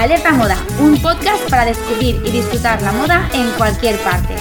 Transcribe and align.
Alerta 0.00 0.32
Moda, 0.32 0.56
un 0.80 0.96
podcast 1.02 1.50
para 1.50 1.66
descubrir 1.66 2.16
y 2.24 2.30
disfrutar 2.30 2.80
la 2.80 2.90
moda 2.90 3.28
en 3.34 3.50
cualquier 3.58 4.02
parte. 4.02 4.34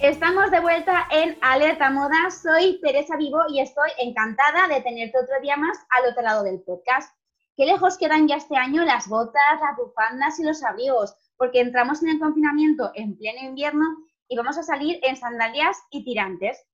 Estamos 0.00 0.50
de 0.50 0.60
vuelta 0.60 1.08
en 1.10 1.36
Alerta 1.42 1.90
Moda. 1.90 2.30
Soy 2.30 2.80
Teresa 2.80 3.18
Vivo 3.18 3.40
y 3.50 3.60
estoy 3.60 3.90
encantada 3.98 4.66
de 4.66 4.80
tenerte 4.80 5.18
otro 5.18 5.34
día 5.42 5.58
más 5.58 5.76
al 5.90 6.10
otro 6.10 6.22
lado 6.22 6.42
del 6.42 6.62
podcast. 6.62 7.14
Qué 7.54 7.66
lejos 7.66 7.98
quedan 7.98 8.28
ya 8.28 8.36
este 8.36 8.56
año 8.56 8.82
las 8.82 9.06
botas, 9.08 9.60
las 9.60 9.76
bufandas 9.76 10.40
y 10.40 10.44
los 10.44 10.64
abrigos, 10.64 11.14
porque 11.36 11.60
entramos 11.60 12.02
en 12.02 12.08
el 12.08 12.18
confinamiento 12.18 12.92
en 12.94 13.18
pleno 13.18 13.46
invierno 13.46 13.84
y 14.26 14.38
vamos 14.38 14.56
a 14.56 14.62
salir 14.62 14.98
en 15.02 15.16
sandalias 15.16 15.76
y 15.90 16.02
tirantes. 16.02 16.64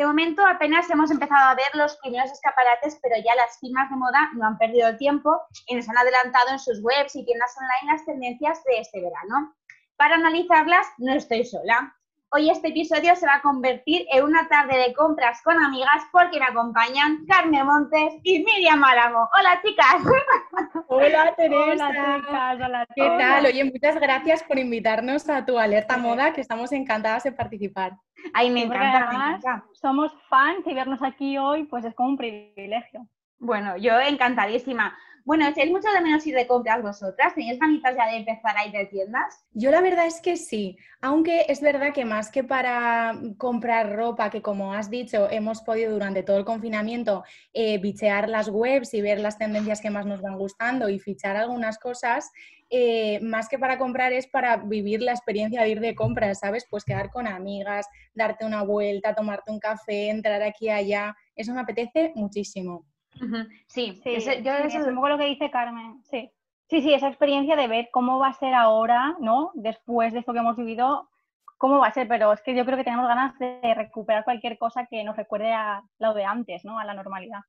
De 0.00 0.06
momento 0.06 0.40
apenas 0.46 0.88
hemos 0.88 1.10
empezado 1.10 1.50
a 1.50 1.54
ver 1.54 1.66
los 1.74 1.94
primeros 1.98 2.32
escaparates, 2.32 2.98
pero 3.02 3.16
ya 3.22 3.34
las 3.34 3.58
firmas 3.60 3.90
de 3.90 3.96
moda 3.96 4.30
no 4.32 4.46
han 4.46 4.56
perdido 4.56 4.96
tiempo 4.96 5.38
y 5.66 5.74
nos 5.74 5.86
han 5.90 5.98
adelantado 5.98 6.52
en 6.52 6.58
sus 6.58 6.82
webs 6.82 7.14
y 7.16 7.24
tiendas 7.26 7.54
online 7.58 7.92
las 7.92 8.06
tendencias 8.06 8.64
de 8.64 8.78
este 8.78 9.02
verano. 9.02 9.54
Para 9.98 10.14
analizarlas 10.14 10.86
no 10.96 11.12
estoy 11.12 11.44
sola. 11.44 11.94
Hoy 12.32 12.48
este 12.48 12.68
episodio 12.68 13.16
se 13.16 13.26
va 13.26 13.34
a 13.34 13.42
convertir 13.42 14.06
en 14.12 14.22
una 14.22 14.46
tarde 14.46 14.78
de 14.78 14.94
compras 14.94 15.42
con 15.42 15.60
amigas 15.60 16.06
porque 16.12 16.38
me 16.38 16.44
acompañan 16.44 17.26
Carmen 17.26 17.66
Montes 17.66 18.20
y 18.22 18.44
Miriam 18.44 18.78
Máramo. 18.78 19.28
Hola 19.36 19.60
chicas. 19.64 19.96
Hola 20.86 21.34
Teresa. 21.34 21.88
Hola 21.88 22.20
chicas. 22.20 22.54
Hola, 22.54 22.86
¿Qué 22.94 23.02
tal? 23.18 23.46
Oye, 23.46 23.64
muchas 23.64 23.96
gracias 24.00 24.44
por 24.44 24.60
invitarnos 24.60 25.28
a 25.28 25.44
tu 25.44 25.58
alerta 25.58 25.96
moda, 25.96 26.32
que 26.32 26.40
estamos 26.40 26.70
encantadas 26.70 27.24
de 27.24 27.32
participar. 27.32 27.96
Ay, 28.32 28.50
me 28.50 28.62
encanta, 28.62 29.64
Somos 29.72 30.12
fans 30.28 30.64
y 30.66 30.72
vernos 30.72 31.02
aquí 31.02 31.36
hoy 31.36 31.64
pues 31.64 31.84
es 31.84 31.96
como 31.96 32.10
un 32.10 32.16
privilegio. 32.16 33.08
Bueno, 33.40 33.76
yo 33.76 33.98
encantadísima. 33.98 34.96
Bueno, 35.30 35.46
¿echáis 35.46 35.70
mucho 35.70 35.86
de 35.94 36.00
menos 36.00 36.26
ir 36.26 36.34
de 36.34 36.48
compras 36.48 36.82
vosotras? 36.82 37.36
¿Tenéis 37.36 37.60
ganitas 37.60 37.94
ya 37.96 38.10
de 38.10 38.16
empezar 38.16 38.56
a 38.58 38.66
ir 38.66 38.72
de 38.72 38.86
tiendas? 38.86 39.44
Yo 39.52 39.70
la 39.70 39.80
verdad 39.80 40.04
es 40.04 40.20
que 40.20 40.36
sí, 40.36 40.76
aunque 41.00 41.44
es 41.46 41.60
verdad 41.60 41.92
que 41.94 42.04
más 42.04 42.32
que 42.32 42.42
para 42.42 43.14
comprar 43.38 43.94
ropa, 43.94 44.28
que 44.28 44.42
como 44.42 44.74
has 44.74 44.90
dicho, 44.90 45.30
hemos 45.30 45.62
podido 45.62 45.92
durante 45.92 46.24
todo 46.24 46.36
el 46.36 46.44
confinamiento 46.44 47.22
eh, 47.52 47.78
bichear 47.78 48.28
las 48.28 48.48
webs 48.48 48.92
y 48.92 49.02
ver 49.02 49.20
las 49.20 49.38
tendencias 49.38 49.80
que 49.80 49.88
más 49.88 50.04
nos 50.04 50.20
van 50.20 50.36
gustando 50.36 50.88
y 50.88 50.98
fichar 50.98 51.36
algunas 51.36 51.78
cosas, 51.78 52.32
eh, 52.68 53.20
más 53.20 53.48
que 53.48 53.60
para 53.60 53.78
comprar 53.78 54.12
es 54.12 54.26
para 54.26 54.56
vivir 54.56 55.00
la 55.00 55.12
experiencia 55.12 55.62
de 55.62 55.68
ir 55.68 55.78
de 55.78 55.94
compras, 55.94 56.40
¿sabes? 56.40 56.66
Pues 56.68 56.84
quedar 56.84 57.08
con 57.08 57.28
amigas, 57.28 57.86
darte 58.14 58.44
una 58.44 58.64
vuelta, 58.64 59.14
tomarte 59.14 59.52
un 59.52 59.60
café, 59.60 60.08
entrar 60.10 60.42
aquí 60.42 60.64
y 60.66 60.70
allá, 60.70 61.16
eso 61.36 61.54
me 61.54 61.60
apetece 61.60 62.10
muchísimo. 62.16 62.89
Sí, 63.66 64.00
sí, 64.02 64.42
yo 64.42 64.52
es 64.52 64.74
un 64.74 64.94
poco 64.94 65.08
lo 65.08 65.18
que 65.18 65.26
dice 65.26 65.50
Carmen, 65.50 66.02
sí. 66.04 66.30
Sí, 66.68 66.82
sí, 66.82 66.94
esa 66.94 67.08
experiencia 67.08 67.56
de 67.56 67.66
ver 67.66 67.88
cómo 67.92 68.18
va 68.20 68.28
a 68.28 68.32
ser 68.34 68.54
ahora, 68.54 69.16
¿no? 69.18 69.50
Después 69.54 70.12
de 70.12 70.20
esto 70.20 70.32
que 70.32 70.38
hemos 70.38 70.56
vivido, 70.56 71.10
cómo 71.58 71.78
va 71.78 71.88
a 71.88 71.92
ser, 71.92 72.06
pero 72.06 72.32
es 72.32 72.40
que 72.42 72.54
yo 72.54 72.64
creo 72.64 72.78
que 72.78 72.84
tenemos 72.84 73.08
ganas 73.08 73.36
de 73.38 73.74
recuperar 73.74 74.24
cualquier 74.24 74.56
cosa 74.56 74.86
que 74.86 75.02
nos 75.02 75.16
recuerde 75.16 75.52
a 75.52 75.82
lo 75.98 76.14
de 76.14 76.24
antes, 76.24 76.64
¿no? 76.64 76.78
A 76.78 76.84
la 76.84 76.94
normalidad. 76.94 77.40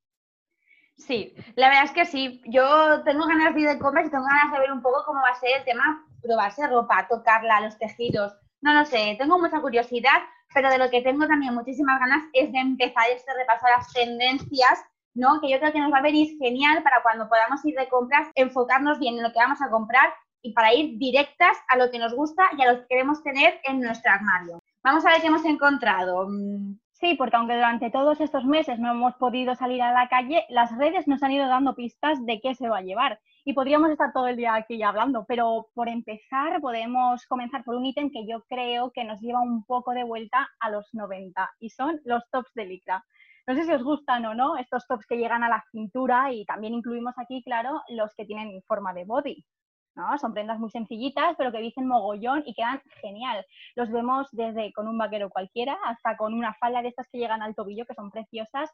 Sí, 0.98 1.34
la 1.56 1.70
verdad 1.70 1.86
es 1.86 1.92
que 1.92 2.06
sí. 2.06 2.42
Yo 2.46 3.04
tengo 3.04 3.26
ganas 3.26 3.54
de 3.54 3.62
ir 3.62 3.70
de 3.70 3.80
compras 3.80 4.08
y 4.08 4.12
tengo 4.12 4.26
ganas 4.26 4.52
de 4.52 4.60
ver 4.60 4.72
un 4.72 4.82
poco 4.82 5.04
cómo 5.06 5.22
va 5.22 5.30
a 5.30 5.36
ser 5.36 5.60
el 5.60 5.66
tema, 5.66 6.06
probarse 6.22 6.68
ropa, 6.68 7.08
tocarla, 7.08 7.62
los 7.62 7.78
tejidos. 7.78 8.36
No 8.62 8.74
lo 8.74 8.86
sé, 8.86 9.16
tengo 9.18 9.40
mucha 9.40 9.62
curiosidad, 9.62 10.22
pero 10.54 10.70
de 10.70 10.78
lo 10.78 10.90
que 10.90 11.02
tengo 11.02 11.28
también 11.28 11.54
muchísimas 11.54 12.00
ganas 12.00 12.24
es 12.34 12.52
de 12.52 12.60
empezar 12.60 13.06
este 13.12 13.34
repaso 13.34 13.66
a 13.68 13.78
las 13.78 13.94
tendencias 13.94 14.84
¿no? 15.14 15.40
Que 15.42 15.50
yo 15.50 15.60
creo 15.60 15.72
que 15.72 15.80
nos 15.80 15.92
va 15.92 15.98
a 15.98 16.04
venir 16.04 16.38
genial 16.38 16.84
para 16.84 17.02
cuando 17.02 17.28
podamos 17.28 17.64
ir 17.66 17.76
de 17.76 17.90
compras, 17.90 18.30
enfocarnos 18.36 19.00
bien 19.00 19.18
en 19.18 19.24
lo 19.24 19.32
que 19.32 19.40
vamos 19.40 19.62
a 19.62 19.70
comprar 19.70 20.14
y 20.42 20.54
para 20.54 20.74
ir 20.74 20.98
directas 20.98 21.58
a 21.70 21.78
lo 21.78 21.92
que 21.92 22.00
nos 22.00 22.14
gusta 22.14 22.50
y 22.58 22.62
a 22.62 22.72
lo 22.72 22.80
que 22.82 22.88
queremos 22.88 23.24
tener 23.24 23.60
en 23.64 23.80
nuestro 23.82 24.12
armario. 24.12 24.60
Vamos 24.84 25.06
a 25.06 25.12
ver 25.12 25.22
qué 25.22 25.28
hemos 25.28 25.46
encontrado. 25.46 26.28
Mm. 26.28 26.80
Sí, 27.02 27.16
porque 27.16 27.36
aunque 27.36 27.56
durante 27.56 27.90
todos 27.90 28.22
estos 28.22 28.46
meses 28.46 28.78
no 28.78 28.92
hemos 28.92 29.16
podido 29.16 29.56
salir 29.56 29.82
a 29.82 29.92
la 29.92 30.08
calle, 30.08 30.46
las 30.50 30.78
redes 30.78 31.08
nos 31.08 31.24
han 31.24 31.32
ido 31.32 31.48
dando 31.48 31.74
pistas 31.74 32.24
de 32.28 32.40
qué 32.40 32.54
se 32.54 32.70
va 32.70 32.78
a 32.78 32.84
llevar. 32.84 33.20
Y 33.44 33.54
podríamos 33.54 33.90
estar 33.90 34.14
todo 34.14 34.28
el 34.28 34.38
día 34.38 34.54
aquí 34.54 34.84
hablando, 34.84 35.26
pero 35.28 35.70
por 35.74 35.90
empezar 35.90 36.62
podemos 36.62 37.26
comenzar 37.26 37.64
por 37.64 37.74
un 37.74 37.86
ítem 37.86 38.12
que 38.12 38.28
yo 38.28 38.44
creo 38.48 38.92
que 38.92 39.04
nos 39.04 39.20
lleva 39.20 39.42
un 39.42 39.66
poco 39.66 39.94
de 39.94 40.04
vuelta 40.04 40.48
a 40.60 40.70
los 40.70 40.94
90 40.94 41.50
y 41.60 41.72
son 41.72 42.00
los 42.06 42.22
tops 42.30 42.54
de 42.54 42.66
licra. 42.66 43.04
No 43.52 43.58
sé 43.58 43.66
si 43.66 43.74
os 43.74 43.84
gustan 43.84 44.26
o 44.26 44.34
no 44.34 44.56
estos 44.56 44.88
tops 44.88 45.06
que 45.06 45.18
llegan 45.18 45.44
a 45.44 45.50
la 45.50 45.62
cintura 45.74 46.32
y 46.32 46.46
también 46.46 46.74
incluimos 46.74 47.14
aquí, 47.18 47.44
claro, 47.44 47.82
los 47.90 48.16
que 48.16 48.24
tienen 48.24 48.62
forma 48.64 48.94
de 48.94 49.04
body. 49.04 49.46
¿no? 49.94 50.18
Son 50.20 50.34
prendas 50.34 50.58
muy 50.58 50.70
sencillitas, 50.70 51.36
pero 51.38 51.52
que 51.52 51.60
dicen 51.60 51.86
mogollón 51.86 52.44
y 52.46 52.54
quedan 52.54 52.82
genial. 53.02 53.46
Los 53.76 53.92
vemos 53.92 54.30
desde 54.32 54.72
con 54.72 54.88
un 54.88 54.98
vaquero 54.98 55.30
cualquiera 55.30 55.78
hasta 55.84 56.16
con 56.16 56.34
una 56.34 56.54
falda 56.54 56.82
de 56.82 56.88
estas 56.88 57.10
que 57.10 57.18
llegan 57.18 57.42
al 57.42 57.54
tobillo, 57.54 57.86
que 57.86 57.94
son 57.94 58.10
preciosas, 58.10 58.70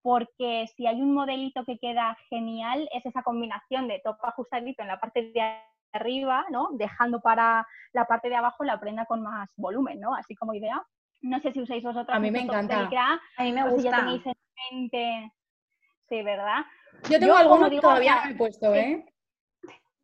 porque 0.00 0.68
si 0.74 0.86
hay 0.86 1.02
un 1.02 1.12
modelito 1.12 1.62
que 1.66 1.76
queda 1.78 2.16
genial, 2.30 2.88
es 2.94 3.04
esa 3.04 3.22
combinación 3.22 3.88
de 3.88 4.00
top 4.02 4.16
ajustadito 4.22 4.80
en 4.80 4.88
la 4.88 5.00
parte 5.00 5.32
de 5.34 5.60
arriba, 5.92 6.46
¿no? 6.48 6.70
Dejando 6.72 7.20
para 7.20 7.66
la 7.92 8.06
parte 8.06 8.30
de 8.30 8.36
abajo 8.36 8.64
la 8.64 8.80
prenda 8.80 9.04
con 9.04 9.22
más 9.22 9.52
volumen, 9.58 10.00
¿no? 10.00 10.14
Así 10.14 10.34
como 10.34 10.54
idea. 10.54 10.82
No 11.24 11.40
sé 11.40 11.52
si 11.52 11.62
usáis 11.62 11.82
vosotros. 11.82 12.14
A 12.14 12.20
mí 12.20 12.30
me 12.30 12.42
encanta. 12.42 12.86
a 13.38 13.42
mí 13.42 13.52
me 13.52 13.70
gusta. 13.70 13.96
tenéis 13.96 14.22
en 14.26 14.34
mente. 14.70 15.32
Sí, 16.06 16.22
¿verdad? 16.22 16.66
Yo 17.08 17.18
tengo 17.18 17.34
alguno 17.34 17.70
que 17.70 17.80
todavía 17.80 18.24
no 18.24 18.30
he 18.30 18.34
puesto, 18.34 18.74
¿eh? 18.74 19.06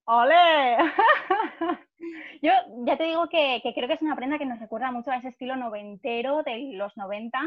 ¡Ole! 0.05 0.79
Yo 2.43 2.51
ya 2.87 2.97
te 2.97 3.05
digo 3.05 3.29
que, 3.29 3.61
creo 3.75 3.89
que 3.89 3.95
es 3.95 4.03
una 4.03 4.17
prenda 4.17 4.39
que 4.39 4.47
nos 4.47 4.59
recuerda 4.59 4.91
mucho 4.91 5.11
a 5.11 5.17
ese 5.17 5.29
estilo 5.29 5.57
noventero 5.57 6.43
de 6.43 6.73
los 6.73 6.97
90, 6.97 7.39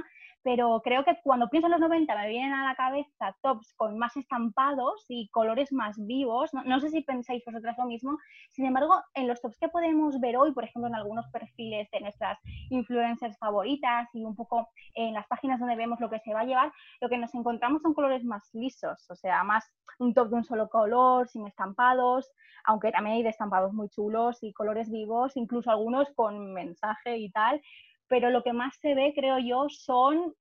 pero 0.44 0.82
creo 0.84 1.04
que 1.04 1.18
cuando 1.24 1.50
pienso 1.50 1.68
en 1.68 1.72
los 1.72 1.80
90 1.80 2.16
me 2.16 2.28
vienen 2.28 2.54
a 2.54 2.66
la 2.66 2.76
cabeza 2.76 3.36
tops 3.42 3.74
con 3.76 3.98
más 3.98 4.16
estampados 4.18 5.06
y 5.08 5.30
colores 5.30 5.72
más 5.72 5.96
vivos. 6.06 6.52
No, 6.66 6.80
sé 6.80 6.90
si 6.90 7.02
pensáis 7.02 7.44
vosotras 7.46 7.78
lo 7.78 7.86
mismo. 7.86 8.18
Sin 8.52 8.66
embargo, 8.66 9.02
en 9.16 9.28
los 9.28 9.42
tops 9.42 9.58
que 9.58 9.70
podemos 9.70 10.20
ver 10.20 10.38
hoy, 10.38 10.52
por 10.52 10.66
ejemplo, 10.66 10.88
en 10.88 10.96
algunos 10.96 11.28
perfiles 11.32 11.90
de 11.92 12.02
nuestras 12.02 12.38
influencers 12.70 13.38
favoritas 13.40 14.10
y 14.14 14.24
un 14.24 14.36
poco 14.36 14.70
en 14.96 15.14
las 15.14 15.28
páginas 15.28 15.60
donde 15.60 15.76
vemos 15.76 16.00
lo 16.00 16.10
que 16.10 16.20
se 16.20 16.34
va 16.34 16.42
a 16.42 16.46
llevar, 16.46 16.72
lo 17.02 17.10
que 17.10 17.18
nos 17.18 17.34
encontramos 17.34 17.82
son 17.82 17.94
colores 17.94 18.24
más 18.24 18.50
lisos, 18.54 19.10
o 19.10 19.16
sea, 19.16 19.44
más 19.44 19.66
un 20.00 20.14
top 20.14 20.30
de 20.30 20.36
un 20.36 20.44
solo 20.44 20.70
color, 20.70 21.28
sin 21.28 21.48
estampados, 21.48 22.32
aunque 22.66 22.92
también 22.92 23.18
hay 23.18 23.24
de 23.24 23.30
estampados 23.30 23.74
muy 23.74 23.90
chulos 23.90 24.43
y 24.44 24.54
colores 24.54 24.92
vivos, 24.92 25.36
incluso 25.38 25.72
algunos 25.72 26.10
con 26.16 26.54
mensaje 26.54 27.18
y 27.18 27.32
tal, 27.32 27.62
pero 28.08 28.30
lo 28.30 28.44
que 28.44 28.54
más 28.54 28.76
se 28.78 28.94
ve, 28.94 29.14
creo 29.16 29.40
yo, 29.40 29.68
son 29.70 30.34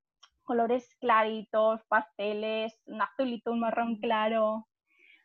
colores 0.42 0.88
claritos, 1.00 1.80
pasteles, 1.88 2.78
un 2.86 3.00
azulito, 3.00 3.52
un 3.52 3.60
marrón 3.60 3.96
claro. 3.96 4.66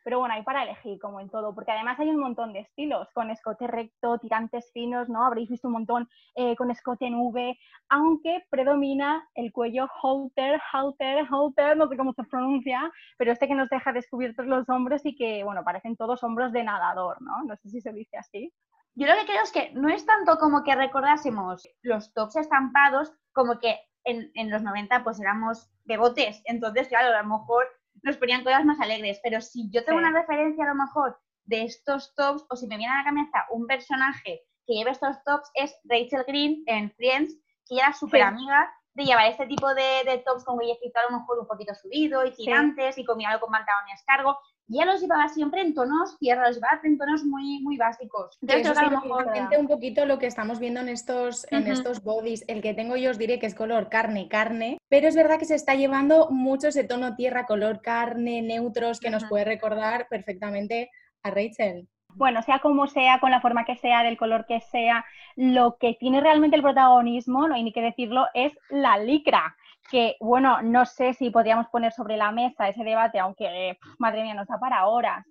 Pero 0.07 0.19
bueno, 0.19 0.35
hay 0.35 0.43
para 0.43 0.63
elegir, 0.63 0.99
como 0.99 1.19
en 1.19 1.29
todo, 1.29 1.53
porque 1.53 1.73
además 1.73 1.99
hay 1.99 2.07
un 2.07 2.19
montón 2.19 2.53
de 2.53 2.59
estilos, 2.59 3.09
con 3.13 3.29
escote 3.29 3.67
recto, 3.67 4.17
tirantes 4.19 4.71
finos, 4.71 5.09
¿no? 5.09 5.25
Habréis 5.25 5.49
visto 5.49 5.67
un 5.67 5.73
montón 5.73 6.07
eh, 6.35 6.55
con 6.55 6.71
escote 6.71 7.07
en 7.07 7.15
V, 7.15 7.59
aunque 7.89 8.45
predomina 8.49 9.27
el 9.35 9.51
cuello 9.51 9.89
halter, 10.01 10.61
halter, 10.71 11.27
halter, 11.29 11.75
no 11.75 11.89
sé 11.89 11.97
cómo 11.97 12.13
se 12.13 12.23
pronuncia, 12.23 12.89
pero 13.17 13.33
este 13.33 13.49
que 13.49 13.55
nos 13.55 13.67
deja 13.67 13.91
descubiertos 13.91 14.45
los 14.45 14.69
hombros 14.69 15.05
y 15.05 15.13
que, 15.13 15.43
bueno, 15.43 15.65
parecen 15.65 15.97
todos 15.97 16.23
hombros 16.23 16.53
de 16.53 16.63
nadador, 16.63 17.21
¿no? 17.21 17.43
No 17.43 17.57
sé 17.57 17.69
si 17.69 17.81
se 17.81 17.91
dice 17.91 18.15
así. 18.15 18.53
Yo 18.97 19.05
lo 19.05 19.13
que 19.13 19.25
creo 19.27 19.43
es 19.43 19.51
que 19.51 19.71
no 19.75 19.89
es 19.89 20.07
tanto 20.07 20.39
como 20.39 20.63
que 20.63 20.75
recordásemos 20.75 21.69
los 21.83 22.11
tops 22.13 22.35
estampados, 22.35 23.13
como 23.31 23.59
que 23.59 23.79
en, 24.03 24.31
en 24.33 24.49
los 24.49 24.63
90 24.63 25.03
pues 25.03 25.19
éramos 25.19 25.69
bebotes, 25.85 26.41
entonces 26.45 26.87
claro, 26.87 27.15
a 27.15 27.21
lo 27.21 27.29
mejor 27.29 27.67
nos 28.01 28.17
ponían 28.17 28.43
cosas 28.43 28.65
más 28.65 28.79
alegres. 28.79 29.19
Pero 29.21 29.39
si 29.39 29.69
yo 29.69 29.85
tengo 29.85 29.99
una 29.99 30.11
referencia 30.11 30.65
a 30.65 30.69
lo 30.69 30.75
mejor 30.75 31.19
de 31.45 31.65
estos 31.65 32.15
tops, 32.15 32.43
o 32.49 32.55
si 32.55 32.65
me 32.65 32.77
viene 32.77 32.91
a 32.91 32.97
la 32.97 33.03
cabeza 33.03 33.45
un 33.51 33.67
personaje 33.67 34.41
que 34.65 34.73
lleva 34.73 34.89
estos 34.89 35.23
tops, 35.23 35.51
es 35.53 35.75
Rachel 35.83 36.25
Green 36.27 36.63
en 36.65 36.91
Friends, 36.93 37.35
que 37.67 37.75
ella 37.75 37.83
era 37.83 37.93
súper 37.93 38.23
amiga 38.23 38.67
de 38.97 39.05
llevar 39.05 39.27
este 39.27 39.45
tipo 39.45 39.67
de, 39.75 40.23
tops 40.25 40.43
con 40.43 40.57
huellecito 40.57 40.99
a 40.99 41.11
lo 41.11 41.19
mejor 41.19 41.37
un 41.37 41.45
poquito 41.45 41.73
subido 41.75 42.25
y 42.25 42.31
tirantes 42.33 42.97
y 42.97 43.05
combinado 43.05 43.39
con 43.39 43.51
pantalón 43.51 43.87
y 43.87 43.93
escargo. 43.93 44.39
Y 44.67 44.77
ella 44.77 44.91
los 44.91 45.01
llevaba 45.01 45.29
siempre 45.29 45.61
en 45.61 45.75
tonos 45.75 46.17
tierra, 46.17 46.47
los 46.47 46.55
llevaba 46.55 46.81
en 46.83 46.97
tonos 46.97 47.23
muy, 47.23 47.59
muy 47.61 47.77
básicos. 47.77 48.39
Entonces, 48.41 48.75
a 48.75 48.83
lo 48.85 48.89
mejor 48.89 49.27
un 49.59 49.67
poquito 49.67 50.05
lo 50.07 50.17
que 50.17 50.25
estamos 50.25 50.59
viendo 50.59 50.79
en 50.79 50.89
estos, 50.89 51.45
en 51.51 51.67
estos 51.67 52.01
bodies. 52.01 52.43
El 52.47 52.63
que 52.63 52.73
tengo 52.73 52.95
yo 52.95 53.11
os 53.11 53.19
diré 53.19 53.37
que 53.37 53.45
es 53.45 53.53
color 53.53 53.87
carne, 53.87 54.27
carne, 54.27 54.79
pero 54.89 55.07
es 55.07 55.15
verdad 55.15 55.37
que 55.37 55.45
se 55.45 55.55
está 55.55 55.75
llevando 55.75 56.29
mucho 56.31 56.69
ese 56.69 56.83
tono 56.83 57.15
tierra, 57.15 57.45
color 57.45 57.81
carne, 57.81 58.41
neutros, 58.41 58.99
que 58.99 59.11
nos 59.11 59.25
puede 59.25 59.45
recordar 59.45 60.07
perfectamente 60.09 60.89
a 61.21 61.29
Rachel 61.29 61.87
bueno, 62.17 62.41
sea 62.41 62.59
como 62.59 62.87
sea, 62.87 63.19
con 63.19 63.31
la 63.31 63.41
forma 63.41 63.65
que 63.65 63.75
sea, 63.77 64.03
del 64.03 64.17
color 64.17 64.45
que 64.47 64.59
sea, 64.61 65.05
lo 65.35 65.77
que 65.77 65.93
tiene 65.99 66.19
realmente 66.21 66.55
el 66.57 66.63
protagonismo, 66.63 67.47
no 67.47 67.55
hay 67.55 67.63
ni 67.63 67.71
que 67.73 67.81
decirlo, 67.81 68.25
es 68.33 68.57
la 68.69 68.97
licra. 68.97 69.55
Que, 69.89 70.15
bueno, 70.19 70.61
no 70.63 70.85
sé 70.85 71.13
si 71.13 71.29
podríamos 71.29 71.67
poner 71.69 71.93
sobre 71.93 72.17
la 72.17 72.31
mesa 72.31 72.67
ese 72.67 72.83
debate, 72.83 73.19
aunque, 73.19 73.77
madre 73.99 74.23
mía, 74.23 74.33
nos 74.33 74.47
da 74.47 74.59
para 74.59 74.87
horas. 74.87 75.25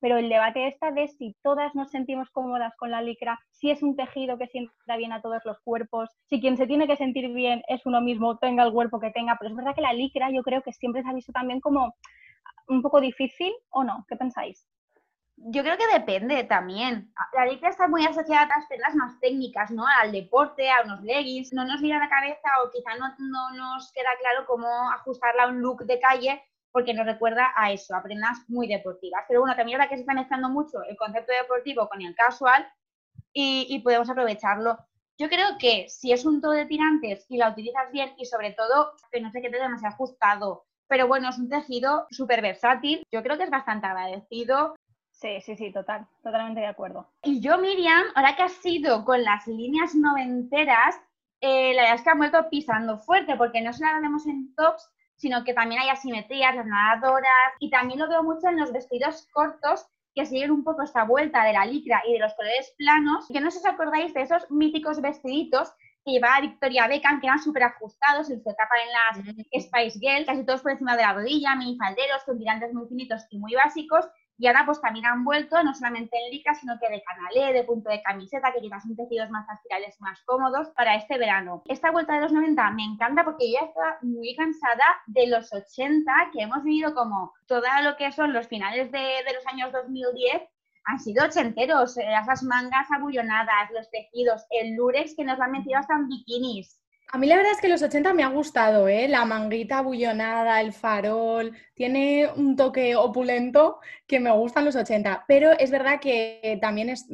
pero 0.00 0.16
el 0.16 0.28
debate 0.28 0.66
está 0.66 0.90
de 0.90 1.08
si 1.08 1.36
todas 1.42 1.74
nos 1.74 1.90
sentimos 1.90 2.30
cómodas 2.30 2.74
con 2.76 2.90
la 2.90 3.02
licra, 3.02 3.38
si 3.50 3.70
es 3.70 3.82
un 3.82 3.96
tejido 3.96 4.38
que 4.38 4.46
sienta 4.48 4.96
bien 4.96 5.12
a 5.12 5.20
todos 5.20 5.42
los 5.44 5.60
cuerpos, 5.60 6.10
si 6.28 6.40
quien 6.40 6.56
se 6.56 6.66
tiene 6.66 6.86
que 6.86 6.96
sentir 6.96 7.28
bien 7.32 7.62
es 7.68 7.84
uno 7.86 8.00
mismo, 8.00 8.38
tenga 8.38 8.64
el 8.64 8.72
cuerpo 8.72 8.98
que 9.00 9.10
tenga, 9.10 9.36
pero 9.38 9.50
es 9.50 9.56
verdad 9.56 9.74
que 9.74 9.82
la 9.82 9.92
licra 9.92 10.30
yo 10.30 10.42
creo 10.42 10.62
que 10.62 10.72
siempre 10.72 11.02
se 11.02 11.08
ha 11.08 11.12
visto 11.12 11.32
también 11.32 11.60
como 11.60 11.94
un 12.68 12.82
poco 12.82 13.00
difícil 13.00 13.52
o 13.70 13.84
no, 13.84 14.04
¿qué 14.08 14.16
pensáis? 14.16 14.66
Yo 15.42 15.62
creo 15.62 15.78
que 15.78 15.86
depende 15.86 16.44
también. 16.44 17.12
La 17.32 17.46
licra 17.46 17.70
está 17.70 17.88
muy 17.88 18.04
asociada 18.04 18.42
a 18.42 18.44
otras 18.44 18.66
prendas 18.66 18.94
más 18.94 19.18
técnicas, 19.20 19.70
¿no? 19.70 19.84
Al 20.00 20.12
deporte, 20.12 20.70
a 20.70 20.82
unos 20.84 21.02
leggings. 21.02 21.52
No 21.54 21.64
nos 21.64 21.80
viene 21.80 21.96
a 21.96 22.00
la 22.00 22.10
cabeza 22.10 22.48
o 22.62 22.70
quizá 22.70 22.96
no, 22.98 23.08
no 23.18 23.50
nos 23.56 23.90
queda 23.92 24.10
claro 24.20 24.46
cómo 24.46 24.68
ajustarla 24.92 25.44
a 25.44 25.48
un 25.48 25.62
look 25.62 25.84
de 25.86 25.98
calle 25.98 26.42
porque 26.72 26.94
nos 26.94 27.06
recuerda 27.06 27.52
a 27.56 27.72
eso, 27.72 27.94
a 27.94 28.02
prendas 28.02 28.38
muy 28.48 28.68
deportivas. 28.68 29.24
Pero 29.28 29.40
bueno, 29.40 29.56
también 29.56 29.80
ahora 29.80 29.88
que 29.88 29.96
se 29.96 30.02
está 30.02 30.14
mezclando 30.14 30.48
mucho 30.48 30.82
el 30.88 30.96
concepto 30.96 31.32
deportivo 31.32 31.88
con 31.88 32.02
el 32.02 32.14
casual 32.14 32.66
y, 33.32 33.80
podemos 33.82 34.10
aprovecharlo. 34.10 34.78
Yo 35.18 35.28
creo 35.28 35.58
que 35.58 35.88
si 35.88 36.12
es 36.12 36.24
un 36.24 36.40
todo 36.40 36.52
de 36.52 36.66
tirantes 36.66 37.26
y 37.28 37.36
la 37.36 37.50
utilizas 37.50 37.90
bien 37.92 38.12
y 38.16 38.24
sobre 38.24 38.52
todo 38.52 38.92
que 39.10 39.20
no 39.20 39.30
sé 39.30 39.42
qué 39.42 39.50
te 39.50 39.58
demasiado 39.58 39.94
ajustado, 39.94 40.64
pero 40.88 41.06
bueno, 41.06 41.28
es 41.28 41.38
un 41.38 41.48
tejido 41.48 42.06
súper 42.10 42.40
versátil, 42.42 43.02
yo 43.12 43.22
creo 43.22 43.36
que 43.36 43.44
es 43.44 43.50
bastante 43.50 43.86
agradecido. 43.86 44.74
Sí, 45.20 45.38
sí, 45.42 45.54
sí, 45.54 45.70
total, 45.70 46.06
totalmente 46.22 46.60
de 46.60 46.66
acuerdo. 46.66 47.06
Y 47.22 47.40
yo, 47.40 47.58
Miriam, 47.58 48.04
ahora 48.14 48.34
que 48.36 48.44
has 48.44 48.52
sido 48.52 49.04
con 49.04 49.22
las 49.22 49.46
líneas 49.46 49.94
noventeras, 49.94 50.98
eh, 51.42 51.74
la 51.74 51.82
verdad 51.82 51.96
es 51.96 52.02
que 52.02 52.10
ha 52.10 52.14
vuelto 52.14 52.48
pisando 52.48 52.98
fuerte, 52.98 53.36
porque 53.36 53.60
no 53.60 53.70
solo 53.74 54.00
vemos 54.00 54.26
en 54.26 54.54
tops, 54.54 54.88
sino 55.16 55.44
que 55.44 55.52
también 55.52 55.82
hay 55.82 55.90
asimetrías, 55.90 56.56
las 56.56 56.64
nadadoras, 56.64 57.52
y 57.58 57.68
también 57.68 58.00
lo 58.00 58.08
veo 58.08 58.22
mucho 58.22 58.48
en 58.48 58.58
los 58.58 58.72
vestidos 58.72 59.28
cortos 59.32 59.86
que 60.14 60.24
siguen 60.24 60.52
un 60.52 60.64
poco 60.64 60.82
esta 60.82 61.04
vuelta 61.04 61.44
de 61.44 61.52
la 61.52 61.66
licra 61.66 62.02
y 62.08 62.14
de 62.14 62.18
los 62.18 62.32
colores 62.32 62.72
planos, 62.78 63.26
que 63.28 63.42
no 63.42 63.50
sé 63.50 63.60
si 63.60 63.68
os 63.68 63.74
acordáis 63.74 64.14
de 64.14 64.22
esos 64.22 64.50
míticos 64.50 65.02
vestiditos 65.02 65.70
que 66.02 66.12
llevaba 66.12 66.40
Victoria 66.40 66.88
Beckham, 66.88 67.20
que 67.20 67.26
eran 67.26 67.42
súper 67.42 67.64
ajustados, 67.64 68.30
en 68.30 68.42
su 68.42 68.48
etapa 68.48 68.74
en 68.82 69.26
las 69.26 69.64
Spice 69.64 69.98
Girls, 69.98 70.26
casi 70.26 70.46
todos 70.46 70.62
por 70.62 70.72
encima 70.72 70.96
de 70.96 71.02
la 71.02 71.12
rodilla, 71.12 71.54
minifalderos, 71.56 72.24
con 72.24 72.38
tirantes 72.38 72.72
muy 72.72 72.88
finitos 72.88 73.26
y 73.28 73.38
muy 73.38 73.54
básicos, 73.54 74.06
y 74.40 74.46
ahora 74.46 74.64
pues 74.64 74.80
también 74.80 75.04
han 75.04 75.22
vuelto, 75.22 75.62
no 75.62 75.74
solamente 75.74 76.16
en 76.16 76.30
licra, 76.30 76.54
sino 76.54 76.78
que 76.80 76.88
de 76.88 77.02
canalé, 77.02 77.52
de 77.52 77.64
punto 77.64 77.90
de 77.90 78.02
camiseta, 78.02 78.52
que 78.54 78.62
quizás 78.62 78.82
son 78.82 78.96
tejidos 78.96 79.28
más 79.28 79.46
aspirables 79.50 79.94
y 80.00 80.02
más 80.02 80.18
cómodos 80.24 80.70
para 80.70 80.94
este 80.96 81.18
verano. 81.18 81.62
Esta 81.66 81.90
vuelta 81.90 82.14
de 82.14 82.22
los 82.22 82.32
90 82.32 82.70
me 82.70 82.84
encanta 82.84 83.22
porque 83.22 83.52
ya 83.52 83.60
está 83.60 83.98
muy 84.00 84.34
cansada 84.34 84.84
de 85.08 85.26
los 85.26 85.52
80, 85.52 86.10
que 86.32 86.40
hemos 86.40 86.64
vivido 86.64 86.94
como 86.94 87.34
todo 87.46 87.60
lo 87.82 87.98
que 87.98 88.10
son 88.12 88.32
los 88.32 88.48
finales 88.48 88.90
de, 88.90 88.98
de 88.98 89.34
los 89.34 89.46
años 89.46 89.72
2010, 89.72 90.42
han 90.86 90.98
sido 90.98 91.26
ochenteros, 91.26 91.98
eh, 91.98 92.06
esas 92.22 92.42
mangas 92.42 92.90
abullonadas, 92.90 93.70
los 93.72 93.90
tejidos, 93.90 94.46
el 94.50 94.74
lurex 94.74 95.14
que 95.14 95.24
nos 95.24 95.36
lo 95.36 95.44
han 95.44 95.52
metido 95.52 95.78
hasta 95.78 95.94
en 95.94 96.08
bikinis. 96.08 96.79
A 97.12 97.18
mí 97.18 97.26
la 97.26 97.36
verdad 97.36 97.52
es 97.52 97.60
que 97.60 97.68
los 97.68 97.82
80 97.82 98.14
me 98.14 98.22
ha 98.22 98.28
gustado, 98.28 98.86
¿eh? 98.86 99.08
La 99.08 99.24
manguita 99.24 99.80
bullonada, 99.80 100.60
el 100.60 100.72
farol, 100.72 101.56
tiene 101.74 102.30
un 102.36 102.54
toque 102.54 102.94
opulento 102.94 103.80
que 104.06 104.20
me 104.20 104.30
gustan 104.30 104.64
los 104.64 104.76
80, 104.76 105.24
pero 105.26 105.50
es 105.50 105.72
verdad 105.72 105.98
que 106.00 106.58
también 106.62 106.88
es, 106.88 107.08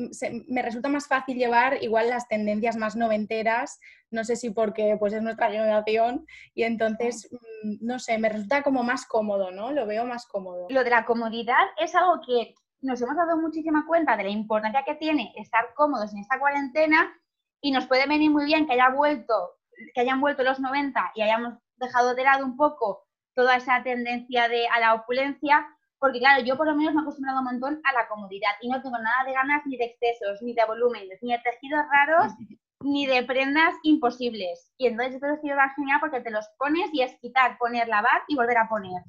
me 0.48 0.60
resulta 0.60 0.90
más 0.90 1.08
fácil 1.08 1.38
llevar 1.38 1.82
igual 1.82 2.10
las 2.10 2.28
tendencias 2.28 2.76
más 2.76 2.94
noventeras, 2.94 3.81
no 4.10 4.22
sé 4.25 4.37
si 4.37 4.50
porque 4.50 4.96
pues 4.98 5.14
es 5.14 5.22
nuestra 5.22 5.50
generación 5.50 6.26
y 6.52 6.64
entonces, 6.64 7.31
mm, 7.62 7.76
no 7.81 7.99
sé, 7.99 8.19
me 8.19 8.28
resulta 8.28 8.62
como 8.62 8.82
más 8.82 9.06
cómodo, 9.06 9.50
¿no? 9.50 9.72
Lo 9.72 9.87
veo 9.87 10.04
más 10.04 10.26
cómodo. 10.26 10.66
Lo 10.69 10.84
de 10.84 10.90
la 10.90 11.06
comodidad 11.06 11.64
es 11.78 11.94
algo 11.94 12.20
que 12.26 12.54
nos 12.82 13.00
hemos 13.00 13.16
dado 13.16 13.38
muchísima 13.38 13.87
cuenta 13.87 14.14
de 14.14 14.25
la 14.25 14.31
importancia 14.31 14.84
que 14.84 14.96
tiene 14.96 15.32
estar 15.37 15.72
cómodos 15.75 16.12
en 16.12 16.19
esta 16.19 16.38
cuarentena 16.38 17.19
y 17.62 17.70
nos 17.70 17.87
puede 17.87 18.06
venir 18.06 18.31
muy 18.31 18.44
bien 18.44 18.66
que 18.66 18.75
haya 18.75 18.90
vuelto 18.90 19.56
que 19.94 20.00
hayan 20.00 20.20
vuelto 20.20 20.43
los 20.43 20.61
90 20.61 21.12
y 21.14 21.23
hayamos 21.23 21.55
dejado 21.76 22.14
de 22.14 22.25
lado 22.25 22.44
un 22.44 22.56
poco 22.56 23.05
toda 23.34 23.56
esa 23.56 23.82
tendencia 23.82 24.49
de, 24.49 24.67
a 24.69 24.81
la 24.81 24.94
opulencia, 24.94 25.67
porque 25.99 26.19
claro, 26.19 26.43
yo 26.43 26.56
por 26.56 26.67
lo 26.67 26.75
menos 26.75 26.94
me 26.94 27.00
he 27.00 27.02
acostumbrado 27.02 27.40
un 27.40 27.44
montón 27.44 27.81
a 27.84 27.93
la 27.93 28.08
comodidad 28.08 28.52
y 28.61 28.69
no 28.69 28.81
tengo 28.82 28.99
nada 28.99 29.25
de 29.26 29.32
ganas 29.32 29.62
ni 29.67 29.76
de 29.76 29.84
excesos, 29.84 30.40
ni 30.43 30.55
de 30.55 30.64
volúmenes, 30.64 31.19
ni 31.23 31.32
de 31.32 31.38
tejidos 31.40 31.84
raros, 31.90 32.32
ni 32.81 33.06
de 33.06 33.23
prendas 33.25 33.75
imposibles. 33.82 34.73
Y 34.78 34.87
entonces 34.87 35.17
este 35.17 35.28
vestido 35.28 35.56
va 35.56 35.75
genial 35.76 36.00
porque 36.00 36.20
te 36.20 36.31
los 36.31 36.46
pones 36.58 36.88
y 36.93 37.02
es 37.02 37.19
quitar, 37.20 37.58
poner, 37.58 37.88
lavar 37.88 38.23
y 38.28 38.37
volver 38.37 38.58
a 38.58 38.69
poner 38.69 39.02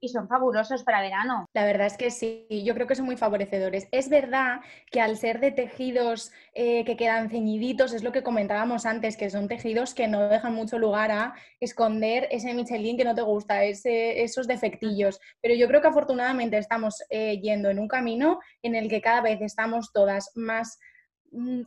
y 0.00 0.08
son 0.08 0.28
fabulosos 0.28 0.84
para 0.84 1.00
verano. 1.00 1.46
La 1.54 1.64
verdad 1.64 1.86
es 1.86 1.96
que 1.96 2.10
sí, 2.10 2.46
yo 2.64 2.74
creo 2.74 2.86
que 2.86 2.94
son 2.94 3.06
muy 3.06 3.16
favorecedores. 3.16 3.88
Es 3.90 4.08
verdad 4.08 4.60
que 4.90 5.00
al 5.00 5.16
ser 5.16 5.40
de 5.40 5.50
tejidos 5.50 6.32
eh, 6.54 6.84
que 6.84 6.96
quedan 6.96 7.30
ceñiditos, 7.30 7.92
es 7.92 8.02
lo 8.02 8.12
que 8.12 8.22
comentábamos 8.22 8.86
antes, 8.86 9.16
que 9.16 9.30
son 9.30 9.48
tejidos 9.48 9.94
que 9.94 10.08
no 10.08 10.28
dejan 10.28 10.54
mucho 10.54 10.78
lugar 10.78 11.10
a 11.10 11.34
esconder 11.60 12.28
ese 12.30 12.54
Michelin 12.54 12.96
que 12.96 13.04
no 13.04 13.14
te 13.14 13.22
gusta, 13.22 13.64
esos 13.64 14.46
defectillos. 14.46 15.20
Pero 15.40 15.54
yo 15.54 15.68
creo 15.68 15.80
que 15.80 15.88
afortunadamente 15.88 16.58
estamos 16.58 17.02
eh, 17.10 17.40
yendo 17.40 17.70
en 17.70 17.78
un 17.78 17.88
camino 17.88 18.40
en 18.62 18.74
el 18.74 18.88
que 18.88 19.00
cada 19.00 19.20
vez 19.20 19.40
estamos 19.40 19.92
todas 19.92 20.30
más 20.34 20.78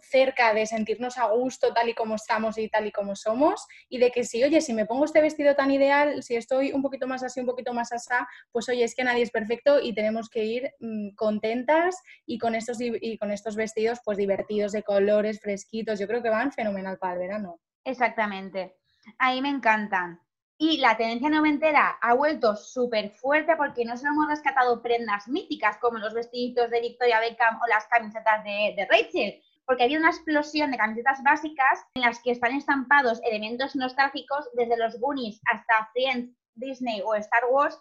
cerca 0.01 0.53
de 0.53 0.65
sentirnos 0.65 1.17
a 1.17 1.27
gusto 1.27 1.73
tal 1.73 1.89
y 1.89 1.93
como 1.93 2.15
estamos 2.15 2.57
y 2.57 2.69
tal 2.69 2.87
y 2.87 2.91
como 2.91 3.15
somos 3.15 3.65
y 3.89 3.97
de 3.97 4.11
que 4.11 4.23
si, 4.23 4.43
oye, 4.43 4.61
si 4.61 4.73
me 4.73 4.85
pongo 4.85 5.05
este 5.05 5.21
vestido 5.21 5.55
tan 5.55 5.71
ideal, 5.71 6.23
si 6.23 6.35
estoy 6.35 6.71
un 6.71 6.81
poquito 6.81 7.07
más 7.07 7.23
así, 7.23 7.39
un 7.39 7.45
poquito 7.45 7.73
más 7.73 7.91
asá, 7.91 8.27
pues 8.51 8.69
oye, 8.69 8.83
es 8.83 8.95
que 8.95 9.03
nadie 9.03 9.23
es 9.23 9.31
perfecto 9.31 9.79
y 9.79 9.93
tenemos 9.93 10.29
que 10.29 10.45
ir 10.45 10.71
mm, 10.79 11.15
contentas 11.15 12.01
y 12.25 12.37
con, 12.37 12.55
estos, 12.55 12.77
y 12.79 13.17
con 13.17 13.31
estos 13.31 13.55
vestidos 13.55 13.99
pues 14.03 14.17
divertidos 14.17 14.71
de 14.71 14.83
colores, 14.83 15.39
fresquitos, 15.41 15.99
yo 15.99 16.07
creo 16.07 16.23
que 16.23 16.29
van 16.29 16.51
fenomenal 16.51 16.97
para 16.97 17.13
el 17.13 17.19
verano. 17.19 17.59
Exactamente, 17.83 18.77
ahí 19.17 19.41
me 19.41 19.49
encantan. 19.49 20.21
Y 20.59 20.77
la 20.77 20.97
tendencia 20.97 21.29
noventera 21.29 21.99
ha 22.01 22.15
vuelto 22.15 22.55
súper 22.55 23.11
fuerte 23.11 23.55
porque 23.55 23.85
no 23.85 23.95
solo 23.95 24.13
hemos 24.13 24.27
rescatado 24.27 24.81
prendas 24.81 25.27
míticas 25.27 25.77
como 25.77 25.99
los 25.99 26.15
vestiditos 26.15 26.71
de 26.71 26.81
Victoria 26.81 27.19
Beckham 27.19 27.59
o 27.61 27.67
las 27.67 27.85
camisetas 27.85 28.43
de 28.43 28.87
Rachel, 28.89 29.39
porque 29.67 29.83
había 29.83 29.99
una 29.99 30.09
explosión 30.09 30.71
de 30.71 30.77
camisetas 30.77 31.21
básicas 31.23 31.85
en 31.93 32.03
las 32.03 32.21
que 32.23 32.31
están 32.31 32.55
estampados 32.55 33.21
elementos 33.23 33.75
nostálgicos 33.75 34.49
desde 34.53 34.77
los 34.77 34.97
Goonies 34.97 35.41
hasta 35.51 35.89
Friends, 35.91 36.33
Disney 36.55 37.01
o 37.05 37.13
Star 37.15 37.43
Wars. 37.51 37.77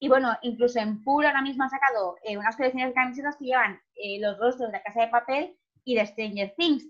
Y 0.00 0.08
bueno, 0.08 0.36
incluso 0.42 0.80
en 0.80 1.02
Puro 1.04 1.28
ahora 1.28 1.40
mismo 1.40 1.62
ha 1.62 1.68
sacado 1.68 2.16
eh, 2.24 2.36
unas 2.36 2.56
colecciones 2.56 2.88
de 2.88 2.94
camisetas 2.94 3.36
que 3.36 3.46
llevan 3.46 3.80
eh, 3.94 4.18
los 4.20 4.36
rostros 4.38 4.72
de 4.72 4.78
la 4.78 4.82
Casa 4.82 5.02
de 5.02 5.08
Papel 5.08 5.56
y 5.84 5.94
de 5.94 6.06
Stranger 6.06 6.54
Things. 6.56 6.84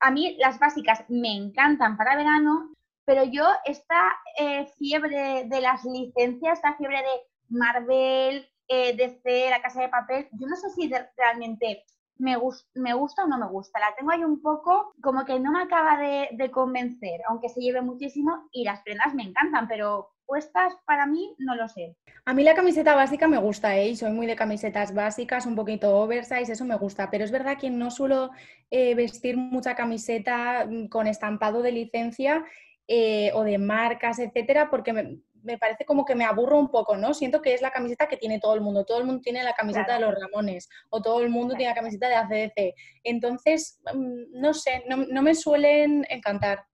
A 0.00 0.10
mí 0.10 0.36
las 0.40 0.58
básicas 0.58 1.04
me 1.08 1.32
encantan 1.32 1.96
para 1.96 2.16
verano, 2.16 2.72
pero 3.04 3.22
yo 3.22 3.46
esta 3.64 4.12
eh, 4.38 4.66
fiebre 4.76 5.44
de 5.44 5.60
las 5.60 5.84
licencias, 5.84 6.58
esta 6.58 6.74
fiebre 6.74 6.98
de 6.98 7.20
Marvel, 7.48 8.50
DC, 8.68 9.50
la 9.50 9.62
Casa 9.62 9.82
de 9.82 9.88
Papel, 9.88 10.28
yo 10.32 10.46
no 10.48 10.56
sé 10.56 10.70
si 10.70 10.90
realmente 11.16 11.84
me, 12.18 12.36
me 12.74 12.94
gusta 12.94 13.24
o 13.24 13.26
no 13.26 13.38
me 13.38 13.46
gusta. 13.46 13.80
La 13.80 13.94
tengo 13.96 14.10
ahí 14.10 14.24
un 14.24 14.40
poco 14.40 14.94
como 15.02 15.24
que 15.24 15.38
no 15.40 15.52
me 15.52 15.62
acaba 15.62 15.98
de, 15.98 16.50
convencer, 16.50 17.20
aunque 17.28 17.48
se 17.48 17.60
lleve 17.60 17.80
muchísimo 17.82 18.48
y 18.52 18.64
las 18.64 18.82
prendas 18.82 19.14
me 19.14 19.24
encantan, 19.24 19.66
pero 19.68 20.10
puestas 20.26 20.74
para 20.86 21.06
mí 21.06 21.34
no 21.38 21.54
lo 21.54 21.68
sé. 21.68 21.96
A 22.24 22.32
mí 22.32 22.44
la 22.44 22.54
camiseta 22.54 22.94
básica 22.94 23.28
me 23.28 23.38
gusta, 23.38 23.76
¿eh? 23.76 23.94
soy 23.96 24.12
muy 24.12 24.26
de 24.26 24.36
camisetas 24.36 24.94
básicas, 24.94 25.46
un 25.46 25.54
poquito 25.54 25.96
oversize, 25.98 26.52
eso 26.52 26.64
me 26.64 26.76
gusta, 26.76 27.10
pero 27.10 27.24
es 27.24 27.30
verdad 27.30 27.58
que 27.58 27.68
no 27.70 27.90
suelo 27.90 28.30
eh, 28.70 28.94
vestir 28.94 29.36
mucha 29.36 29.74
camiseta 29.74 30.66
mm, 30.66 30.88
con 30.88 31.06
estampado 31.06 31.60
de 31.60 31.72
licencia 31.72 32.44
eh, 32.88 33.30
o 33.34 33.44
de 33.44 33.58
marcas, 33.58 34.18
etcétera, 34.18 34.70
porque 34.70 34.92
me, 34.92 35.18
me 35.44 35.58
parece 35.58 35.84
como 35.84 36.04
que 36.04 36.14
me 36.14 36.24
aburro 36.24 36.58
un 36.58 36.68
poco, 36.68 36.96
¿no? 36.96 37.14
Siento 37.14 37.40
que 37.40 37.54
es 37.54 37.62
la 37.62 37.70
camiseta 37.70 38.08
que 38.08 38.16
tiene 38.16 38.40
todo 38.40 38.54
el 38.54 38.60
mundo. 38.60 38.84
Todo 38.84 38.98
el 38.98 39.06
mundo 39.06 39.20
tiene 39.22 39.44
la 39.44 39.52
camiseta 39.52 39.94
de 39.94 40.00
los 40.00 40.14
Ramones 40.14 40.68
o 40.90 41.00
todo 41.02 41.20
el 41.20 41.28
mundo 41.30 41.54
tiene 41.54 41.70
la 41.70 41.76
camiseta 41.76 42.08
de 42.08 42.16
ACDC. 42.16 42.74
Entonces, 43.04 43.80
mm, 43.94 44.40
no 44.40 44.54
sé, 44.54 44.84
no, 44.88 45.22
me 45.22 45.34
suelen 45.34 46.06
encantar. 46.08 46.64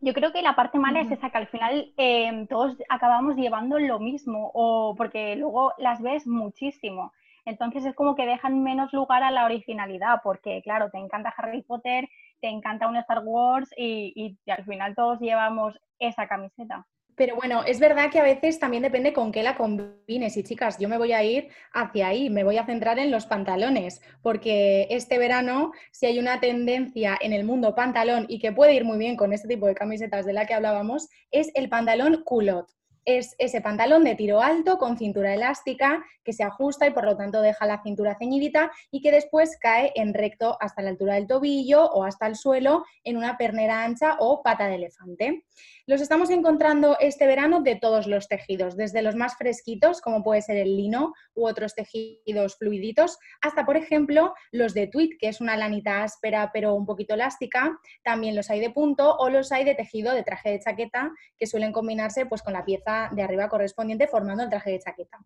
Yo 0.00 0.14
creo 0.14 0.32
que 0.32 0.42
la 0.42 0.54
parte 0.54 0.78
mala 0.78 1.00
es 1.00 1.10
esa, 1.10 1.30
que 1.30 1.38
al 1.38 1.48
final 1.48 1.92
em, 1.96 2.46
todos 2.46 2.76
acabamos 2.88 3.36
llevando 3.36 3.78
lo 3.80 3.98
mismo, 3.98 4.52
o 4.54 4.94
porque 4.96 5.34
luego 5.34 5.72
las 5.78 6.00
ves 6.00 6.26
muchísimo. 6.26 7.12
Entonces 7.44 7.84
es 7.84 7.94
como 7.94 8.14
que 8.14 8.26
dejan 8.26 8.62
menos 8.62 8.92
lugar 8.92 9.24
a 9.24 9.32
la 9.32 9.44
originalidad, 9.44 10.20
porque 10.22 10.62
claro, 10.62 10.90
te 10.90 10.98
encanta 10.98 11.34
Harry 11.36 11.62
Potter, 11.62 12.08
te 12.40 12.48
encanta 12.48 12.88
un 12.88 12.96
Star 12.96 13.22
Wars 13.24 13.68
y 13.76 14.38
al 14.46 14.64
final 14.64 14.94
todos 14.94 15.18
llevamos 15.18 15.80
esa 15.98 16.28
camiseta. 16.28 16.86
Pero 17.18 17.34
bueno, 17.34 17.64
es 17.64 17.80
verdad 17.80 18.12
que 18.12 18.20
a 18.20 18.22
veces 18.22 18.60
también 18.60 18.84
depende 18.84 19.12
con 19.12 19.32
qué 19.32 19.42
la 19.42 19.56
combines. 19.56 20.36
Y 20.36 20.44
chicas, 20.44 20.78
yo 20.78 20.88
me 20.88 20.98
voy 20.98 21.12
a 21.12 21.24
ir 21.24 21.48
hacia 21.72 22.06
ahí, 22.06 22.30
me 22.30 22.44
voy 22.44 22.58
a 22.58 22.64
centrar 22.64 23.00
en 23.00 23.10
los 23.10 23.26
pantalones, 23.26 24.00
porque 24.22 24.86
este 24.90 25.18
verano, 25.18 25.72
si 25.90 26.06
hay 26.06 26.20
una 26.20 26.38
tendencia 26.38 27.18
en 27.20 27.32
el 27.32 27.42
mundo 27.42 27.74
pantalón 27.74 28.26
y 28.28 28.38
que 28.38 28.52
puede 28.52 28.74
ir 28.74 28.84
muy 28.84 28.98
bien 28.98 29.16
con 29.16 29.32
este 29.32 29.48
tipo 29.48 29.66
de 29.66 29.74
camisetas 29.74 30.26
de 30.26 30.32
la 30.32 30.46
que 30.46 30.54
hablábamos, 30.54 31.08
es 31.32 31.50
el 31.54 31.68
pantalón 31.68 32.22
culot. 32.24 32.68
Es 33.04 33.34
ese 33.38 33.62
pantalón 33.62 34.04
de 34.04 34.14
tiro 34.14 34.42
alto 34.42 34.76
con 34.76 34.98
cintura 34.98 35.32
elástica 35.34 36.04
que 36.22 36.34
se 36.34 36.44
ajusta 36.44 36.86
y 36.86 36.90
por 36.90 37.06
lo 37.06 37.16
tanto 37.16 37.40
deja 37.40 37.64
la 37.64 37.82
cintura 37.82 38.16
ceñidita 38.18 38.70
y 38.90 39.00
que 39.00 39.10
después 39.10 39.56
cae 39.58 39.92
en 39.94 40.12
recto 40.12 40.58
hasta 40.60 40.82
la 40.82 40.90
altura 40.90 41.14
del 41.14 41.26
tobillo 41.26 41.86
o 41.86 42.04
hasta 42.04 42.26
el 42.26 42.36
suelo 42.36 42.84
en 43.02 43.16
una 43.16 43.38
pernera 43.38 43.82
ancha 43.82 44.16
o 44.20 44.42
pata 44.42 44.68
de 44.68 44.74
elefante. 44.74 45.44
Los 45.88 46.02
estamos 46.02 46.28
encontrando 46.28 46.98
este 47.00 47.26
verano 47.26 47.62
de 47.62 47.74
todos 47.74 48.06
los 48.06 48.28
tejidos, 48.28 48.76
desde 48.76 49.00
los 49.00 49.16
más 49.16 49.38
fresquitos, 49.38 50.02
como 50.02 50.22
puede 50.22 50.42
ser 50.42 50.58
el 50.58 50.76
lino 50.76 51.14
u 51.34 51.48
otros 51.48 51.74
tejidos 51.74 52.58
fluiditos, 52.58 53.18
hasta, 53.40 53.64
por 53.64 53.78
ejemplo, 53.78 54.34
los 54.52 54.74
de 54.74 54.88
tweed, 54.88 55.16
que 55.18 55.28
es 55.28 55.40
una 55.40 55.56
lanita 55.56 56.02
áspera 56.02 56.50
pero 56.52 56.74
un 56.74 56.84
poquito 56.84 57.14
elástica. 57.14 57.80
También 58.04 58.36
los 58.36 58.50
hay 58.50 58.60
de 58.60 58.68
punto 58.68 59.16
o 59.16 59.30
los 59.30 59.50
hay 59.50 59.64
de 59.64 59.74
tejido 59.74 60.12
de 60.12 60.22
traje 60.24 60.50
de 60.50 60.60
chaqueta, 60.60 61.10
que 61.38 61.46
suelen 61.46 61.72
combinarse 61.72 62.26
pues, 62.26 62.42
con 62.42 62.52
la 62.52 62.66
pieza 62.66 63.08
de 63.12 63.22
arriba 63.22 63.48
correspondiente 63.48 64.08
formando 64.08 64.42
el 64.42 64.50
traje 64.50 64.72
de 64.72 64.80
chaqueta. 64.80 65.18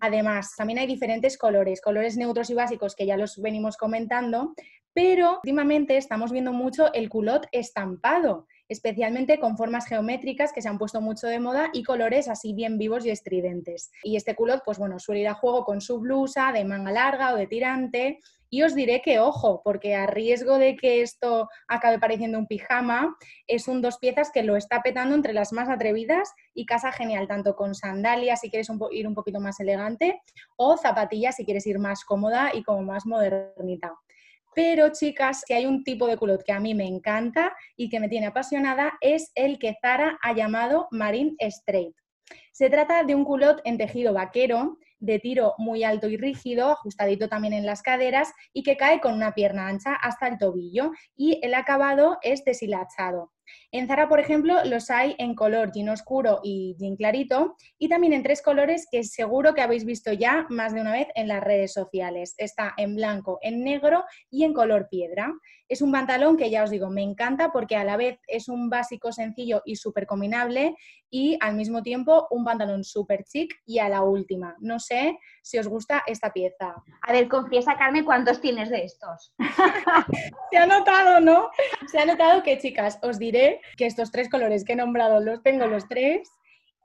Además, 0.00 0.52
también 0.54 0.80
hay 0.80 0.86
diferentes 0.86 1.38
colores, 1.38 1.80
colores 1.80 2.18
neutros 2.18 2.50
y 2.50 2.54
básicos 2.54 2.94
que 2.94 3.06
ya 3.06 3.16
los 3.16 3.40
venimos 3.40 3.78
comentando, 3.78 4.52
pero 4.92 5.36
últimamente 5.36 5.96
estamos 5.96 6.30
viendo 6.30 6.52
mucho 6.52 6.92
el 6.92 7.08
culot 7.08 7.46
estampado 7.52 8.46
especialmente 8.68 9.38
con 9.40 9.56
formas 9.56 9.86
geométricas 9.86 10.52
que 10.52 10.62
se 10.62 10.68
han 10.68 10.78
puesto 10.78 11.00
mucho 11.00 11.26
de 11.26 11.40
moda 11.40 11.70
y 11.72 11.82
colores 11.82 12.28
así 12.28 12.52
bien 12.52 12.78
vivos 12.78 13.04
y 13.06 13.10
estridentes. 13.10 13.90
Y 14.02 14.16
este 14.16 14.34
culot, 14.34 14.62
pues 14.64 14.78
bueno, 14.78 14.98
suele 14.98 15.22
ir 15.22 15.28
a 15.28 15.34
juego 15.34 15.64
con 15.64 15.80
su 15.80 15.98
blusa 16.00 16.52
de 16.52 16.64
manga 16.64 16.92
larga 16.92 17.32
o 17.32 17.36
de 17.36 17.46
tirante. 17.46 18.20
Y 18.50 18.62
os 18.62 18.74
diré 18.74 19.02
que 19.02 19.18
ojo, 19.18 19.60
porque 19.62 19.94
a 19.94 20.06
riesgo 20.06 20.56
de 20.56 20.74
que 20.74 21.02
esto 21.02 21.50
acabe 21.66 21.98
pareciendo 21.98 22.38
un 22.38 22.46
pijama, 22.46 23.14
es 23.46 23.68
un 23.68 23.82
dos 23.82 23.98
piezas 23.98 24.30
que 24.32 24.42
lo 24.42 24.56
está 24.56 24.80
petando 24.80 25.14
entre 25.14 25.34
las 25.34 25.52
más 25.52 25.68
atrevidas 25.68 26.32
y 26.54 26.64
casa 26.64 26.90
genial, 26.90 27.28
tanto 27.28 27.54
con 27.56 27.74
sandalias 27.74 28.40
si 28.40 28.48
quieres 28.48 28.70
ir 28.90 29.06
un 29.06 29.14
poquito 29.14 29.38
más 29.38 29.60
elegante 29.60 30.22
o 30.56 30.78
zapatillas 30.78 31.36
si 31.36 31.44
quieres 31.44 31.66
ir 31.66 31.78
más 31.78 32.04
cómoda 32.04 32.50
y 32.54 32.62
como 32.62 32.82
más 32.82 33.04
modernita. 33.04 33.92
Pero, 34.54 34.90
chicas, 34.92 35.42
si 35.46 35.54
hay 35.54 35.66
un 35.66 35.84
tipo 35.84 36.06
de 36.06 36.16
culot 36.16 36.42
que 36.42 36.52
a 36.52 36.60
mí 36.60 36.74
me 36.74 36.86
encanta 36.86 37.54
y 37.76 37.88
que 37.88 38.00
me 38.00 38.08
tiene 38.08 38.26
apasionada, 38.26 38.94
es 39.00 39.30
el 39.34 39.58
que 39.58 39.76
Zara 39.80 40.18
ha 40.22 40.32
llamado 40.32 40.88
Marine 40.90 41.34
Straight. 41.38 41.94
Se 42.52 42.68
trata 42.68 43.04
de 43.04 43.14
un 43.14 43.24
culot 43.24 43.60
en 43.64 43.78
tejido 43.78 44.12
vaquero, 44.12 44.78
de 44.98 45.18
tiro 45.20 45.54
muy 45.58 45.84
alto 45.84 46.08
y 46.08 46.16
rígido, 46.16 46.70
ajustadito 46.72 47.28
también 47.28 47.54
en 47.54 47.66
las 47.66 47.82
caderas 47.82 48.32
y 48.52 48.62
que 48.62 48.76
cae 48.76 49.00
con 49.00 49.14
una 49.14 49.32
pierna 49.32 49.68
ancha 49.68 49.94
hasta 49.94 50.26
el 50.26 50.38
tobillo 50.38 50.90
y 51.16 51.38
el 51.42 51.54
acabado 51.54 52.18
es 52.22 52.44
deshilachado. 52.44 53.32
En 53.70 53.86
Zara, 53.86 54.08
por 54.08 54.20
ejemplo, 54.20 54.54
los 54.64 54.90
hay 54.90 55.14
en 55.18 55.34
color 55.34 55.72
jean 55.72 55.88
oscuro 55.88 56.40
y 56.42 56.76
jean 56.78 56.96
clarito 56.96 57.56
y 57.78 57.88
también 57.88 58.12
en 58.12 58.22
tres 58.22 58.42
colores 58.42 58.86
que 58.90 59.04
seguro 59.04 59.54
que 59.54 59.60
habéis 59.60 59.84
visto 59.84 60.12
ya 60.12 60.46
más 60.48 60.74
de 60.74 60.80
una 60.80 60.92
vez 60.92 61.08
en 61.14 61.28
las 61.28 61.42
redes 61.42 61.72
sociales. 61.72 62.34
Está 62.38 62.74
en 62.76 62.96
blanco, 62.96 63.38
en 63.42 63.62
negro 63.62 64.04
y 64.30 64.44
en 64.44 64.54
color 64.54 64.88
piedra. 64.90 65.32
Es 65.68 65.82
un 65.82 65.92
pantalón 65.92 66.36
que 66.36 66.50
ya 66.50 66.64
os 66.64 66.70
digo, 66.70 66.88
me 66.88 67.02
encanta 67.02 67.52
porque 67.52 67.76
a 67.76 67.84
la 67.84 67.96
vez 67.96 68.18
es 68.26 68.48
un 68.48 68.70
básico 68.70 69.12
sencillo 69.12 69.62
y 69.64 69.76
súper 69.76 70.06
combinable 70.06 70.76
y 71.10 71.38
al 71.40 71.54
mismo 71.54 71.82
tiempo 71.82 72.26
un 72.30 72.44
pantalón 72.44 72.84
súper 72.84 73.24
chic 73.24 73.54
y 73.66 73.78
a 73.78 73.88
la 73.88 74.02
última. 74.02 74.56
No 74.60 74.78
sé 74.78 75.18
si 75.42 75.58
os 75.58 75.68
gusta 75.68 76.02
esta 76.06 76.32
pieza. 76.32 76.74
A 77.02 77.12
ver, 77.12 77.28
confiesa, 77.28 77.76
Carmen, 77.76 78.04
¿cuántos 78.04 78.40
tienes 78.40 78.70
de 78.70 78.84
estos? 78.84 79.34
Se 80.50 80.56
ha 80.56 80.66
notado, 80.66 81.20
¿no? 81.20 81.50
Se 81.86 81.98
ha 81.98 82.06
notado 82.06 82.42
que, 82.42 82.58
chicas, 82.58 82.98
os 83.02 83.18
diré 83.18 83.60
que 83.76 83.86
estos 83.86 84.10
tres 84.10 84.28
colores 84.28 84.64
que 84.64 84.72
he 84.72 84.76
nombrado 84.76 85.20
los 85.20 85.42
tengo 85.42 85.66
los 85.66 85.88
tres. 85.88 86.30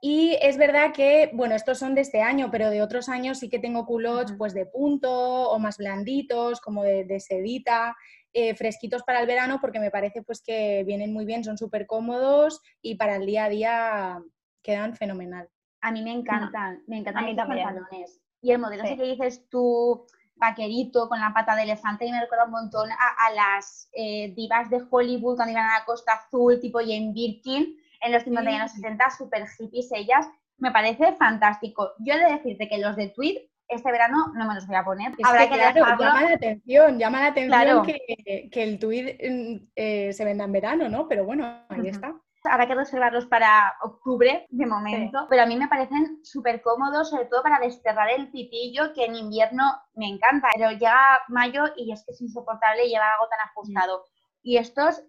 Y 0.01 0.37
es 0.41 0.57
verdad 0.57 0.91
que, 0.91 1.29
bueno, 1.31 1.55
estos 1.55 1.79
son 1.79 1.95
de 1.95 2.01
este 2.01 2.21
año, 2.21 2.49
pero 2.51 2.69
de 2.69 2.81
otros 2.81 3.07
años 3.07 3.39
sí 3.39 3.49
que 3.49 3.59
tengo 3.59 3.85
culottes 3.85 4.35
pues 4.37 4.53
de 4.53 4.65
punto 4.65 5.09
o 5.49 5.59
más 5.59 5.77
blanditos, 5.77 6.59
como 6.59 6.83
de, 6.83 7.05
de 7.05 7.21
sedita. 7.21 7.95
Eh, 8.35 8.55
fresquitos 8.55 9.03
para 9.03 9.21
el 9.21 9.27
verano 9.27 9.59
porque 9.61 9.79
me 9.79 9.91
parece 9.91 10.23
pues 10.23 10.41
que 10.41 10.83
vienen 10.85 11.13
muy 11.13 11.23
bien, 11.23 11.43
son 11.43 11.55
súper 11.55 11.85
cómodos 11.85 12.61
y 12.81 12.95
para 12.95 13.17
el 13.17 13.27
día 13.27 13.45
a 13.45 13.49
día 13.49 14.23
quedan 14.63 14.95
fenomenal. 14.95 15.47
A 15.81 15.91
mí 15.91 16.01
me 16.01 16.13
encantan, 16.13 16.81
me 16.87 16.97
encantan 16.97 17.27
los 17.27 17.35
pantalones. 17.35 18.19
Y 18.41 18.51
el 18.51 18.57
modelo 18.57 18.83
ese 18.83 18.97
que 18.97 19.03
dices 19.03 19.47
tú, 19.49 20.07
vaquerito 20.35 21.07
con 21.09 21.19
la 21.19 21.31
pata 21.31 21.55
de 21.55 21.63
elefante, 21.63 22.07
y 22.07 22.11
me 22.11 22.21
recuerda 22.21 22.45
un 22.45 22.51
montón 22.51 22.89
a, 22.91 23.31
las 23.33 23.87
eh, 23.93 24.33
divas 24.35 24.67
de 24.71 24.81
Hollywood 24.89 25.35
cuando 25.35 25.51
iban 25.51 25.69
a 25.69 25.79
la 25.79 25.85
Costa 25.85 26.13
Azul, 26.13 26.59
tipo 26.59 26.79
Jane 26.79 27.11
Birkin, 27.13 27.77
en 28.01 28.11
los 28.11 28.23
50 28.23 28.51
y 28.51 28.57
los 28.57 28.71
60, 28.71 29.09
súper 29.11 29.47
hippies 29.47 29.91
ellas. 29.91 30.27
Me 30.57 30.71
parece 30.71 31.13
fantástico. 31.13 31.91
Yo 31.99 32.15
he 32.15 32.19
de 32.19 32.31
decirte 32.31 32.67
que 32.67 32.79
los 32.79 32.95
de 32.95 33.09
Tweed 33.09 33.37
este 33.75 33.91
verano 33.91 34.31
no 34.35 34.47
me 34.47 34.55
los 34.55 34.67
voy 34.67 34.75
a 34.75 34.83
poner. 34.83 35.11
Habrá 35.23 35.49
que, 35.49 35.57
llama 35.57 36.21
la 36.21 36.33
atención, 36.33 36.99
llama 36.99 37.19
la 37.19 37.27
atención 37.27 37.85
que, 37.85 38.63
el 38.63 38.79
tweed 38.79 39.15
mm, 39.19 39.71
eh, 39.75 40.13
se 40.13 40.25
venda 40.25 40.45
en 40.45 40.51
verano, 40.51 40.89
¿no? 40.89 41.07
Pero 41.07 41.25
bueno, 41.25 41.65
ahí 41.69 41.87
está. 41.87 42.13
Habrá 42.45 42.67
que 42.67 42.75
reservarlos 42.75 43.25
para 43.27 43.73
octubre 43.81 44.47
de 44.49 44.65
momento, 44.65 45.27
pero 45.29 45.43
a 45.43 45.45
mí 45.45 45.55
me 45.55 45.69
parecen 45.69 46.19
súper 46.23 46.61
cómodos, 46.61 47.09
sobre 47.09 47.25
todo 47.25 47.41
para 47.41 47.59
desterrar 47.59 48.09
el 48.09 48.29
pitillo, 48.31 48.93
que 48.93 49.05
en 49.05 49.15
invierno 49.15 49.63
me 49.93 50.07
encanta, 50.07 50.49
pero 50.53 50.71
llega 50.71 51.21
mayo 51.29 51.63
y 51.77 51.93
es 51.93 52.03
que 52.05 52.11
es 52.11 52.21
insoportable 52.21 52.89
llevar 52.89 53.13
algo 53.13 53.29
tan 53.29 53.39
ajustado. 53.47 54.03
Y 54.41 54.57
estos, 54.57 55.01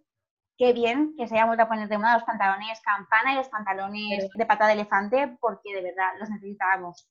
qué 0.56 0.72
bien 0.72 1.14
que 1.18 1.26
se 1.26 1.34
haya 1.34 1.46
vuelto 1.46 1.64
a 1.64 1.68
poner 1.68 1.88
de 1.88 1.98
moda 1.98 2.14
los 2.14 2.24
pantalones 2.24 2.80
campana 2.82 3.32
y 3.32 3.36
los 3.36 3.48
pantalones 3.48 4.28
de 4.32 4.46
pata 4.46 4.68
de 4.68 4.74
elefante, 4.74 5.36
porque 5.40 5.74
de 5.74 5.82
verdad 5.82 6.12
los 6.20 6.30
necesitábamos. 6.30 7.08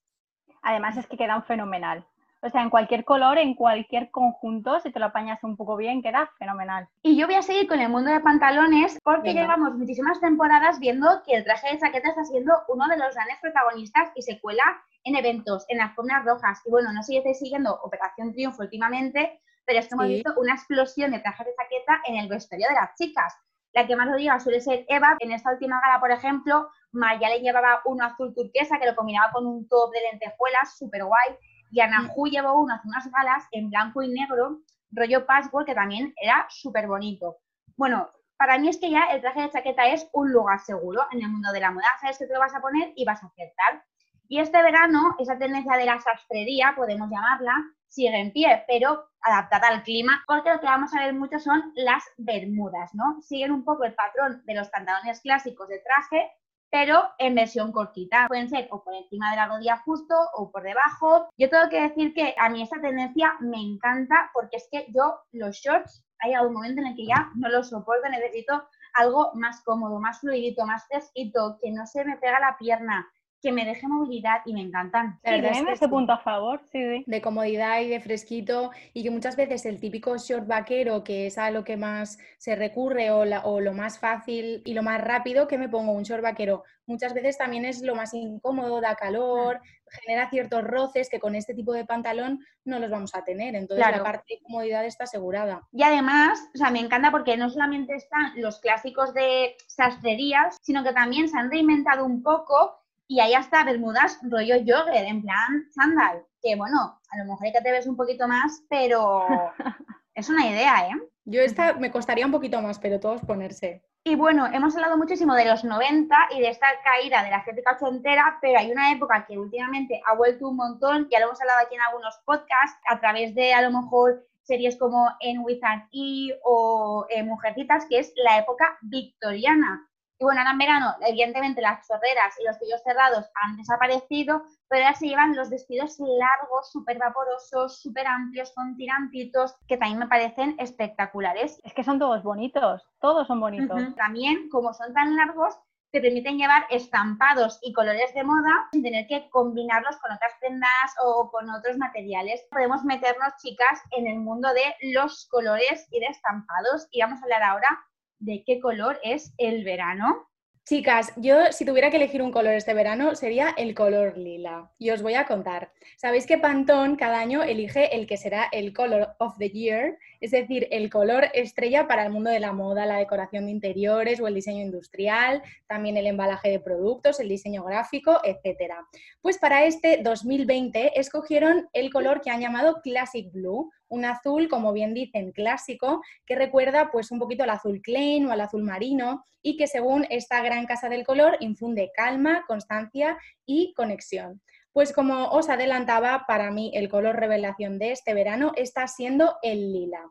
Además 0.64 0.98
es 0.98 1.08
que 1.08 1.18
quedan 1.18 1.44
fenomenal. 1.44 2.06
O 2.42 2.50
sea, 2.50 2.62
en 2.62 2.70
cualquier 2.70 3.06
color, 3.06 3.38
en 3.38 3.54
cualquier 3.54 4.12
conjunto, 4.12 4.78
si 4.82 4.92
te 4.92 5.00
lo 5.00 5.06
apañas 5.06 5.42
un 5.44 5.56
poco 5.56 5.78
bien, 5.78 6.02
queda 6.02 6.30
fenomenal. 6.38 6.90
Y 7.02 7.16
yo 7.16 7.26
voy 7.26 7.36
a 7.36 7.42
seguir 7.42 7.70
con 7.70 7.80
el 7.80 7.88
mundo 7.88 8.12
de 8.12 8.20
pantalones 8.20 9.00
porque 9.02 9.34
llevamos 9.34 9.76
muchísimas 9.76 10.20
temporadas 10.20 10.78
viendo 10.80 11.08
que 11.26 11.36
el 11.36 11.46
traje 11.46 11.72
de 11.72 11.80
chaqueta 11.80 12.10
está 12.10 12.26
siendo 12.26 12.54
uno 12.68 12.86
de 12.90 12.98
los 12.98 13.16
grandes 13.16 13.38
protagonistas 13.42 14.12
y 14.16 14.24
se 14.24 14.42
cuela 14.42 14.64
en 15.06 15.16
eventos, 15.16 15.66
en 15.70 15.78
las 15.78 15.96
formas 15.96 16.26
rojas. 16.26 16.62
Y 16.66 16.70
bueno, 16.70 16.92
no 16.92 17.02
sé 17.02 17.14
si 17.14 17.18
estáis 17.18 17.40
siguiendo 17.40 17.80
Operación 17.82 18.34
Triunfo 18.34 18.62
últimamente, 18.62 19.40
pero 19.66 19.80
es 19.80 19.88
que 19.88 19.94
hemos 19.94 20.08
visto 20.08 20.34
una 20.36 20.56
explosión 20.56 21.12
de 21.12 21.20
trajes 21.20 21.46
de 21.46 21.54
chaqueta 21.56 22.02
en 22.08 22.18
el 22.18 22.28
vestuario 22.28 22.68
de 22.68 22.74
las 22.74 22.94
chicas. 22.96 23.34
La 23.72 23.88
que 23.88 23.96
más 23.96 24.08
lo 24.08 24.18
diga 24.18 24.40
suele 24.42 24.60
ser 24.60 24.84
Eva. 24.90 25.16
En 25.20 25.32
esta 25.32 25.52
última 25.52 25.80
gala, 25.80 26.02
por 26.02 26.12
ejemplo, 26.12 26.70
Maya 26.94 27.30
le 27.30 27.42
llevaba 27.42 27.82
uno 27.86 28.06
azul 28.06 28.34
turquesa 28.34 28.80
que 28.80 28.86
lo 28.86 28.96
combinaba 28.96 29.32
con 29.32 29.46
un 29.46 29.68
top 29.68 29.92
de 29.92 30.02
lentejuelas, 30.12 30.78
súper 30.78 31.04
guay. 31.04 31.38
Y 31.72 31.82
Anahu 31.82 32.28
llevó 32.28 32.62
uno 32.62 32.76
hace 32.76 32.88
unas 32.88 33.12
galas 33.12 33.44
en 33.52 33.70
blanco 33.70 34.04
y 34.04 34.10
negro, 34.10 34.60
rollo 34.92 35.26
patchwork, 35.26 35.66
que 35.66 35.76
también 35.76 36.14
era 36.22 36.46
súper 36.50 36.88
bonito. 36.88 37.38
Bueno, 37.76 38.10
para 38.38 38.58
mí 38.60 38.70
es 38.70 38.78
que 38.78 38.92
ya 38.92 39.06
el 39.06 39.22
traje 39.22 39.42
de 39.42 39.50
chaqueta 39.50 39.88
es 39.88 40.08
un 40.14 40.32
lugar 40.32 40.60
seguro 40.60 41.06
en 41.12 41.22
el 41.22 41.30
mundo 41.30 41.52
de 41.52 41.62
la 41.62 41.72
moda. 41.72 41.88
Sabes 42.00 42.20
que 42.20 42.28
te 42.28 42.34
lo 42.34 42.40
vas 42.40 42.54
a 42.54 42.62
poner 42.62 42.94
y 42.96 43.06
vas 43.06 43.24
a 43.24 43.28
acertar. 43.28 43.84
Y 44.28 44.40
este 44.40 44.62
verano, 44.62 45.16
esa 45.20 45.38
tendencia 45.38 45.78
de 45.78 45.86
la 45.86 46.00
sastrería, 46.00 46.74
podemos 46.76 47.10
llamarla, 47.10 47.56
sigue 47.88 48.20
en 48.20 48.32
pie, 48.32 48.64
pero 48.68 49.06
adaptada 49.22 49.68
al 49.68 49.84
clima, 49.84 50.24
porque 50.28 50.50
lo 50.50 50.60
que 50.60 50.66
vamos 50.66 50.94
a 50.94 51.00
ver 51.00 51.14
mucho 51.14 51.40
son 51.40 51.72
las 51.76 52.04
bermudas, 52.18 52.94
¿no? 52.94 53.22
Siguen 53.22 53.52
un 53.52 53.64
poco 53.64 53.84
el 53.84 53.94
patrón 53.94 54.42
de 54.46 54.56
los 54.56 54.70
pantalones 54.70 55.22
clásicos 55.22 55.68
de 55.68 55.80
traje, 55.80 56.32
pero 56.74 57.04
en 57.20 57.36
versión 57.36 57.72
cortita. 57.72 58.26
Pueden 58.28 58.50
ser 58.50 58.68
o 58.72 58.84
por 58.84 58.96
encima 58.96 59.30
de 59.30 59.36
la 59.36 59.48
rodilla 59.48 59.78
justo 59.86 60.16
o 60.34 60.52
por 60.52 60.64
debajo. 60.64 61.30
Yo 61.38 61.48
tengo 61.48 61.70
que 61.70 61.80
decir 61.80 62.16
que 62.16 62.34
a 62.36 62.50
mí 62.50 62.64
esta 62.64 62.82
tendencia 62.82 63.36
me 63.42 63.62
encanta 63.62 64.32
porque 64.34 64.58
es 64.58 64.68
que 64.72 64.88
yo 64.92 65.20
los 65.34 65.56
shorts, 65.56 66.04
hay 66.18 66.34
algún 66.34 66.54
momento 66.54 66.82
en 66.82 66.88
el 66.88 66.96
que 66.96 67.06
ya 67.06 67.30
no 67.36 67.48
los 67.50 67.70
soporto, 67.70 68.10
necesito 68.10 68.68
algo 68.96 69.30
más 69.36 69.62
cómodo, 69.64 70.00
más 70.00 70.20
fluidito, 70.20 70.66
más 70.66 70.88
fresquito, 70.88 71.60
que 71.62 71.72
no 71.72 71.86
se 71.86 72.06
me 72.06 72.18
pega 72.18 72.40
la 72.40 72.58
pierna, 72.58 73.08
que 73.44 73.52
me 73.52 73.66
deje 73.66 73.88
movilidad 73.90 74.38
y 74.46 74.54
me 74.54 74.62
encantan. 74.62 75.20
Sí, 75.22 75.32
ese 75.70 75.90
punto 75.90 76.14
a 76.14 76.18
favor, 76.18 76.62
sí, 76.72 77.04
De 77.06 77.22
comodidad 77.22 77.82
y 77.82 77.90
de 77.90 78.00
fresquito 78.00 78.72
y 78.94 79.04
que 79.04 79.12
muchas 79.12 79.36
veces 79.36 79.66
el 79.66 79.82
típico 79.82 80.18
short 80.18 80.48
vaquero, 80.48 81.04
que 81.04 81.28
es 81.28 81.38
a 81.38 81.52
lo 81.52 81.66
que 81.66 81.76
más 81.76 82.18
se 82.38 82.56
recurre 82.56 83.12
o, 83.12 83.24
o 83.44 83.60
lo 83.60 83.74
más 83.74 84.00
fácil 84.00 84.62
y 84.64 84.74
lo 84.74 84.82
más 84.82 85.02
rápido, 85.02 85.50
que 85.50 85.58
me 85.58 85.68
pongo 85.68 85.92
un 85.92 86.04
short 86.04 86.24
vaquero. 86.24 86.64
Muchas 86.86 87.14
veces 87.14 87.38
también 87.38 87.66
es 87.66 87.82
lo 87.82 87.96
más 87.96 88.14
incómodo, 88.14 88.80
da 88.80 88.96
calor, 88.96 89.60
genera 90.02 90.30
ciertos 90.30 90.64
roces 90.64 91.10
que 91.10 91.20
con 91.20 91.36
este 91.36 91.54
tipo 91.54 91.74
de 91.74 91.86
pantalón 91.86 92.40
no 92.64 92.80
los 92.80 92.90
vamos 92.90 93.14
a 93.14 93.26
tener. 93.26 93.56
Entonces 93.56 93.86
la 93.86 94.04
parte 94.04 94.36
de 94.36 94.42
comodidad 94.42 94.86
está 94.86 95.04
asegurada. 95.04 95.68
Y 95.74 95.84
además, 95.84 96.40
o 96.56 96.58
sea, 96.58 96.72
me 96.72 96.80
encanta 96.80 97.12
porque 97.12 97.36
no 97.36 97.50
solamente 97.50 97.94
están 97.96 98.32
los 98.38 98.62
clásicos 98.62 99.14
de 99.14 99.56
sastrerías, 99.68 100.56
sino 100.62 100.82
que 100.84 100.94
también 100.94 101.28
se 101.28 101.38
han 101.38 101.52
reinventado 101.52 102.06
un 102.06 102.24
poco 102.24 102.83
y 103.08 103.20
ahí 103.20 103.34
hasta 103.34 103.64
bermudas 103.64 104.20
rollo 104.24 104.56
jogger, 104.60 105.06
en 105.06 105.22
plan 105.22 105.66
sandal, 105.72 106.24
que 106.42 106.56
bueno, 106.56 107.00
a 107.12 107.18
lo 107.18 107.26
mejor 107.26 107.46
hay 107.46 107.54
que 107.54 107.62
te 107.62 107.72
ves 107.72 107.88
un 107.88 107.96
poquito 107.96 108.28
más, 108.28 108.64
pero 108.70 109.26
es 110.16 110.30
una 110.30 110.48
idea, 110.48 110.88
¿eh? 110.88 111.10
Yo 111.26 111.42
esta 111.42 111.74
me 111.74 111.92
costaría 111.92 112.26
un 112.26 112.32
poquito 112.32 112.62
más, 112.62 112.80
pero 112.80 113.00
todos 113.00 113.22
ponerse. 113.22 113.82
Y 114.06 114.16
bueno, 114.16 114.48
hemos 114.52 114.76
hablado 114.76 114.98
muchísimo 114.98 115.34
de 115.34 115.46
los 115.46 115.64
90 115.64 116.14
y 116.36 116.42
de 116.42 116.50
esta 116.50 116.68
caída 116.84 117.24
de 117.24 117.30
la 117.30 117.38
estética 117.38 117.78
ochentera, 117.80 118.38
pero 118.42 118.60
hay 118.60 118.70
una 118.70 118.92
época 118.92 119.26
que 119.26 119.38
últimamente 119.38 120.02
ha 120.06 120.16
vuelto 120.16 120.50
un 120.50 120.58
montón, 120.58 121.08
ya 121.10 121.20
lo 121.20 121.28
hemos 121.28 121.40
hablado 121.40 121.62
aquí 121.66 121.76
en 121.76 121.82
algunos 121.82 122.20
podcasts, 122.26 122.78
a 122.90 123.00
través 123.00 123.34
de 123.34 123.54
a 123.54 123.62
lo 123.62 123.72
mejor 123.72 124.28
series 124.42 124.76
como 124.78 125.10
En 125.22 125.40
With 125.40 125.64
an 125.64 125.88
E 125.94 126.38
o 126.44 127.06
eh, 127.10 127.24
Mujercitas, 127.24 127.86
que 127.86 128.00
es 128.00 128.12
la 128.18 128.40
época 128.40 128.78
victoriana. 128.82 129.88
Y 130.20 130.24
bueno, 130.24 130.42
ahora 130.42 130.52
en 130.52 130.58
verano, 130.58 130.96
evidentemente 131.02 131.62
las 131.62 131.88
chorreras 131.88 132.40
y 132.40 132.46
los 132.46 132.60
vellos 132.60 132.82
cerrados 132.84 133.26
han 133.42 133.58
desaparecido, 133.58 134.44
pero 134.70 134.86
ahora 134.86 134.96
se 134.96 135.08
llevan 135.08 135.36
los 135.36 135.50
vestidos 135.50 135.98
largos, 136.00 136.72
súper 136.72 136.98
vaporosos, 136.98 137.82
súper 137.82 138.08
amplios, 138.08 138.52
con 138.56 138.76
tirantitos, 138.76 139.56
que 139.68 139.78
también 139.78 140.00
me 140.00 140.08
parecen 140.08 140.56
espectaculares. 140.60 141.60
Es 141.64 141.74
que 141.74 141.84
son 141.84 142.00
todos 142.00 142.24
bonitos, 142.24 142.84
todos 143.02 143.28
son 143.28 143.40
bonitos. 143.40 143.96
También, 143.96 144.50
como 144.50 144.74
son 144.74 144.94
tan 144.94 145.16
largos, 145.16 145.58
te 145.94 146.02
permiten 146.02 146.40
llevar 146.40 146.66
estampados 146.72 147.60
y 147.62 147.72
colores 147.72 148.12
de 148.16 148.24
moda 148.24 148.68
sin 148.72 148.82
tener 148.82 149.06
que 149.06 149.30
combinarlos 149.30 149.96
con 149.98 150.12
otras 150.12 150.34
prendas 150.40 150.96
o 151.04 151.30
con 151.32 151.48
otros 151.52 151.78
materiales. 151.78 152.44
Podemos 152.50 152.84
meternos, 152.84 153.32
chicas, 153.38 153.80
en 153.92 154.08
el 154.08 154.18
mundo 154.18 154.50
de 154.54 154.92
los 154.94 155.28
colores 155.30 155.88
y 155.92 156.00
de 156.00 156.08
estampados 156.08 156.88
y 156.90 157.02
vamos 157.02 157.20
a 157.20 157.24
hablar 157.24 157.44
ahora 157.44 157.86
de 158.20 158.44
qué 158.46 158.60
color 158.60 159.00
es 159.04 159.34
el 159.38 159.64
verano. 159.64 160.28
Chicas, 160.66 161.12
yo 161.18 161.52
si 161.52 161.66
tuviera 161.66 161.90
que 161.90 161.98
elegir 161.98 162.22
un 162.22 162.32
color 162.32 162.54
este 162.54 162.74
verano 162.74 163.16
sería 163.16 163.54
el 163.58 163.76
color 163.76 164.18
lila. 164.18 164.72
Y 164.78 164.92
os 164.92 165.02
voy 165.02 165.16
a 165.16 165.26
contar. 165.26 165.74
Sabéis 165.98 166.26
que 166.26 166.38
Pantone 166.38 166.96
cada 166.96 167.20
año 167.20 167.44
elige 167.44 167.94
el 167.94 168.08
que 168.08 168.16
será 168.16 168.48
el 168.52 168.74
color 168.74 169.14
of 169.20 169.38
the 169.40 169.50
year, 169.50 169.98
es 170.24 170.32
decir, 170.32 170.70
el 170.72 170.90
color 170.90 171.26
estrella 171.34 171.86
para 171.86 172.06
el 172.06 172.10
mundo 172.10 172.30
de 172.30 172.40
la 172.40 172.54
moda, 172.54 172.86
la 172.86 172.96
decoración 172.96 173.46
de 173.46 173.52
interiores 173.52 174.22
o 174.22 174.28
el 174.30 174.34
diseño 174.34 174.62
industrial, 174.62 175.44
también 175.68 175.98
el 175.98 176.08
embalaje 176.08 176.50
de 176.50 176.62
productos, 176.62 177.20
el 177.20 177.28
diseño 177.28 177.66
gráfico, 177.66 178.22
etc. 178.24 178.72
Pues 179.20 179.38
para 179.38 179.66
este 179.66 180.00
2020 180.02 180.98
escogieron 180.98 181.68
el 181.74 181.92
color 181.92 182.22
que 182.22 182.30
han 182.30 182.40
llamado 182.40 182.80
Classic 182.82 183.30
Blue, 183.34 183.70
un 183.90 184.06
azul, 184.06 184.48
como 184.48 184.72
bien 184.72 184.94
dicen, 184.94 185.34
clásico, 185.34 186.02
que 186.26 186.36
recuerda 186.36 186.90
pues 186.90 187.12
un 187.12 187.20
poquito 187.20 187.44
al 187.44 187.50
azul 187.50 187.82
Klein 187.82 188.26
o 188.26 188.32
al 188.32 188.40
azul 188.40 188.64
marino 188.64 189.26
y 189.42 189.58
que 189.58 189.68
según 189.68 190.08
esta 190.10 190.42
gran 190.42 190.66
casa 190.66 190.88
del 190.88 191.04
color 191.04 191.36
infunde 191.42 191.92
calma, 191.94 192.46
constancia 192.48 193.18
y 193.46 193.74
conexión. 193.76 194.42
Pues 194.74 194.92
como 194.92 195.30
os 195.30 195.50
adelantaba, 195.50 196.26
para 196.28 196.52
mí 196.52 196.72
el 196.74 196.90
color 196.90 197.16
revelación 197.16 197.80
de 197.80 197.92
este 197.92 198.14
verano 198.14 198.52
está 198.56 198.88
siendo 198.88 199.38
el 199.44 199.72
lila. 199.72 200.02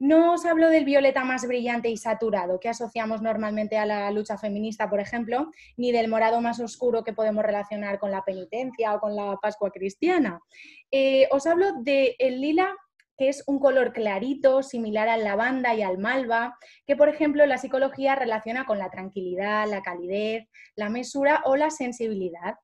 No 0.00 0.32
os 0.32 0.46
hablo 0.46 0.70
del 0.70 0.86
violeta 0.86 1.24
más 1.24 1.46
brillante 1.46 1.90
y 1.90 1.96
saturado 1.98 2.58
que 2.58 2.70
asociamos 2.70 3.20
normalmente 3.20 3.76
a 3.76 3.84
la 3.84 4.10
lucha 4.10 4.38
feminista, 4.38 4.88
por 4.88 4.98
ejemplo, 4.98 5.50
ni 5.76 5.92
del 5.92 6.08
morado 6.08 6.40
más 6.40 6.58
oscuro 6.58 7.04
que 7.04 7.12
podemos 7.12 7.44
relacionar 7.44 7.98
con 7.98 8.10
la 8.10 8.24
penitencia 8.24 8.94
o 8.94 9.00
con 9.00 9.14
la 9.14 9.36
Pascua 9.40 9.70
cristiana. 9.70 10.40
Eh, 10.90 11.28
os 11.30 11.46
hablo 11.46 11.74
del 11.82 12.40
lila 12.40 12.74
que 13.18 13.28
es 13.28 13.44
un 13.46 13.58
color 13.58 13.92
clarito, 13.92 14.62
similar 14.62 15.06
al 15.06 15.24
lavanda 15.24 15.74
y 15.74 15.82
al 15.82 15.98
malva, 15.98 16.56
que 16.86 16.96
por 16.96 17.10
ejemplo 17.10 17.44
la 17.44 17.58
psicología 17.58 18.14
relaciona 18.14 18.64
con 18.64 18.78
la 18.78 18.88
tranquilidad, 18.88 19.68
la 19.68 19.82
calidez, 19.82 20.48
la 20.74 20.88
mesura 20.88 21.42
o 21.44 21.54
la 21.54 21.68
sensibilidad. 21.68 22.54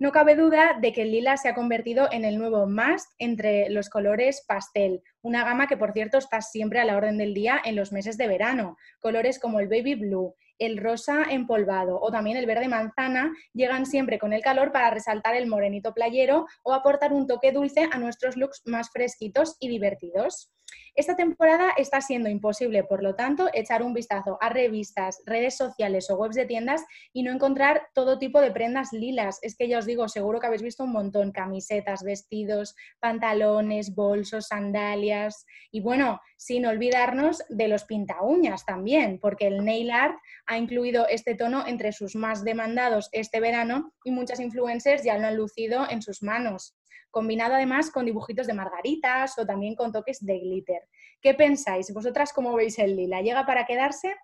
No 0.00 0.12
cabe 0.12 0.34
duda 0.34 0.78
de 0.80 0.94
que 0.94 1.02
el 1.02 1.10
lila 1.10 1.36
se 1.36 1.50
ha 1.50 1.54
convertido 1.54 2.08
en 2.10 2.24
el 2.24 2.38
nuevo 2.38 2.66
must 2.66 3.12
entre 3.18 3.68
los 3.68 3.90
colores 3.90 4.42
pastel, 4.48 5.02
una 5.20 5.44
gama 5.44 5.66
que 5.66 5.76
por 5.76 5.92
cierto 5.92 6.16
está 6.16 6.40
siempre 6.40 6.80
a 6.80 6.86
la 6.86 6.96
orden 6.96 7.18
del 7.18 7.34
día 7.34 7.60
en 7.62 7.76
los 7.76 7.92
meses 7.92 8.16
de 8.16 8.26
verano. 8.26 8.78
Colores 8.98 9.38
como 9.38 9.60
el 9.60 9.68
baby 9.68 9.96
blue, 9.96 10.34
el 10.58 10.78
rosa 10.78 11.24
empolvado 11.28 12.00
o 12.00 12.10
también 12.10 12.38
el 12.38 12.46
verde 12.46 12.66
manzana 12.66 13.30
llegan 13.52 13.84
siempre 13.84 14.18
con 14.18 14.32
el 14.32 14.40
calor 14.40 14.72
para 14.72 14.88
resaltar 14.88 15.34
el 15.34 15.46
morenito 15.46 15.92
playero 15.92 16.46
o 16.62 16.72
aportar 16.72 17.12
un 17.12 17.26
toque 17.26 17.52
dulce 17.52 17.86
a 17.92 17.98
nuestros 17.98 18.38
looks 18.38 18.62
más 18.64 18.88
fresquitos 18.88 19.58
y 19.60 19.68
divertidos. 19.68 20.50
Esta 20.94 21.16
temporada 21.16 21.70
está 21.76 22.00
siendo 22.00 22.28
imposible, 22.28 22.84
por 22.84 23.02
lo 23.02 23.14
tanto, 23.14 23.48
echar 23.52 23.82
un 23.82 23.94
vistazo 23.94 24.38
a 24.40 24.48
revistas, 24.48 25.22
redes 25.24 25.56
sociales 25.56 26.10
o 26.10 26.16
webs 26.16 26.36
de 26.36 26.46
tiendas 26.46 26.84
y 27.12 27.22
no 27.22 27.32
encontrar 27.32 27.88
todo 27.94 28.18
tipo 28.18 28.40
de 28.40 28.50
prendas 28.50 28.92
lilas. 28.92 29.38
Es 29.42 29.56
que 29.56 29.68
ya 29.68 29.78
os 29.78 29.86
digo, 29.86 30.08
seguro 30.08 30.40
que 30.40 30.46
habéis 30.46 30.62
visto 30.62 30.84
un 30.84 30.92
montón, 30.92 31.32
camisetas, 31.32 32.02
vestidos, 32.02 32.74
pantalones, 32.98 33.94
bolsos, 33.94 34.48
sandalias 34.48 35.46
y 35.70 35.80
bueno, 35.80 36.20
sin 36.36 36.66
olvidarnos 36.66 37.42
de 37.48 37.68
los 37.68 37.84
pinta 37.84 38.22
uñas 38.22 38.64
también, 38.64 39.18
porque 39.20 39.46
el 39.46 39.64
nail 39.64 39.90
art 39.90 40.18
ha 40.46 40.58
incluido 40.58 41.06
este 41.08 41.34
tono 41.34 41.66
entre 41.66 41.92
sus 41.92 42.16
más 42.16 42.44
demandados 42.44 43.08
este 43.12 43.40
verano 43.40 43.92
y 44.04 44.10
muchas 44.10 44.40
influencers 44.40 45.04
ya 45.04 45.16
lo 45.18 45.26
han 45.26 45.36
lucido 45.36 45.88
en 45.88 46.02
sus 46.02 46.22
manos 46.22 46.76
combinado 47.10 47.54
además 47.54 47.90
con 47.90 48.06
dibujitos 48.06 48.46
de 48.46 48.54
margaritas 48.54 49.38
o 49.38 49.46
también 49.46 49.74
con 49.74 49.92
toques 49.92 50.24
de 50.24 50.38
glitter. 50.38 50.82
¿Qué 51.20 51.34
pensáis? 51.34 51.92
¿Vosotras 51.92 52.32
cómo 52.32 52.54
veis 52.54 52.78
el 52.78 52.96
lila? 52.96 53.20
¿Llega 53.20 53.44
para 53.46 53.66
quedarse? 53.66 54.16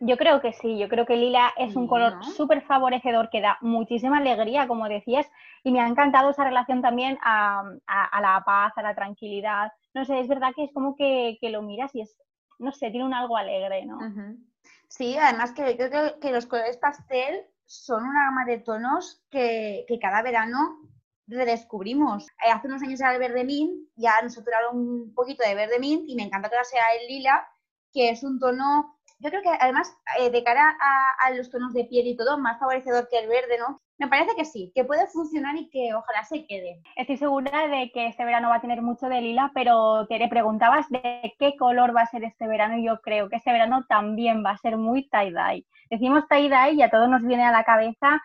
Yo 0.00 0.16
creo 0.16 0.40
que 0.40 0.52
sí, 0.52 0.76
yo 0.76 0.88
creo 0.88 1.06
que 1.06 1.16
lila 1.16 1.52
es 1.56 1.76
un 1.76 1.86
color 1.86 2.22
súper 2.24 2.62
favorecedor 2.62 3.30
que 3.30 3.40
da 3.40 3.56
muchísima 3.60 4.18
alegría, 4.18 4.66
como 4.66 4.88
decías, 4.88 5.26
y 5.62 5.70
me 5.70 5.80
ha 5.80 5.86
encantado 5.86 6.30
esa 6.30 6.44
relación 6.44 6.82
también 6.82 7.16
a, 7.22 7.62
la 8.20 8.42
paz, 8.44 8.72
a 8.76 8.82
la 8.82 8.94
tranquilidad. 8.94 9.72
No 9.94 10.04
sé, 10.04 10.20
es 10.20 10.28
verdad 10.28 10.52
que 10.54 10.64
es 10.64 10.72
como 10.74 10.96
que, 10.96 11.38
lo 11.42 11.62
miras 11.62 11.94
y 11.94 12.02
es, 12.02 12.16
no 12.58 12.72
sé, 12.72 12.90
tiene 12.90 13.06
un 13.06 13.14
algo 13.14 13.36
alegre, 13.36 13.86
¿no? 13.86 13.98
Sí, 14.88 15.16
además 15.16 15.52
que 15.52 15.76
creo 15.76 16.18
que, 16.20 16.32
los 16.32 16.46
colores 16.46 16.76
pastel 16.76 17.46
son 17.64 18.04
una 18.04 18.26
gama 18.26 18.44
de 18.44 18.58
tonos 18.58 19.24
que, 19.30 19.84
que 19.88 19.98
cada 19.98 20.22
verano 20.22 20.80
redescubrimos. 21.26 22.26
Eh, 22.44 22.50
hace 22.52 22.66
unos 22.66 22.82
años 22.82 23.00
era 23.00 23.12
el 23.14 23.18
verde 23.18 23.44
mint, 23.44 23.88
ya 23.96 24.20
nos 24.22 24.34
saturaron 24.34 24.76
un 24.76 25.14
poquito 25.14 25.46
de 25.46 25.54
verde 25.54 25.78
mint 25.78 26.04
y 26.08 26.14
me 26.14 26.24
encanta 26.24 26.48
que 26.48 26.56
ahora 26.56 26.64
sea 26.64 26.84
el 27.00 27.08
lila, 27.08 27.46
que 27.92 28.10
es 28.10 28.22
un 28.22 28.38
tono, 28.38 28.98
yo 29.20 29.30
creo 29.30 29.42
que 29.42 29.50
además 29.60 29.96
eh, 30.18 30.30
de 30.30 30.42
cara 30.42 30.76
a, 31.20 31.30
los 31.30 31.50
tonos 31.50 31.72
de 31.72 31.84
piel 31.84 32.06
y 32.06 32.16
todo, 32.16 32.38
más 32.38 32.58
favorecedor 32.58 33.08
que 33.08 33.18
el 33.18 33.28
verde, 33.28 33.58
¿no? 33.58 33.80
Me 33.96 34.08
parece 34.08 34.34
que 34.34 34.44
sí, 34.44 34.72
que 34.74 34.84
puede 34.84 35.06
funcionar 35.06 35.56
y 35.56 35.70
que 35.70 35.94
ojalá 35.94 36.24
se 36.24 36.46
quede. 36.46 36.80
Estoy 36.96 37.16
segura 37.16 37.68
de 37.68 37.92
que 37.92 38.08
este 38.08 38.24
verano 38.24 38.48
va 38.48 38.56
a 38.56 38.60
tener 38.60 38.82
mucho 38.82 39.06
de 39.06 39.20
lila, 39.20 39.52
pero 39.54 40.06
te 40.08 40.26
preguntabas 40.28 40.88
de 40.90 41.32
qué 41.38 41.56
color 41.56 41.96
va 41.96 42.02
a 42.02 42.06
ser 42.06 42.24
este 42.24 42.48
verano 42.48 42.76
y 42.76 42.86
yo 42.86 43.00
creo 43.02 43.28
que 43.28 43.36
este 43.36 43.52
verano 43.52 43.86
también 43.88 44.44
va 44.44 44.50
a 44.50 44.58
ser 44.58 44.76
muy 44.76 45.08
tie-dye. 45.08 45.64
Decimos 45.90 46.24
tie-dye 46.28 46.72
y 46.72 46.82
a 46.82 46.90
todos 46.90 47.08
nos 47.08 47.22
viene 47.22 47.44
a 47.44 47.52
la 47.52 47.62
cabeza 47.62 48.20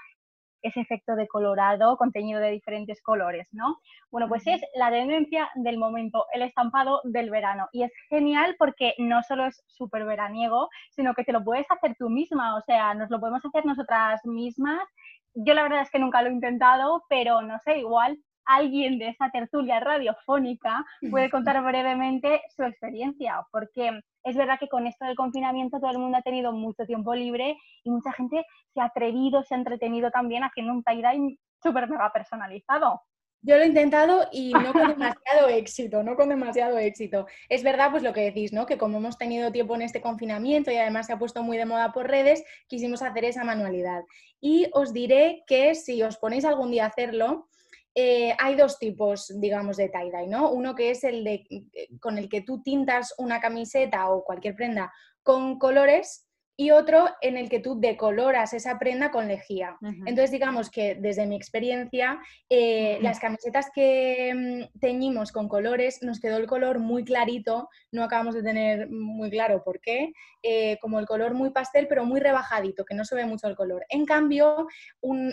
ese 0.61 0.81
efecto 0.81 1.15
de 1.15 1.27
colorado 1.27 1.97
contenido 1.97 2.39
de 2.39 2.51
diferentes 2.51 3.01
colores, 3.01 3.47
¿no? 3.51 3.79
Bueno, 4.11 4.27
pues 4.27 4.45
es 4.47 4.61
la 4.75 4.89
tendencia 4.89 5.49
del 5.55 5.77
momento, 5.77 6.25
el 6.33 6.41
estampado 6.41 7.01
del 7.03 7.29
verano. 7.29 7.67
Y 7.71 7.83
es 7.83 7.91
genial 8.09 8.55
porque 8.57 8.93
no 8.97 9.23
solo 9.23 9.45
es 9.45 9.63
súper 9.67 10.05
veraniego, 10.05 10.69
sino 10.91 11.13
que 11.13 11.23
te 11.23 11.33
lo 11.33 11.43
puedes 11.43 11.65
hacer 11.69 11.95
tú 11.97 12.09
misma, 12.09 12.55
o 12.57 12.61
sea, 12.61 12.93
nos 12.93 13.09
lo 13.09 13.19
podemos 13.19 13.45
hacer 13.45 13.65
nosotras 13.65 14.21
mismas. 14.25 14.81
Yo 15.33 15.53
la 15.53 15.63
verdad 15.63 15.81
es 15.81 15.91
que 15.91 15.99
nunca 15.99 16.21
lo 16.21 16.29
he 16.29 16.33
intentado, 16.33 17.03
pero 17.09 17.41
no 17.41 17.59
sé, 17.59 17.79
igual 17.79 18.17
alguien 18.49 18.97
de 18.97 19.09
esa 19.09 19.29
tertulia 19.29 19.79
radiofónica 19.79 20.83
puede 21.12 21.29
contar 21.29 21.63
brevemente 21.63 22.41
su 22.55 22.63
experiencia, 22.63 23.45
porque 23.51 24.01
es 24.23 24.35
verdad 24.35 24.59
que 24.59 24.67
con 24.67 24.88
esto 24.88 25.05
del 25.05 25.15
confinamiento 25.15 25.79
todo 25.79 25.91
el 25.91 25.99
mundo 25.99 26.17
ha 26.17 26.21
tenido 26.21 26.51
mucho 26.51 26.85
tiempo 26.85 27.13
libre 27.13 27.57
y 27.83 27.91
mucha 27.91 28.12
gente 28.12 28.45
se 28.73 28.81
ha 28.81 28.85
atrevido, 28.85 29.43
se 29.43 29.53
ha 29.53 29.57
entretenido 29.57 30.09
también 30.12 30.43
haciendo 30.43 30.73
un 30.73 30.83
tie-dye 30.83 31.38
súper 31.62 31.88
mega 31.88 32.12
personalizado. 32.12 33.01
Yo 33.41 33.55
lo 33.55 33.63
he 33.63 33.67
intentado 33.67 34.27
y 34.33 34.51
no 34.51 34.73
con 34.73 34.88
demasiado 34.89 35.47
éxito, 35.47 36.03
no 36.03 36.15
con 36.15 36.27
demasiado 36.29 36.77
éxito. 36.77 37.25
Es 37.47 37.63
verdad, 37.63 37.91
pues 37.91 38.03
lo 38.03 38.12
que 38.12 38.21
decís, 38.21 38.51
¿no? 38.51 38.65
Que 38.65 38.77
como 38.77 38.97
hemos 38.97 39.17
tenido 39.17 39.51
tiempo 39.51 39.75
en 39.75 39.83
este 39.83 40.01
confinamiento 40.01 40.71
y 40.71 40.77
además 40.77 41.05
se 41.05 41.13
ha 41.13 41.19
puesto 41.19 41.41
muy 41.41 41.57
de 41.57 41.65
moda 41.65 41.93
por 41.93 42.07
redes, 42.07 42.43
quisimos 42.67 43.01
hacer 43.01 43.23
esa 43.25 43.45
manualidad. 43.45 44.03
Y 44.41 44.67
os 44.73 44.91
diré 44.91 45.43
que 45.47 45.75
si 45.75 46.03
os 46.03 46.17
ponéis 46.17 46.43
algún 46.43 46.71
día 46.71 46.83
a 46.83 46.88
hacerlo, 46.88 47.47
eh, 47.95 48.36
hay 48.39 48.56
dos 48.56 48.78
tipos, 48.80 49.34
digamos, 49.39 49.78
de 49.78 49.89
tie-dye, 49.89 50.28
¿no? 50.28 50.52
Uno 50.52 50.75
que 50.75 50.91
es 50.91 51.04
el 51.04 51.23
de, 51.23 51.45
eh, 51.49 51.89
con 51.99 52.17
el 52.17 52.30
que 52.30 52.41
tú 52.41 52.62
tintas 52.62 53.13
una 53.17 53.41
camiseta 53.41 54.10
o 54.10 54.23
cualquier 54.23 54.56
prenda 54.56 54.93
con 55.23 55.60
colores 55.60 56.28
y 56.59 56.71
otro 56.71 57.07
en 57.21 57.37
el 57.37 57.47
que 57.47 57.61
tú 57.61 57.79
decoloras 57.79 58.51
esa 58.51 58.77
prenda 58.77 59.11
con 59.11 59.29
lejía. 59.29 59.77
Entonces, 60.05 60.29
digamos 60.29 60.69
que 60.69 60.93
desde 60.93 61.25
mi 61.25 61.37
experiencia, 61.37 62.19
eh, 62.49 62.99
las 63.01 63.17
camisetas 63.17 63.71
que 63.73 64.33
mm, 64.35 64.79
teñimos 64.79 65.31
con 65.31 65.47
colores 65.47 66.03
nos 66.03 66.19
quedó 66.19 66.35
el 66.35 66.47
color 66.47 66.79
muy 66.79 67.05
clarito, 67.05 67.69
no 67.93 68.03
acabamos 68.03 68.35
de 68.35 68.43
tener 68.43 68.89
muy 68.89 69.29
claro 69.29 69.63
por 69.63 69.79
qué, 69.79 70.11
eh, 70.43 70.77
como 70.81 70.99
el 70.99 71.05
color 71.05 71.33
muy 71.33 71.51
pastel, 71.51 71.87
pero 71.87 72.03
muy 72.03 72.19
rebajadito, 72.19 72.83
que 72.83 72.93
no 72.93 73.05
se 73.05 73.15
ve 73.15 73.25
mucho 73.25 73.47
el 73.47 73.55
color. 73.55 73.85
En 73.87 74.05
cambio, 74.05 74.67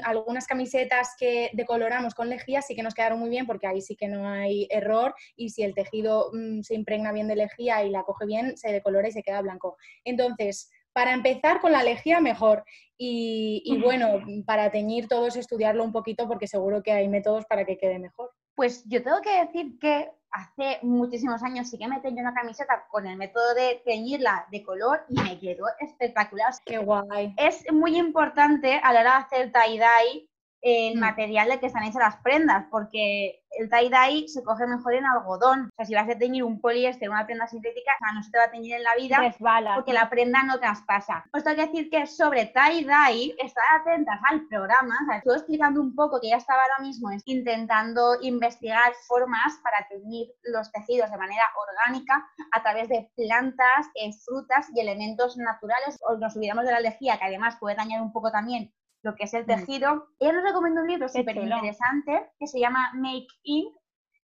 algunas 0.05 0.47
camisetas 0.47 1.17
que 1.19 1.51
decoloramos 1.55 2.15
con 2.15 2.29
lejía 2.29 2.63
sí 2.63 2.77
que 2.77 2.85
nos 2.85 2.95
quedaron 2.95 3.19
muy 3.19 3.31
bien, 3.31 3.49
porque 3.49 3.67
ahí 3.67 3.81
sí 3.81 3.97
que 3.97 4.07
no 4.07 4.29
hay 4.29 4.69
error 4.71 5.13
y 5.35 5.51
si 5.51 5.65
el 5.65 5.75
tejido 5.75 6.31
mm, 6.33 6.61
se 6.63 6.77
impregna 6.77 7.11
bien 7.11 7.27
de 7.27 7.35
lejía 7.35 7.83
y 7.83 7.91
la 7.91 8.05
coge 8.05 8.27
bien, 8.27 8.57
se 8.57 8.71
decolora 8.71 9.09
y 9.09 9.13
se 9.13 9.25
queda 9.25 9.43
blanco. 9.43 9.77
Entonces, 10.05 10.71
para 10.97 11.13
empezar 11.13 11.61
con 11.61 11.73
la 11.73 11.83
lejía 11.83 12.23
mejor. 12.23 12.65
Y, 12.97 13.61
y 13.67 13.79
bueno, 13.83 14.23
para 14.47 14.71
teñir 14.71 15.09
todos 15.09 15.37
estudiarlo 15.37 15.85
un 15.85 15.93
poquito 15.93 16.27
porque 16.27 16.47
seguro 16.47 16.83
que 16.83 16.91
hay 16.91 17.07
métodos 17.07 17.45
para 17.45 17.67
que 17.67 17.77
quede 17.77 17.99
mejor. 17.99 18.31
Pues 18.55 18.83
yo 18.87 19.03
tengo 19.03 19.21
que 19.21 19.45
decir 19.45 19.79
que 19.79 20.11
hace 20.31 20.79
muchísimos 20.81 21.43
años 21.43 21.69
sí 21.69 21.77
que 21.77 21.87
me 21.87 22.01
teñí 22.01 22.19
una 22.23 22.33
camiseta 22.33 22.87
con 22.91 23.07
el 23.07 23.19
método 23.19 23.53
de 23.53 23.83
teñirla 23.85 24.47
de 24.51 24.63
color 24.63 25.05
y 25.11 25.21
me 25.21 25.39
quedó 25.39 25.67
espectacular. 25.81 26.55
Qué 26.65 26.79
guay. 26.79 27.35
Es 27.37 27.71
muy 27.71 27.99
importante 27.99 28.81
a 28.83 28.95
la 28.95 29.01
hora 29.01 29.11
de 29.11 29.37
hacer 29.37 29.53
tie-dye 29.53 30.31
el 30.69 30.97
Mm. 30.97 31.01
material 31.01 31.49
de 31.49 31.61
que 31.61 31.67
están 31.67 31.85
hechas 31.85 32.03
las 32.03 32.17
prendas, 32.17 32.67
porque 32.73 33.41
el 33.59 33.71
tie-dye 33.71 34.27
se 34.29 34.43
coge 34.43 34.67
mejor 34.67 34.95
en 34.95 35.07
algodón. 35.07 35.69
O 35.73 35.77
sea, 35.77 35.87
si 35.87 35.95
vas 35.95 36.09
a 36.11 36.19
teñir 36.19 36.43
un 36.45 36.61
poliéster, 36.61 37.09
una 37.09 37.25
prenda 37.25 37.47
sintética, 37.47 37.93
o 37.95 37.99
sea, 38.05 38.13
no 38.15 38.23
se 38.23 38.31
te 38.33 38.39
va 38.39 38.45
a 38.45 38.51
teñir 38.51 38.75
en 38.75 38.83
la 38.83 38.95
vida 38.97 39.17
Resbala. 39.19 39.77
porque 39.77 39.93
la 39.93 40.11
prenda 40.11 40.43
no 40.43 40.59
traspasa. 40.59 41.25
Os 41.33 41.45
tengo 41.45 41.57
que 41.57 41.67
decir 41.67 41.89
que 41.89 42.07
sobre 42.07 42.53
tie-dye, 42.53 43.35
estad 43.39 43.63
atentas 43.81 44.19
al 44.29 44.47
programa, 44.49 44.95
o 45.03 45.07
sea, 45.07 45.19
estuve 45.19 45.35
explicando 45.37 45.81
un 45.81 45.95
poco 45.95 46.21
que 46.21 46.31
ya 46.31 46.37
estaba 46.37 46.61
ahora 46.63 46.85
mismo 46.87 47.11
intentando 47.27 48.17
investigar 48.23 48.93
formas 49.07 49.59
para 49.63 49.87
teñir 49.89 50.27
los 50.53 50.71
tejidos 50.73 51.11
de 51.13 51.17
manera 51.17 51.45
orgánica 51.69 52.27
a 52.53 52.63
través 52.63 52.89
de 52.89 53.09
plantas, 53.17 53.87
eh, 53.95 54.11
frutas 54.25 54.67
y 54.75 54.81
elementos 54.81 55.37
naturales. 55.37 55.99
O 56.09 56.17
nos 56.17 56.37
olvidamos 56.37 56.65
de 56.65 56.73
la 56.73 56.81
lejía, 56.81 57.19
que 57.19 57.25
además 57.25 57.57
puede 57.61 57.77
dañar 57.77 58.03
un 58.03 58.13
poco 58.13 58.31
también 58.33 58.73
lo 59.03 59.15
que 59.15 59.25
es 59.25 59.35
el 59.35 59.45
Mm. 59.45 59.47
tejido. 59.47 60.09
Ella 60.19 60.33
nos 60.33 60.45
recomienda 60.45 60.83
un 60.83 60.89
libro 60.89 61.09
súper 61.09 61.35
interesante 61.57 62.31
que 62.39 62.47
se 62.47 62.59
llama 62.61 62.91
Make 62.95 63.27
In, 63.45 63.73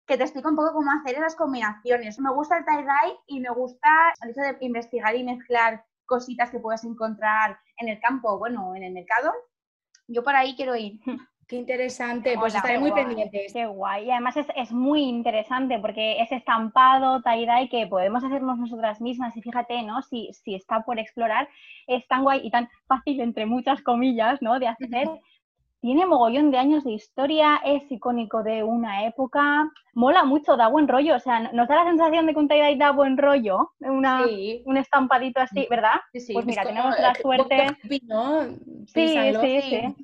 que 0.05 0.17
te 0.17 0.23
explica 0.23 0.49
un 0.49 0.55
poco 0.55 0.73
cómo 0.73 0.91
hacer 0.91 1.15
esas 1.15 1.35
combinaciones. 1.35 2.19
Me 2.19 2.31
gusta 2.33 2.57
el 2.57 2.65
tie-dye 2.65 3.17
y 3.27 3.39
me 3.39 3.49
gusta 3.51 3.89
el 4.21 4.31
hecho 4.31 4.41
de 4.41 4.57
investigar 4.65 5.15
y 5.15 5.23
mezclar 5.23 5.85
cositas 6.05 6.49
que 6.51 6.59
puedes 6.59 6.83
encontrar 6.83 7.57
en 7.77 7.87
el 7.89 7.99
campo, 8.01 8.37
bueno, 8.37 8.75
en 8.75 8.83
el 8.83 8.93
mercado. 8.93 9.31
Yo 10.07 10.23
por 10.23 10.35
ahí 10.35 10.55
quiero 10.55 10.75
ir. 10.75 10.99
Qué 11.47 11.57
interesante, 11.57 12.35
pues 12.39 12.53
Hola, 12.53 12.59
estaré 12.59 12.79
muy 12.79 12.89
guay. 12.91 13.05
pendientes. 13.05 13.53
Qué 13.53 13.65
guay. 13.65 14.05
Y 14.05 14.11
además 14.11 14.37
es, 14.37 14.47
es 14.55 14.71
muy 14.71 15.01
interesante 15.03 15.77
porque 15.79 16.21
es 16.21 16.31
estampado, 16.31 17.21
tie-dye, 17.21 17.69
que 17.69 17.87
podemos 17.87 18.23
hacernos 18.23 18.57
nosotras 18.57 19.01
mismas. 19.01 19.35
Y 19.35 19.41
fíjate, 19.41 19.83
¿no? 19.83 20.01
Si, 20.03 20.29
si 20.33 20.55
está 20.55 20.81
por 20.81 20.99
explorar, 20.99 21.47
es 21.87 22.07
tan 22.07 22.23
guay 22.23 22.41
y 22.43 22.49
tan 22.51 22.69
fácil, 22.87 23.19
entre 23.21 23.45
muchas 23.45 23.81
comillas, 23.81 24.41
¿no? 24.41 24.57
De 24.59 24.67
hacer. 24.67 25.09
Tiene 25.81 26.05
mogollón 26.05 26.49
de 26.49 26.57
años 26.57 26.85
de 26.85 26.93
historia, 26.93 27.59
es 27.65 27.83
icónico 27.91 28.41
de 28.41 28.63
una 28.63 29.05
época, 29.05 29.69
mola 29.93 30.23
mucho, 30.23 30.55
da 30.55 30.69
buen 30.69 30.87
rollo. 30.87 31.17
O 31.17 31.19
sea, 31.19 31.51
nos 31.51 31.67
da 31.67 31.75
la 31.83 31.89
sensación 31.89 32.25
de 32.25 32.33
que 32.33 32.39
un 32.39 32.47
tie-dye 32.47 32.77
da 32.77 32.91
buen 32.91 33.17
rollo, 33.17 33.71
una, 33.81 34.25
Sí, 34.25 34.63
un 34.65 34.77
estampadito 34.77 35.41
así, 35.41 35.67
¿verdad? 35.69 35.99
sí, 36.13 36.21
sí. 36.21 36.33
Pues 36.33 36.45
mira, 36.45 36.63
tenemos 36.63 36.97
la 36.97 37.13
suerte. 37.15 37.67
Sí, 37.89 37.99
Piénsalo. 38.93 39.41
sí, 39.41 39.61
sí. 39.61 39.95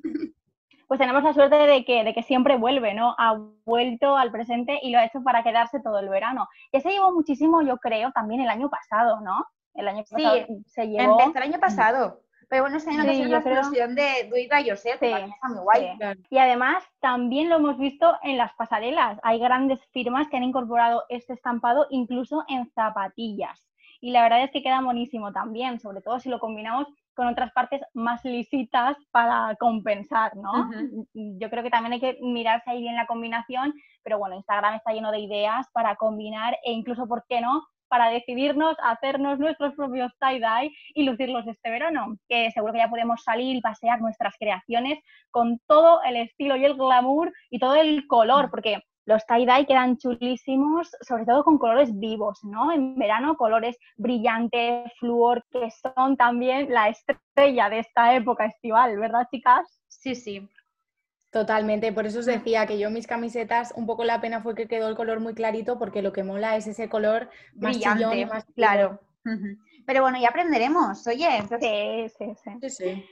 Pues 0.90 0.98
tenemos 0.98 1.22
la 1.22 1.32
suerte 1.32 1.54
de 1.54 1.84
que, 1.84 2.02
de 2.02 2.12
que 2.12 2.24
siempre 2.24 2.56
vuelve, 2.56 2.94
¿no? 2.94 3.14
Ha 3.16 3.38
vuelto 3.64 4.16
al 4.16 4.32
presente 4.32 4.80
y 4.82 4.90
lo 4.90 4.98
ha 4.98 5.04
hecho 5.04 5.22
para 5.22 5.44
quedarse 5.44 5.78
todo 5.78 6.00
el 6.00 6.08
verano. 6.08 6.48
Ya 6.72 6.80
se 6.80 6.90
llevó 6.90 7.12
muchísimo, 7.12 7.62
yo 7.62 7.76
creo, 7.76 8.10
también 8.10 8.40
el 8.40 8.48
año 8.48 8.68
pasado, 8.68 9.20
¿no? 9.20 9.46
El 9.74 9.86
año 9.86 10.02
Sí, 10.04 10.14
pasado 10.16 10.46
se 10.66 10.88
llevó. 10.88 11.20
Empezó 11.20 11.38
el 11.38 11.44
año 11.52 11.60
pasado. 11.60 12.22
Pero 12.48 12.64
bueno, 12.64 12.78
este 12.78 12.90
año 12.90 13.02
Sí, 13.04 13.22
la 13.26 13.40
creo- 13.40 13.58
explosión 13.60 13.94
de 13.94 14.28
Do 14.28 14.36
It 14.36 14.50
By 14.50 14.64
Yourself, 14.64 14.98
que 14.98 15.14
Sí, 15.14 15.30
está 15.32 15.48
muy 15.48 15.58
guay. 15.62 15.92
sí. 15.96 16.22
Y 16.30 16.38
además 16.38 16.82
también 16.98 17.48
lo 17.50 17.58
hemos 17.58 17.78
visto 17.78 18.18
en 18.24 18.36
las 18.36 18.52
pasarelas. 18.54 19.20
Hay 19.22 19.38
grandes 19.38 19.78
firmas 19.92 20.26
que 20.26 20.38
han 20.38 20.42
incorporado 20.42 21.04
este 21.08 21.34
estampado 21.34 21.86
incluso 21.90 22.42
en 22.48 22.68
zapatillas. 22.72 23.64
Y 24.00 24.10
la 24.10 24.22
verdad 24.22 24.42
es 24.42 24.50
que 24.50 24.62
queda 24.64 24.80
monísimo 24.80 25.30
también, 25.30 25.78
sobre 25.78 26.00
todo 26.00 26.18
si 26.18 26.30
lo 26.30 26.40
combinamos 26.40 26.88
con 27.20 27.28
otras 27.28 27.52
partes 27.52 27.82
más 27.92 28.24
lisitas 28.24 28.96
para 29.10 29.54
compensar, 29.56 30.34
¿no? 30.36 30.52
Ujú. 30.52 31.06
Yo 31.12 31.50
creo 31.50 31.62
que 31.62 31.68
también 31.68 31.92
hay 31.92 32.00
que 32.00 32.16
mirarse 32.22 32.70
ahí 32.70 32.80
bien 32.80 32.96
la 32.96 33.06
combinación, 33.06 33.74
pero 34.02 34.18
bueno, 34.18 34.36
Instagram 34.36 34.76
está 34.76 34.94
lleno 34.94 35.12
de 35.12 35.18
ideas 35.18 35.66
para 35.74 35.96
combinar 35.96 36.56
e 36.64 36.72
incluso, 36.72 37.06
¿por 37.06 37.26
qué 37.28 37.42
no?, 37.42 37.62
para 37.88 38.08
decidirnos 38.08 38.74
a 38.78 38.92
hacernos 38.92 39.38
nuestros 39.38 39.74
propios 39.74 40.10
tie-dye 40.18 40.72
y 40.94 41.02
lucirlos 41.02 41.46
este 41.46 41.70
verano, 41.70 42.16
que 42.26 42.50
seguro 42.52 42.72
que 42.72 42.78
ya 42.78 42.88
podemos 42.88 43.22
salir 43.22 43.54
y 43.54 43.60
pasear 43.60 44.00
nuestras 44.00 44.34
creaciones 44.38 44.98
con 45.30 45.58
todo 45.66 46.00
el 46.04 46.16
estilo 46.16 46.56
y 46.56 46.64
el 46.64 46.76
glamour 46.76 47.30
y 47.50 47.58
todo 47.58 47.74
el 47.74 48.06
color, 48.06 48.48
porque 48.50 48.78
los 49.10 49.26
tie-dye 49.26 49.66
quedan 49.66 49.98
chulísimos, 49.98 50.90
sobre 51.02 51.26
todo 51.26 51.44
con 51.44 51.58
colores 51.58 51.90
vivos, 51.98 52.42
¿no? 52.44 52.72
En 52.72 52.96
verano, 52.96 53.36
colores 53.36 53.76
brillantes, 53.96 54.90
flúor, 54.98 55.44
que 55.50 55.68
son 55.70 56.16
también 56.16 56.72
la 56.72 56.88
estrella 56.88 57.68
de 57.68 57.80
esta 57.80 58.14
época 58.14 58.46
estival, 58.46 58.98
¿verdad, 58.98 59.26
chicas? 59.30 59.82
Sí, 59.88 60.14
sí. 60.14 60.48
Totalmente, 61.30 61.92
por 61.92 62.06
eso 62.06 62.20
os 62.20 62.26
decía 62.26 62.66
que 62.66 62.78
yo 62.78 62.90
mis 62.90 63.06
camisetas, 63.06 63.72
un 63.76 63.86
poco 63.86 64.02
la 64.02 64.20
pena 64.20 64.40
fue 64.40 64.54
que 64.54 64.66
quedó 64.66 64.88
el 64.88 64.96
color 64.96 65.20
muy 65.20 65.34
clarito, 65.34 65.78
porque 65.78 66.02
lo 66.02 66.12
que 66.12 66.24
mola 66.24 66.56
es 66.56 66.66
ese 66.66 66.88
color 66.88 67.28
más 67.54 67.78
chillón 67.78 67.94
Brillante, 67.96 68.26
más 68.26 68.44
claro. 68.54 69.00
Pero 69.86 70.02
bueno, 70.02 70.18
ya 70.20 70.28
aprenderemos. 70.28 71.06
Oye, 71.06 71.36
entonces, 71.36 72.12
Sí, 72.16 72.26
sí, 72.26 72.34
sí. 72.42 72.50
Sí, 72.60 72.70
sí. 72.70 73.04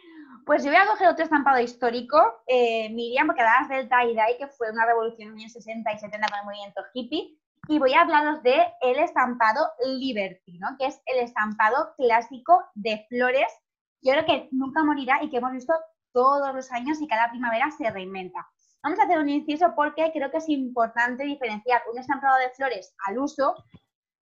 Pues 0.49 0.65
yo 0.65 0.71
voy 0.71 0.81
a 0.81 0.87
coger 0.87 1.09
otro 1.09 1.25
estampado 1.25 1.61
histórico, 1.61 2.43
eh, 2.47 2.89
Miriam, 2.89 3.27
porque 3.27 3.43
hablabas 3.43 3.69
del 3.69 3.87
tie-dye, 3.87 4.39
que 4.39 4.47
fue 4.47 4.71
una 4.71 4.87
revolución 4.87 5.29
en 5.29 5.35
los 5.35 5.41
años 5.43 5.53
60 5.53 5.93
y 5.93 5.99
70 5.99 6.27
con 6.27 6.39
el 6.39 6.45
movimiento 6.47 6.83
hippie, 6.95 7.39
y 7.69 7.79
voy 7.79 7.93
a 7.93 8.01
hablaros 8.01 8.43
de 8.43 8.57
el 8.81 8.99
estampado 8.99 9.69
Liberty, 9.85 10.59
¿no? 10.59 10.69
Que 10.79 10.87
es 10.87 11.03
el 11.05 11.19
estampado 11.19 11.93
clásico 11.99 12.65
de 12.75 13.05
flores. 13.11 13.47
Yo 14.01 14.13
creo 14.13 14.25
que 14.25 14.49
nunca 14.51 14.83
morirá 14.83 15.23
y 15.23 15.29
que 15.29 15.37
hemos 15.37 15.53
visto 15.53 15.75
todos 16.15 16.55
los 16.55 16.73
años 16.73 16.99
y 17.03 17.07
cada 17.07 17.29
primavera 17.29 17.71
se 17.71 17.91
reinventa. 17.91 18.49
Vamos 18.83 18.99
a 19.01 19.03
hacer 19.03 19.19
un 19.19 19.29
inciso 19.29 19.75
porque 19.77 20.11
creo 20.15 20.31
que 20.31 20.39
es 20.39 20.49
importante 20.49 21.25
diferenciar 21.25 21.83
un 21.93 21.99
estampado 21.99 22.39
de 22.39 22.49
flores 22.53 22.95
al 23.07 23.19
uso 23.19 23.55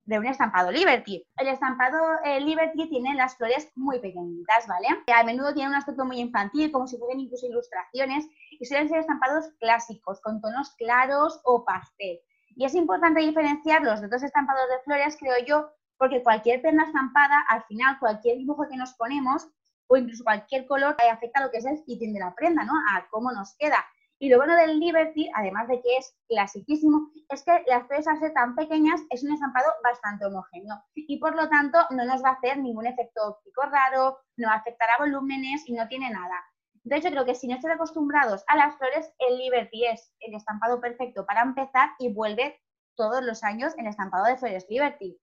de 0.06 0.18
un 0.18 0.26
estampado 0.26 0.70
Liberty. 0.70 1.26
El 1.36 1.48
estampado 1.48 1.98
eh, 2.24 2.40
Liberty 2.40 2.88
tiene 2.88 3.14
las 3.14 3.36
flores 3.36 3.70
muy 3.74 3.98
pequeñitas, 3.98 4.66
¿vale? 4.66 4.88
Que 5.06 5.12
a 5.12 5.24
menudo 5.24 5.52
tiene 5.52 5.68
un 5.68 5.74
aspecto 5.74 6.04
muy 6.04 6.20
infantil, 6.20 6.70
como 6.70 6.86
si 6.86 6.96
fueran 6.96 7.20
incluso 7.20 7.46
ilustraciones, 7.46 8.26
y 8.50 8.64
suelen 8.64 8.88
ser 8.88 9.00
estampados 9.00 9.46
clásicos, 9.58 10.20
con 10.20 10.40
tonos 10.40 10.70
claros 10.76 11.40
o 11.44 11.64
pastel. 11.64 12.20
Y 12.54 12.64
es 12.64 12.74
importante 12.74 13.20
diferenciar 13.20 13.82
los 13.82 14.00
de 14.00 14.06
otros 14.06 14.22
estampados 14.22 14.68
de 14.68 14.82
flores, 14.84 15.16
creo 15.18 15.34
yo, 15.44 15.70
porque 15.98 16.22
cualquier 16.22 16.62
prenda 16.62 16.84
estampada, 16.84 17.44
al 17.48 17.64
final, 17.64 17.98
cualquier 17.98 18.38
dibujo 18.38 18.66
que 18.70 18.76
nos 18.76 18.94
ponemos, 18.94 19.48
o 19.88 19.96
incluso 19.96 20.24
cualquier 20.24 20.66
color, 20.66 20.96
eh, 21.02 21.10
afecta 21.10 21.40
a 21.40 21.44
lo 21.44 21.50
que 21.50 21.58
es 21.58 21.66
el 21.66 21.82
fitting 21.84 22.14
de 22.14 22.20
la 22.20 22.34
prenda, 22.34 22.64
¿no? 22.64 22.72
A 22.92 23.06
cómo 23.10 23.32
nos 23.32 23.56
queda. 23.58 23.84
Y 24.18 24.30
lo 24.30 24.38
bueno 24.38 24.56
del 24.56 24.80
Liberty, 24.80 25.30
además 25.34 25.68
de 25.68 25.80
que 25.82 25.96
es 25.98 26.16
clasiquísimo, 26.28 27.10
es 27.28 27.44
que 27.44 27.62
las 27.66 27.86
flores 27.86 28.08
al 28.08 28.18
ser 28.18 28.32
tan 28.32 28.54
pequeñas 28.54 29.00
es 29.10 29.22
un 29.22 29.32
estampado 29.32 29.70
bastante 29.84 30.24
homogéneo 30.24 30.76
y 30.94 31.18
por 31.18 31.36
lo 31.36 31.48
tanto 31.50 31.78
no 31.90 32.04
nos 32.06 32.24
va 32.24 32.30
a 32.30 32.32
hacer 32.32 32.58
ningún 32.58 32.86
efecto 32.86 33.20
óptico 33.28 33.62
raro, 33.62 34.18
no 34.36 34.50
afectará 34.50 34.94
volúmenes 34.98 35.68
y 35.68 35.74
no 35.74 35.86
tiene 35.88 36.08
nada. 36.10 36.42
De 36.84 36.96
hecho, 36.96 37.10
creo 37.10 37.26
que 37.26 37.34
si 37.34 37.46
no 37.46 37.56
estáis 37.56 37.74
acostumbrados 37.74 38.42
a 38.46 38.56
las 38.56 38.76
flores, 38.78 39.12
el 39.18 39.36
Liberty 39.38 39.84
es 39.86 40.14
el 40.20 40.34
estampado 40.34 40.80
perfecto 40.80 41.26
para 41.26 41.42
empezar 41.42 41.90
y 41.98 42.12
vuelve 42.12 42.58
todos 42.94 43.22
los 43.22 43.42
años 43.42 43.74
el 43.76 43.86
estampado 43.86 44.24
de 44.24 44.38
flores 44.38 44.66
Liberty. 44.70 45.18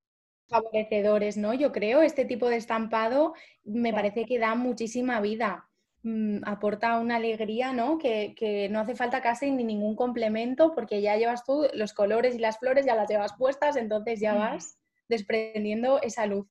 Favorecedores, 0.49 1.37
¿no? 1.37 1.53
Yo 1.53 1.71
creo, 1.71 2.01
este 2.01 2.25
tipo 2.25 2.47
de 2.49 2.57
estampado 2.57 3.33
me 3.63 3.89
Sí. 3.89 3.95
parece 3.95 4.25
que 4.25 4.39
da 4.39 4.55
muchísima 4.55 5.19
vida. 5.21 5.69
Mm, 6.05 6.39
aporta 6.45 6.99
una 6.99 7.15
alegría, 7.15 7.71
¿no? 7.71 7.97
Que, 7.97 8.35
que 8.37 8.67
no 8.69 8.79
hace 8.81 8.93
falta 8.93 9.21
casi 9.21 9.51
ni 9.51 9.63
ningún 9.63 9.95
complemento 9.95 10.75
porque 10.75 11.01
ya 11.01 11.15
llevas 11.15 11.45
tú 11.45 11.65
los 11.73 11.93
colores 11.93 12.35
y 12.35 12.39
las 12.39 12.59
flores, 12.59 12.85
ya 12.85 12.93
las 12.95 13.09
llevas 13.09 13.33
puestas, 13.37 13.77
entonces 13.77 14.19
ya 14.19 14.35
vas 14.35 14.77
desprendiendo 15.07 16.01
esa 16.01 16.25
luz. 16.25 16.45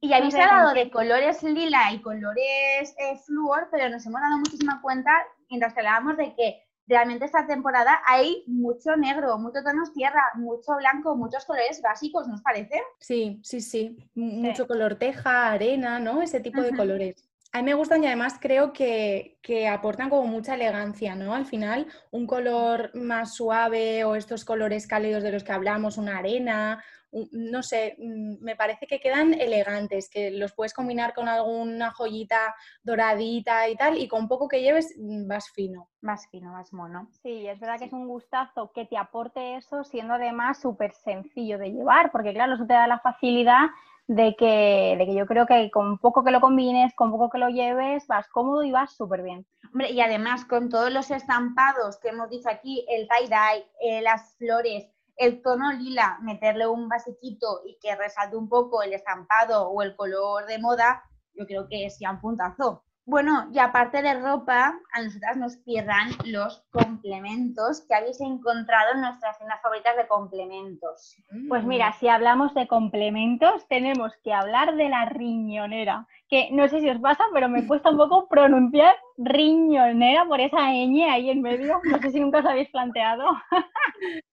Y 0.00 0.12
habéis 0.12 0.34
hablado 0.36 0.72
de 0.74 0.90
colores 0.90 1.42
lila 1.42 1.92
y 1.92 2.00
colores 2.00 2.94
eh, 2.98 3.16
flúor, 3.26 3.68
pero 3.72 3.88
nos 3.88 4.06
hemos 4.06 4.20
dado 4.20 4.38
muchísima 4.38 4.80
cuenta 4.82 5.10
mientras 5.50 5.74
que 5.74 5.80
hablábamos 5.80 6.16
de 6.16 6.34
que 6.36 6.62
realmente 6.86 7.24
esta 7.24 7.46
temporada 7.46 7.98
hay 8.06 8.44
mucho 8.46 8.96
negro, 8.96 9.36
mucho 9.38 9.62
tonos 9.64 9.92
tierra, 9.92 10.22
mucho 10.34 10.76
blanco, 10.76 11.16
muchos 11.16 11.44
colores 11.44 11.82
básicos, 11.82 12.28
¿nos 12.28 12.40
parece? 12.42 12.80
Sí, 13.00 13.40
sí, 13.42 13.60
sí. 13.60 13.96
M- 14.14 14.48
Mucho 14.48 14.66
color 14.68 14.94
teja, 14.94 15.50
arena, 15.50 15.98
¿no? 15.98 16.22
Ese 16.22 16.38
tipo 16.40 16.62
de 16.62 16.76
colores. 16.76 17.27
A 17.52 17.58
mí 17.58 17.64
me 17.64 17.74
gustan 17.74 18.04
y 18.04 18.06
además 18.06 18.38
creo 18.40 18.72
que, 18.74 19.38
que 19.42 19.68
aportan 19.68 20.10
como 20.10 20.26
mucha 20.28 20.54
elegancia, 20.54 21.14
¿no? 21.14 21.34
Al 21.34 21.46
final, 21.46 21.86
un 22.10 22.26
color 22.26 22.90
más 22.94 23.34
suave 23.34 24.04
o 24.04 24.14
estos 24.16 24.44
colores 24.44 24.86
cálidos 24.86 25.22
de 25.22 25.32
los 25.32 25.44
que 25.44 25.52
hablamos, 25.52 25.96
una 25.96 26.18
arena, 26.18 26.84
un- 27.10 27.26
no 27.32 27.62
sé, 27.62 27.96
mm, 27.98 28.44
me 28.44 28.54
parece 28.54 28.86
que 28.86 29.00
quedan 29.00 29.32
elegantes, 29.32 30.10
que 30.10 30.30
los 30.30 30.52
puedes 30.52 30.74
combinar 30.74 31.14
con 31.14 31.26
alguna 31.26 31.90
joyita 31.90 32.54
doradita 32.82 33.66
y 33.70 33.76
tal, 33.76 33.96
y 33.96 34.08
con 34.08 34.28
poco 34.28 34.46
que 34.46 34.60
lleves 34.60 34.94
mm, 34.98 35.26
vas 35.26 35.50
fino. 35.50 35.88
Más 36.02 36.28
fino, 36.30 36.52
más 36.52 36.72
mono. 36.74 37.08
Sí, 37.22 37.48
es 37.48 37.58
verdad 37.58 37.78
que 37.78 37.86
es 37.86 37.92
un 37.94 38.06
gustazo 38.08 38.72
que 38.74 38.84
te 38.84 38.98
aporte 38.98 39.56
eso, 39.56 39.84
siendo 39.84 40.14
además 40.14 40.60
súper 40.60 40.92
sencillo 40.92 41.56
de 41.56 41.70
llevar, 41.72 42.12
porque 42.12 42.34
claro, 42.34 42.54
eso 42.54 42.66
te 42.66 42.74
da 42.74 42.86
la 42.86 42.98
facilidad 43.00 43.68
de 44.08 44.34
que, 44.36 44.96
de 44.98 45.06
que 45.06 45.14
yo 45.14 45.26
creo 45.26 45.46
que 45.46 45.70
con 45.70 45.98
poco 45.98 46.24
que 46.24 46.30
lo 46.30 46.40
combines, 46.40 46.94
con 46.94 47.10
poco 47.10 47.28
que 47.28 47.38
lo 47.38 47.50
lleves, 47.50 48.06
vas 48.06 48.26
cómodo 48.28 48.64
y 48.64 48.72
vas 48.72 48.96
súper 48.96 49.22
bien. 49.22 49.46
Hombre, 49.70 49.90
y 49.90 50.00
además 50.00 50.46
con 50.46 50.70
todos 50.70 50.90
los 50.90 51.10
estampados 51.10 51.98
que 51.98 52.08
hemos 52.08 52.30
dicho 52.30 52.48
aquí, 52.48 52.86
el 52.88 53.06
tie-dye, 53.06 53.66
eh, 53.82 54.00
las 54.00 54.34
flores, 54.38 54.88
el 55.16 55.42
tono 55.42 55.72
lila, 55.72 56.18
meterle 56.22 56.66
un 56.66 56.88
basiquito 56.88 57.60
y 57.66 57.78
que 57.80 57.94
resalte 57.96 58.36
un 58.36 58.48
poco 58.48 58.82
el 58.82 58.94
estampado 58.94 59.68
o 59.68 59.82
el 59.82 59.94
color 59.94 60.46
de 60.46 60.58
moda, 60.58 61.02
yo 61.34 61.44
creo 61.46 61.68
que 61.68 61.84
es 61.84 61.98
ya 62.00 62.10
un 62.10 62.20
puntazo. 62.20 62.84
Bueno, 63.08 63.48
y 63.54 63.58
aparte 63.58 64.02
de 64.02 64.20
ropa, 64.20 64.78
a 64.92 65.02
nosotras 65.02 65.38
nos 65.38 65.56
pierdan 65.56 66.10
los 66.26 66.62
complementos 66.70 67.80
que 67.88 67.94
habéis 67.94 68.20
encontrado 68.20 68.92
en 68.92 69.00
nuestras 69.00 69.38
tiendas 69.38 69.62
favoritas 69.62 69.96
de 69.96 70.06
complementos. 70.06 71.16
Pues 71.48 71.64
mira, 71.64 71.94
si 71.94 72.08
hablamos 72.08 72.52
de 72.52 72.68
complementos, 72.68 73.66
tenemos 73.66 74.12
que 74.22 74.34
hablar 74.34 74.76
de 74.76 74.90
la 74.90 75.06
riñonera, 75.06 76.06
que 76.28 76.50
no 76.52 76.68
sé 76.68 76.82
si 76.82 76.90
os 76.90 77.00
pasa, 77.00 77.24
pero 77.32 77.48
me 77.48 77.66
cuesta 77.66 77.88
un 77.88 77.96
poco 77.96 78.28
pronunciar 78.28 78.94
riñonera 79.16 80.26
por 80.26 80.42
esa 80.42 80.70
ñ 80.70 81.10
ahí 81.10 81.30
en 81.30 81.40
medio. 81.40 81.80
No 81.84 81.98
sé 82.00 82.10
si 82.10 82.20
nunca 82.20 82.40
os 82.40 82.44
habéis 82.44 82.68
planteado. 82.68 83.24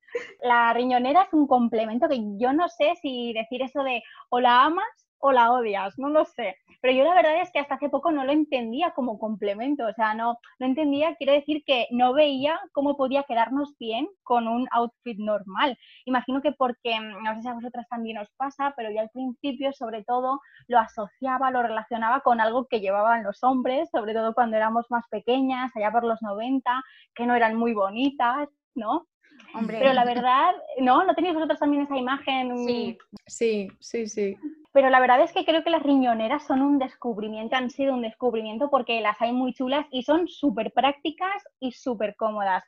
la 0.42 0.74
riñonera 0.74 1.22
es 1.22 1.32
un 1.32 1.46
complemento 1.46 2.10
que 2.10 2.20
yo 2.36 2.52
no 2.52 2.68
sé 2.68 2.92
si 3.00 3.32
decir 3.32 3.62
eso 3.62 3.82
de 3.82 4.02
o 4.28 4.38
la 4.38 4.64
amas 4.64 5.05
o 5.26 5.32
la 5.32 5.52
odias, 5.52 5.98
no 5.98 6.08
lo 6.08 6.24
sé. 6.24 6.56
Pero 6.80 6.94
yo 6.94 7.04
la 7.04 7.14
verdad 7.14 7.40
es 7.40 7.50
que 7.50 7.58
hasta 7.58 7.74
hace 7.74 7.88
poco 7.88 8.12
no 8.12 8.24
lo 8.24 8.32
entendía 8.32 8.92
como 8.92 9.18
complemento, 9.18 9.86
o 9.86 9.92
sea, 9.92 10.14
no, 10.14 10.38
no 10.58 10.66
entendía, 10.66 11.16
quiero 11.16 11.32
decir 11.32 11.62
que 11.66 11.86
no 11.90 12.12
veía 12.12 12.60
cómo 12.72 12.96
podía 12.96 13.24
quedarnos 13.24 13.76
bien 13.78 14.08
con 14.22 14.46
un 14.48 14.68
outfit 14.70 15.18
normal. 15.18 15.76
Imagino 16.04 16.40
que 16.42 16.52
porque, 16.52 16.98
mm, 17.00 17.24
no 17.24 17.34
sé 17.34 17.42
si 17.42 17.48
a 17.48 17.54
vosotras 17.54 17.86
también 17.88 18.18
os 18.18 18.30
pasa, 18.36 18.72
pero 18.76 18.90
yo 18.90 19.00
al 19.00 19.10
principio 19.10 19.72
sobre 19.72 20.04
todo 20.04 20.40
lo 20.68 20.78
asociaba, 20.78 21.50
lo 21.50 21.62
relacionaba 21.62 22.20
con 22.20 22.40
algo 22.40 22.66
que 22.66 22.80
llevaban 22.80 23.24
los 23.24 23.42
hombres, 23.42 23.88
sobre 23.90 24.14
todo 24.14 24.34
cuando 24.34 24.56
éramos 24.56 24.86
más 24.90 25.04
pequeñas, 25.10 25.72
allá 25.74 25.90
por 25.90 26.04
los 26.04 26.22
90, 26.22 26.82
que 27.14 27.26
no 27.26 27.34
eran 27.34 27.56
muy 27.56 27.74
bonitas, 27.74 28.48
¿no? 28.74 29.06
Hombre. 29.54 29.78
Pero 29.78 29.92
la 29.92 30.04
verdad, 30.04 30.54
¿no? 30.80 31.04
¿No 31.04 31.14
tenéis 31.14 31.34
vosotros 31.34 31.58
también 31.58 31.84
esa 31.84 31.96
imagen? 31.96 32.66
Sí, 32.66 32.98
sí, 33.26 33.68
sí, 33.80 34.06
sí. 34.06 34.36
Pero 34.72 34.90
la 34.90 35.00
verdad 35.00 35.22
es 35.22 35.32
que 35.32 35.46
creo 35.46 35.64
que 35.64 35.70
las 35.70 35.82
riñoneras 35.82 36.46
son 36.46 36.60
un 36.60 36.78
descubrimiento, 36.78 37.56
han 37.56 37.70
sido 37.70 37.94
un 37.94 38.02
descubrimiento 38.02 38.68
porque 38.68 39.00
las 39.00 39.20
hay 39.22 39.32
muy 39.32 39.54
chulas 39.54 39.86
y 39.90 40.02
son 40.02 40.28
súper 40.28 40.72
prácticas 40.72 41.42
y 41.58 41.72
súper 41.72 42.14
cómodas. 42.16 42.62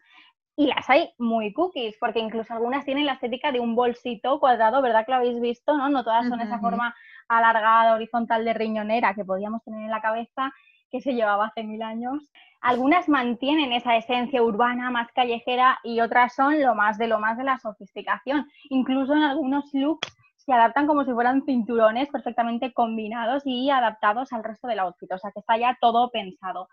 Y 0.57 0.67
las 0.67 0.89
hay 0.89 1.11
muy 1.19 1.53
cookies, 1.53 1.97
porque 2.01 2.19
incluso 2.19 2.53
algunas 2.53 2.85
tienen 2.85 3.07
la 3.07 3.13
estética 3.13 3.53
de 3.53 3.61
un 3.61 3.77
bolsito 3.77 4.41
cuadrado, 4.41 4.83
¿verdad 4.83 5.05
que 5.05 5.13
lo 5.13 5.19
habéis 5.19 5.41
visto? 5.41 5.77
No, 5.77 5.89
no 5.89 6.03
todas 6.03 6.27
son 6.27 6.41
esa 6.41 6.59
forma 6.59 6.97
alargada, 7.29 7.95
horizontal 7.95 8.45
de 8.45 8.55
riñonera 8.55 9.15
que 9.15 9.25
podíamos 9.25 9.63
tener 9.63 9.83
en 9.83 9.91
la 9.91 10.01
cabeza 10.01 10.53
que 10.91 11.01
se 11.01 11.13
llevaba 11.13 11.47
hace 11.47 11.63
mil 11.63 11.83
años. 11.83 12.33
Algunas 12.61 13.09
mantienen 13.09 13.73
esa 13.73 13.97
esencia 13.97 14.43
urbana 14.43 14.91
más 14.91 15.13
callejera 15.13 15.79
y 15.85 16.01
otras 16.01 16.35
son 16.35 16.61
lo 16.61 16.75
más 16.75 16.99
de 16.99 17.07
lo 17.07 17.21
más 17.21 17.39
de 17.39 17.45
la 17.45 17.59
sofisticación. 17.59 18.47
Incluso 18.71 19.15
en 19.15 19.23
algunos 19.23 19.73
looks 19.73 20.09
se 20.37 20.53
adaptan 20.53 20.87
como 20.87 21.05
si 21.05 21.13
fueran 21.13 21.45
cinturones 21.45 22.09
perfectamente 22.09 22.73
combinados 22.73 23.43
y 23.45 23.71
adaptados 23.71 24.33
al 24.33 24.43
resto 24.43 24.67
del 24.67 24.81
outfit, 24.81 25.13
o 25.13 25.19
sea 25.19 25.31
que 25.31 25.41
está 25.41 25.57
ya 25.59 25.77
todo 25.81 26.11
pensado. 26.11 26.69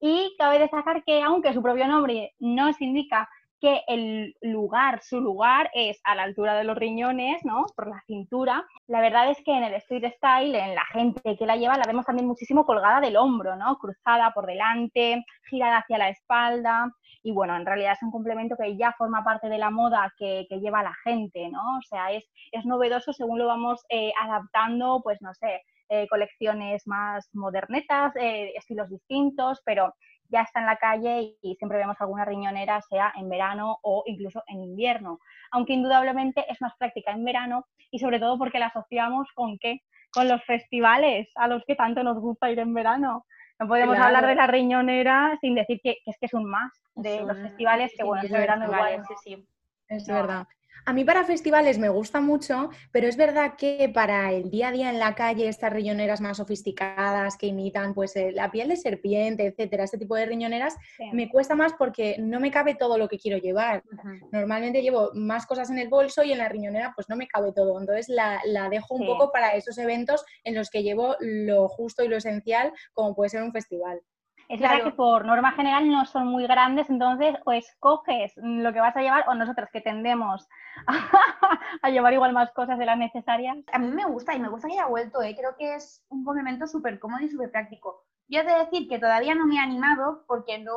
Y 0.00 0.34
cabe 0.38 0.58
destacar 0.58 1.04
que 1.04 1.22
aunque 1.22 1.52
su 1.54 1.62
propio 1.62 1.86
nombre 1.86 2.34
nos 2.38 2.80
indica 2.80 3.28
que 3.60 3.82
el 3.86 4.34
lugar, 4.40 5.02
su 5.02 5.20
lugar 5.20 5.70
es 5.74 6.00
a 6.04 6.14
la 6.14 6.22
altura 6.22 6.54
de 6.54 6.64
los 6.64 6.76
riñones, 6.76 7.44
¿no? 7.44 7.66
Por 7.76 7.88
la 7.88 8.02
cintura. 8.06 8.64
La 8.86 9.00
verdad 9.00 9.30
es 9.30 9.38
que 9.44 9.52
en 9.52 9.64
el 9.64 9.74
street 9.74 10.12
style, 10.16 10.54
en 10.54 10.74
la 10.74 10.84
gente 10.86 11.36
que 11.36 11.46
la 11.46 11.56
lleva, 11.56 11.76
la 11.76 11.86
vemos 11.86 12.06
también 12.06 12.26
muchísimo 12.26 12.64
colgada 12.64 13.00
del 13.00 13.16
hombro, 13.16 13.56
¿no? 13.56 13.76
Cruzada 13.78 14.32
por 14.32 14.46
delante, 14.46 15.24
girada 15.48 15.78
hacia 15.78 15.98
la 15.98 16.08
espalda. 16.08 16.90
Y 17.22 17.32
bueno, 17.32 17.54
en 17.56 17.66
realidad 17.66 17.92
es 17.92 18.02
un 18.02 18.10
complemento 18.10 18.56
que 18.56 18.76
ya 18.76 18.94
forma 18.96 19.22
parte 19.22 19.48
de 19.48 19.58
la 19.58 19.70
moda 19.70 20.12
que, 20.16 20.46
lleva 20.50 20.82
la 20.82 20.94
gente, 21.04 21.48
¿no? 21.50 21.78
O 21.78 21.82
sea, 21.82 22.12
es, 22.12 22.24
es 22.52 22.64
novedoso 22.64 23.12
según 23.12 23.38
lo 23.38 23.46
vamos 23.46 23.84
eh, 23.88 24.12
adaptando, 24.20 25.00
pues 25.02 25.18
no 25.20 25.32
sé, 25.34 25.62
eh, 25.92 26.06
colecciones 26.08 26.86
más 26.86 27.28
modernetas, 27.32 28.14
eh, 28.14 28.52
estilos 28.54 28.88
distintos, 28.88 29.60
pero 29.64 29.92
ya 30.30 30.42
está 30.42 30.60
en 30.60 30.66
la 30.66 30.76
calle 30.76 31.36
y, 31.42 31.54
siempre 31.56 31.78
vemos 31.78 31.96
alguna 32.00 32.24
riñonera, 32.24 32.80
sea 32.82 33.12
en 33.16 33.28
verano 33.28 33.78
o 33.82 34.02
incluso 34.06 34.42
en 34.46 34.62
invierno. 34.62 35.18
Aunque 35.50 35.72
indudablemente 35.72 36.44
es 36.48 36.60
más 36.60 36.72
práctica 36.78 37.12
en 37.12 37.24
verano 37.24 37.66
y 37.90 37.98
sobre 37.98 38.18
todo 38.18 38.38
porque 38.38 38.58
la 38.58 38.66
asociamos 38.66 39.28
con 39.34 39.58
qué? 39.58 39.80
Con 40.12 40.28
los 40.28 40.42
festivales 40.44 41.28
a 41.36 41.48
los 41.48 41.64
que 41.64 41.74
tanto 41.74 42.02
nos 42.02 42.18
gusta 42.18 42.50
ir 42.50 42.58
en 42.58 42.74
verano. 42.74 43.26
No 43.58 43.68
podemos 43.68 43.98
hablar 43.98 44.26
de 44.26 44.34
la 44.34 44.46
riñonera 44.46 45.36
sin 45.40 45.54
decir 45.54 45.80
que, 45.82 45.98
es 46.06 46.16
que 46.18 46.26
es 46.26 46.34
un 46.34 46.44
más 46.44 46.72
de 46.94 47.20
los 47.20 47.36
festivales, 47.38 47.92
que 47.96 48.04
bueno, 48.04 48.24
en 48.24 48.32
verano 48.32 48.64
igual. 48.64 49.02
Sí, 49.06 49.14
sí. 49.22 49.46
Es 49.88 50.06
verdad. 50.06 50.46
A 50.84 50.92
mí 50.92 51.04
para 51.04 51.24
festivales 51.24 51.78
me 51.78 51.88
gusta 51.88 52.20
mucho, 52.20 52.70
pero 52.92 53.06
es 53.06 53.16
verdad 53.16 53.54
que 53.56 53.90
para 53.92 54.32
el 54.32 54.50
día 54.50 54.68
a 54.68 54.72
día 54.72 54.90
en 54.90 54.98
la 54.98 55.14
calle, 55.14 55.48
estas 55.48 55.72
riñoneras 55.72 56.20
más 56.20 56.38
sofisticadas 56.38 57.36
que 57.36 57.46
imitan 57.46 57.94
pues 57.94 58.16
eh, 58.16 58.32
la 58.32 58.50
piel 58.50 58.68
de 58.68 58.76
serpiente, 58.76 59.46
etcétera, 59.46 59.84
este 59.84 59.98
tipo 59.98 60.16
de 60.16 60.26
riñoneras, 60.26 60.76
me 61.12 61.28
cuesta 61.28 61.54
más 61.54 61.72
porque 61.74 62.16
no 62.18 62.40
me 62.40 62.50
cabe 62.50 62.74
todo 62.74 62.98
lo 62.98 63.08
que 63.08 63.18
quiero 63.18 63.38
llevar. 63.38 63.82
Normalmente 64.32 64.82
llevo 64.82 65.10
más 65.14 65.46
cosas 65.46 65.70
en 65.70 65.78
el 65.78 65.88
bolso 65.88 66.22
y 66.22 66.32
en 66.32 66.38
la 66.38 66.48
riñonera 66.48 66.92
pues 66.94 67.08
no 67.08 67.16
me 67.16 67.28
cabe 67.28 67.52
todo. 67.52 67.78
Entonces 67.78 68.08
la, 68.08 68.40
dejo 68.70 68.94
un 68.94 69.06
poco 69.06 69.32
para 69.32 69.54
esos 69.54 69.78
eventos 69.78 70.24
en 70.44 70.54
los 70.54 70.70
que 70.70 70.82
llevo 70.82 71.16
lo 71.20 71.68
justo 71.68 72.04
y 72.04 72.08
lo 72.08 72.16
esencial, 72.16 72.72
como 72.92 73.14
puede 73.14 73.30
ser 73.30 73.42
un 73.42 73.52
festival. 73.52 74.00
Es 74.50 74.58
verdad 74.58 74.82
que 74.82 74.90
por 74.90 75.24
norma 75.24 75.52
general 75.52 75.88
no 75.88 76.04
son 76.06 76.26
muy 76.26 76.44
grandes, 76.44 76.90
entonces 76.90 77.36
o 77.44 77.52
escoges 77.52 78.32
lo 78.36 78.72
que 78.72 78.80
vas 78.80 78.96
a 78.96 79.00
llevar 79.00 79.24
o 79.28 79.34
nosotros 79.34 79.68
que 79.72 79.80
tendemos 79.80 80.48
a, 81.82 81.88
llevar 81.88 82.14
igual 82.14 82.32
más 82.32 82.50
cosas 82.50 82.76
de 82.76 82.84
las 82.84 82.98
necesarias. 82.98 83.58
A 83.72 83.78
mí 83.78 83.92
me 83.92 84.04
gusta 84.06 84.34
y 84.34 84.40
me 84.40 84.48
gusta 84.48 84.66
que 84.66 84.74
haya 84.74 84.86
vuelto, 84.86 85.22
¿eh? 85.22 85.36
creo 85.38 85.54
que 85.56 85.76
es 85.76 86.04
un 86.08 86.24
complemento 86.24 86.66
súper 86.66 86.98
cómodo 86.98 87.22
y 87.22 87.28
súper 87.28 87.52
práctico. 87.52 88.04
Yo 88.26 88.40
he 88.40 88.44
de 88.44 88.58
decir 88.64 88.88
que 88.88 88.98
todavía 88.98 89.36
no 89.36 89.46
me 89.46 89.54
he 89.54 89.60
animado 89.60 90.24
porque 90.26 90.58
no 90.58 90.74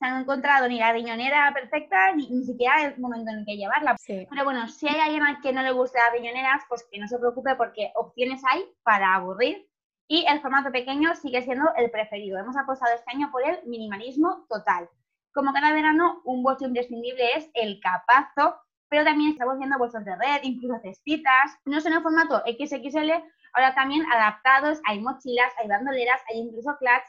se 0.00 0.06
han 0.06 0.22
encontrado 0.22 0.68
ni 0.68 0.80
la 0.80 0.92
riñonera 0.92 1.52
perfecta 1.54 2.12
ni, 2.16 2.28
ni 2.28 2.42
siquiera 2.42 2.86
el 2.86 2.98
momento 2.98 3.30
en 3.30 3.38
el 3.38 3.46
que 3.46 3.56
llevarla. 3.56 3.94
Pero 4.04 4.42
bueno, 4.42 4.66
si 4.66 4.88
hay 4.88 4.98
alguien 4.98 5.22
que 5.40 5.52
no 5.52 5.62
le 5.62 5.70
guste 5.70 6.00
las 6.00 6.12
riñoneras, 6.12 6.64
pues 6.68 6.84
que 6.90 6.98
no 6.98 7.06
se 7.06 7.20
preocupe 7.20 7.54
porque 7.54 7.92
opciones 7.94 8.42
hay 8.50 8.64
para 8.82 9.14
aburrir 9.14 9.64
y 10.08 10.26
el 10.28 10.40
formato 10.40 10.70
pequeño 10.70 11.14
sigue 11.14 11.42
siendo 11.42 11.66
el 11.76 11.90
preferido. 11.90 12.38
Hemos 12.38 12.56
apostado 12.56 12.94
este 12.94 13.10
año 13.10 13.30
por 13.30 13.46
el 13.46 13.58
minimalismo 13.66 14.44
total. 14.48 14.88
Como 15.32 15.52
cada 15.52 15.72
verano, 15.72 16.20
un 16.24 16.42
bolso 16.42 16.66
imprescindible 16.66 17.24
es 17.36 17.50
el 17.54 17.80
capazo, 17.80 18.56
pero 18.88 19.04
también 19.04 19.32
estamos 19.32 19.58
viendo 19.58 19.78
bolsos 19.78 20.04
de 20.04 20.14
red, 20.14 20.42
incluso 20.42 20.78
cestitas. 20.80 21.58
No 21.64 21.80
son 21.80 21.94
en 21.94 22.02
formato 22.02 22.42
XXL, 22.46 23.10
ahora 23.54 23.74
también 23.74 24.04
adaptados, 24.12 24.80
hay 24.86 25.00
mochilas, 25.00 25.52
hay 25.58 25.68
bandoleras, 25.68 26.20
hay 26.28 26.38
incluso 26.38 26.76
clutch. 26.78 27.04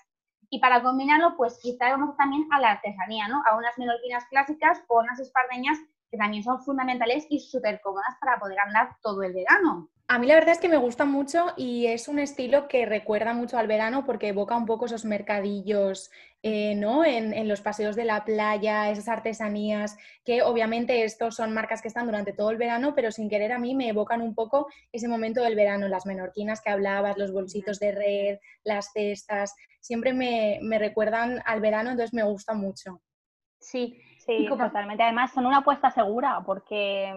Y 0.49 0.60
para 0.60 0.81
combinarlo, 0.81 1.36
pues 1.36 1.60
quizá 1.62 1.91
vamos 1.91 2.15
también 2.17 2.47
a 2.51 2.60
la 2.60 2.71
artesanía, 2.71 3.27
¿no? 3.27 3.43
A 3.45 3.58
unas 3.58 3.77
menorquinas 3.77 4.25
clásicas 4.25 4.81
o 4.88 4.99
unas 4.99 5.19
espardeñas 5.19 5.77
que 6.10 6.17
también 6.17 6.43
son 6.43 6.63
fundamentales 6.63 7.27
y 7.29 7.39
súper 7.39 7.81
cómodas 7.81 8.15
para 8.19 8.39
poder 8.39 8.60
andar 8.60 8.95
todo 9.01 9.23
el 9.23 9.34
verano. 9.34 9.89
A 10.08 10.20
mí 10.20 10.28
la 10.28 10.36
verdad 10.36 10.52
es 10.52 10.60
que 10.60 10.70
me 10.70 10.78
gusta 10.78 11.04
mucho 11.04 11.48
y 11.58 11.88
es 11.88 12.08
un 12.08 12.20
estilo 12.20 12.68
que 12.68 12.86
recuerda 12.86 13.34
mucho 13.34 13.58
al 13.58 13.65
verano 13.65 14.06
porque 14.06 14.28
evoca 14.28 14.56
un 14.56 14.68
poco 14.68 14.86
esos 14.86 15.04
mercadillos, 15.04 16.12
eh, 16.44 16.76
¿no? 16.76 17.04
En, 17.04 17.48
los 17.48 17.62
paseos 17.62 17.96
de 17.96 18.06
la 18.06 18.24
playa, 18.24 18.91
esas 18.91 19.08
artesanías, 19.08 19.98
que 20.24 20.44
obviamente 20.44 21.04
estos 21.04 21.36
son 21.36 21.56
marcas 21.56 21.82
que 21.82 21.88
están 21.88 22.06
durante 22.06 22.34
todo 22.34 22.52
el 22.52 22.58
verano, 22.58 22.94
pero 22.94 23.12
sin 23.12 23.30
querer 23.30 23.52
a 23.52 23.58
mí 23.58 23.74
me 23.74 23.89
evocan 23.89 24.22
un 24.22 24.36
poco 24.36 24.68
ese 24.91 25.08
momento 25.08 25.41
del 25.41 25.56
verano, 25.56 25.88
las 25.88 26.06
menorquinas 26.06 26.62
que 26.62 26.70
hablabas, 26.70 27.18
los 27.18 27.34
bolsitos 27.34 27.80
de 27.80 27.91
red, 27.91 28.39
las 28.63 28.91
cestas, 28.94 29.56
siempre 29.80 30.13
me, 30.13 30.60
me 30.62 30.78
recuerdan 30.78 31.41
al 31.48 31.62
verano, 31.62 31.89
entonces 31.89 32.13
me 32.13 32.24
gusta 32.24 32.54
mucho. 32.54 33.02
Sí, 33.60 34.00
sí, 34.20 34.46
totalmente. 34.48 35.02
Además 35.02 35.34
son 35.34 35.48
una 35.48 35.58
apuesta 35.58 35.89
segura 35.89 36.44
porque 36.46 37.12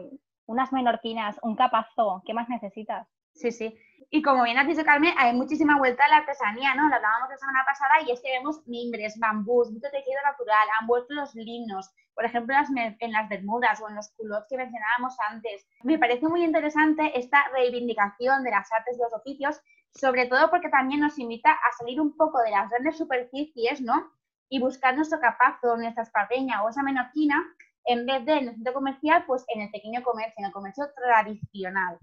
unas 0.49 0.73
menorquinas, 0.73 1.39
un 1.43 1.55
capazo, 1.55 2.23
¿qué 2.27 2.35
más 2.35 2.49
necesitas? 2.49 3.07
Sí, 3.35 3.53
sí. 3.53 3.79
Y 4.11 4.23
como 4.23 4.43
bien 4.45 4.57
has 4.59 4.67
dicho, 4.67 4.85
Carmen, 4.85 5.13
hay 5.19 5.35
muchísima 5.35 5.77
vuelta 5.77 6.07
a 6.07 6.09
la 6.09 6.17
artesanía, 6.17 6.75
¿no? 6.75 6.89
Lo 6.89 6.95
hablábamos 6.97 7.29
la 7.29 7.37
semana 7.37 7.63
pasada 7.67 8.01
y 8.07 8.11
es 8.11 8.21
que 8.23 8.31
vemos 8.31 8.67
mimbres, 8.67 9.19
bambús, 9.19 9.71
mucho 9.71 9.89
tejido 9.93 10.19
natural, 10.25 10.67
han 10.81 10.87
vuelto 10.87 11.13
los 11.13 11.35
linos, 11.35 11.91
por 12.15 12.25
ejemplo, 12.25 12.55
en 12.77 13.13
las 13.13 13.29
bermudas 13.29 13.81
o 13.83 13.89
en 13.89 13.97
los 13.97 14.09
culottes 14.17 14.49
que 14.49 14.57
mencionábamos 14.57 15.15
antes. 15.29 15.69
Me 15.85 15.99
parece 15.99 16.27
muy 16.27 16.43
interesante 16.43 17.13
esta 17.17 17.47
reivindicación 17.53 18.43
de 18.43 18.51
las 18.51 18.73
artes 18.73 18.97
y 18.97 19.03
los 19.03 19.13
oficios, 19.13 19.61
sobre 19.95 20.27
todo 20.27 20.49
porque 20.49 20.71
también 20.71 21.01
nos 21.01 21.19
invita 21.19 21.53
a 21.53 21.73
salir 21.79 22.01
un 22.01 22.17
poco 22.17 22.41
de 22.41 22.51
las 22.51 22.71
grandes 22.71 22.97
superficies, 22.97 23.83
¿no? 23.83 24.11
Y 24.49 24.61
buscar 24.61 24.97
nuestro 24.97 25.21
capazo, 25.21 25.77
nuestra 25.77 26.05
esparreña 26.05 26.65
o 26.65 26.71
esa 26.71 26.83
menorquina 26.83 27.45
en 27.89 28.05
vez 28.05 28.25
de 28.27 28.33
en 28.33 28.49
el 28.49 28.55
centro 28.55 28.75
comercial, 28.75 29.25
pues 29.27 29.45
en 29.49 29.63
el 29.63 29.71
pequeño 29.71 30.03
comercio, 30.03 30.35
en 30.37 30.45
el 30.45 30.53
comercio 30.53 30.85
tradicional. 30.95 31.99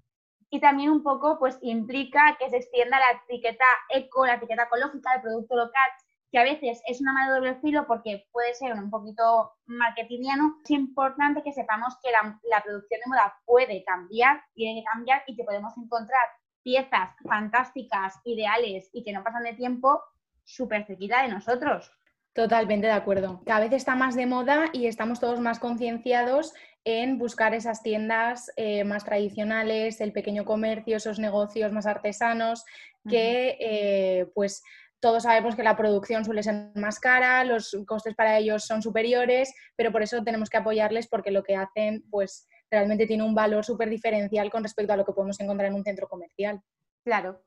y 0.49 0.59
también 0.59 0.89
un 0.91 1.03
poco 1.03 1.37
pues 1.39 1.57
implica 1.61 2.37
que 2.39 2.49
se 2.49 2.57
extienda 2.57 2.99
la 2.99 3.19
etiqueta 3.23 3.65
eco, 3.89 4.25
la 4.25 4.35
etiqueta 4.35 4.63
ecológica 4.63 5.11
del 5.13 5.21
producto 5.21 5.55
local, 5.55 5.89
que 6.31 6.39
a 6.39 6.43
veces 6.43 6.81
es 6.87 7.01
una 7.01 7.13
mano 7.13 7.33
de 7.33 7.39
doble 7.39 7.55
filo 7.61 7.85
porque 7.87 8.27
puede 8.31 8.53
ser 8.53 8.73
un 8.73 8.89
poquito 8.89 9.53
marketingiano. 9.65 10.57
Es 10.63 10.71
importante 10.71 11.43
que 11.43 11.51
sepamos 11.51 11.95
que 12.01 12.11
la, 12.11 12.61
producción 12.63 12.99
de 12.99 13.09
moda 13.09 13.35
puede 13.45 13.83
cambiar, 13.83 14.43
tiene 14.53 14.81
que 14.81 14.85
cambiar 14.85 15.23
y 15.27 15.35
que 15.35 15.43
podemos 15.43 15.77
encontrar 15.77 16.25
piezas 16.63 17.15
fantásticas, 17.27 18.19
ideales 18.25 18.89
y 18.93 19.03
que 19.03 19.13
no 19.13 19.23
pasan 19.23 19.43
de 19.43 19.53
tiempo 19.53 20.01
súper 20.43 20.85
cerquita 20.85 21.21
de 21.21 21.29
nosotros. 21.29 21.91
Totalmente 22.35 22.87
de 22.87 22.91
acuerdo. 22.91 23.41
Cada 23.45 23.61
vez 23.61 23.71
está 23.71 23.95
más 23.95 24.13
de 24.13 24.25
moda 24.25 24.65
y 24.73 24.87
estamos 24.87 25.21
todos 25.21 25.39
más 25.39 25.57
concienciados 25.57 26.53
en 26.83 27.17
buscar 27.17 27.53
esas 27.53 27.81
tiendas 27.81 28.51
eh, 28.57 28.83
más 28.83 29.05
tradicionales, 29.05 30.01
el 30.01 30.11
pequeño 30.11 30.43
comercio, 30.43 30.97
esos 30.97 31.17
negocios 31.17 31.71
más 31.71 31.85
artesanos, 31.85 32.65
que 33.07 33.57
eh, 33.61 34.25
pues 34.35 34.63
todos 34.99 35.23
sabemos 35.23 35.55
que 35.55 35.63
la 35.63 35.77
producción 35.77 36.25
suele 36.25 36.43
ser 36.43 36.71
más 36.75 36.99
cara, 36.99 37.45
los 37.45 37.73
costes 37.87 38.15
para 38.15 38.37
ellos 38.37 38.65
son 38.65 38.81
superiores, 38.81 39.53
pero 39.77 39.93
por 39.93 40.03
eso 40.03 40.21
tenemos 40.21 40.49
que 40.49 40.57
apoyarles 40.57 41.07
porque 41.07 41.31
lo 41.31 41.41
que 41.41 41.55
hacen 41.55 42.03
pues 42.09 42.49
realmente 42.69 43.07
tiene 43.07 43.23
un 43.23 43.33
valor 43.33 43.63
súper 43.63 43.89
diferencial 43.89 44.51
con 44.51 44.61
respecto 44.61 44.91
a 44.91 44.97
lo 44.97 45.05
que 45.05 45.13
podemos 45.13 45.39
encontrar 45.39 45.69
en 45.69 45.75
un 45.75 45.85
centro 45.85 46.09
comercial. 46.09 46.61
Claro. 47.05 47.45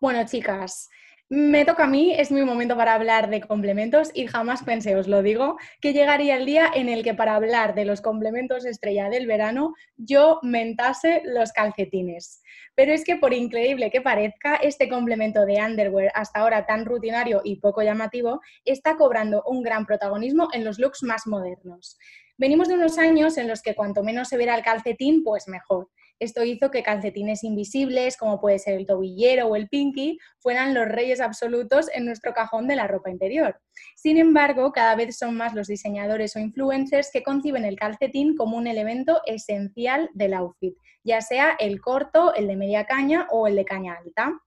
Bueno, 0.00 0.26
chicas, 0.26 0.88
me 1.32 1.64
toca 1.64 1.84
a 1.84 1.86
mí, 1.86 2.12
es 2.12 2.32
mi 2.32 2.44
momento 2.44 2.76
para 2.76 2.94
hablar 2.94 3.30
de 3.30 3.40
complementos 3.40 4.10
y 4.14 4.26
jamás 4.26 4.64
pensé, 4.64 4.96
os 4.96 5.06
lo 5.06 5.22
digo, 5.22 5.58
que 5.80 5.92
llegaría 5.92 6.36
el 6.36 6.44
día 6.44 6.68
en 6.74 6.88
el 6.88 7.04
que 7.04 7.14
para 7.14 7.36
hablar 7.36 7.76
de 7.76 7.84
los 7.84 8.00
complementos 8.00 8.64
estrella 8.64 9.08
del 9.08 9.28
verano 9.28 9.74
yo 9.96 10.40
mentase 10.42 11.22
los 11.24 11.52
calcetines. 11.52 12.42
Pero 12.74 12.92
es 12.92 13.04
que 13.04 13.14
por 13.14 13.32
increíble 13.32 13.92
que 13.92 14.00
parezca, 14.00 14.56
este 14.56 14.88
complemento 14.88 15.46
de 15.46 15.62
underwear 15.62 16.10
hasta 16.16 16.40
ahora 16.40 16.66
tan 16.66 16.84
rutinario 16.84 17.42
y 17.44 17.60
poco 17.60 17.82
llamativo 17.82 18.40
está 18.64 18.96
cobrando 18.96 19.44
un 19.46 19.62
gran 19.62 19.86
protagonismo 19.86 20.48
en 20.52 20.64
los 20.64 20.80
looks 20.80 21.04
más 21.04 21.28
modernos. 21.28 21.96
Venimos 22.38 22.66
de 22.66 22.74
unos 22.74 22.98
años 22.98 23.38
en 23.38 23.46
los 23.46 23.62
que 23.62 23.76
cuanto 23.76 24.02
menos 24.02 24.26
se 24.26 24.36
verá 24.36 24.56
el 24.56 24.64
calcetín, 24.64 25.22
pues 25.22 25.46
mejor. 25.46 25.90
Esto 26.20 26.44
hizo 26.44 26.70
que 26.70 26.82
calcetines 26.82 27.42
invisibles, 27.44 28.16
como 28.16 28.40
puede 28.40 28.58
ser 28.58 28.74
el 28.74 28.86
tobillero 28.86 29.46
o 29.46 29.56
el 29.56 29.68
pinky, 29.68 30.18
fueran 30.38 30.74
los 30.74 30.86
reyes 30.86 31.20
absolutos 31.20 31.88
en 31.94 32.04
nuestro 32.04 32.34
cajón 32.34 32.68
de 32.68 32.76
la 32.76 32.86
ropa 32.86 33.10
interior. 33.10 33.58
Sin 33.96 34.18
embargo, 34.18 34.70
cada 34.70 34.94
vez 34.94 35.16
son 35.16 35.34
más 35.34 35.54
los 35.54 35.66
diseñadores 35.66 36.36
o 36.36 36.38
influencers 36.38 37.10
que 37.10 37.22
conciben 37.22 37.64
el 37.64 37.76
calcetín 37.76 38.36
como 38.36 38.58
un 38.58 38.66
elemento 38.66 39.20
esencial 39.24 40.10
del 40.12 40.34
outfit, 40.34 40.74
ya 41.02 41.22
sea 41.22 41.56
el 41.58 41.80
corto, 41.80 42.34
el 42.34 42.46
de 42.46 42.56
media 42.56 42.84
caña 42.84 43.26
o 43.30 43.46
el 43.46 43.56
de 43.56 43.64
caña 43.64 43.96
alta. 44.04 44.38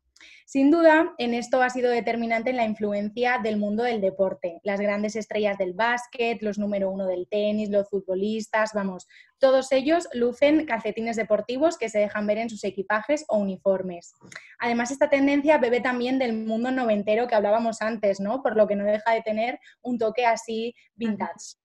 Sin 0.46 0.72
duda, 0.72 1.14
en 1.18 1.34
esto 1.34 1.62
ha 1.62 1.70
sido 1.70 1.90
determinante 1.90 2.54
la 2.54 2.66
influencia 2.66 3.40
del 3.42 3.58
mundo 3.58 3.84
del 3.84 4.02
deporte. 4.02 4.60
Las 4.64 4.80
grandes 4.80 5.16
estrellas 5.16 5.58
del 5.58 5.74
básquet, 5.74 6.42
los 6.42 6.58
número 6.58 6.90
uno 6.92 7.08
del 7.08 7.28
tenis, 7.28 7.70
los 7.70 7.90
futbolistas, 7.90 8.72
vamos, 8.74 9.08
todos 9.40 9.72
ellos 9.72 10.08
lucen 10.14 10.66
calcetines 10.66 11.16
deportivos 11.16 11.78
que 11.78 11.90
se 11.90 12.00
dejan 12.00 12.28
ver 12.28 12.38
en 12.38 12.50
sus 12.50 12.64
equipajes 12.64 13.26
o 13.28 13.38
uniformes. 13.38 14.14
Además, 14.60 14.92
esta 14.92 15.10
tendencia 15.10 15.58
bebe 15.58 15.82
también 15.82 16.20
del 16.20 16.34
mundo 16.34 16.72
noventero 16.72 17.28
que 17.28 17.36
hablábamos 17.36 17.82
antes, 17.82 18.20
¿no? 18.20 18.42
Por 18.42 18.56
lo 18.56 18.68
que 18.68 18.76
no 18.76 18.86
deja 18.86 19.12
de 19.12 19.22
tener 19.22 19.60
un 19.82 19.98
toque 19.98 20.26
así 20.26 20.76
vintage. 20.96 21.62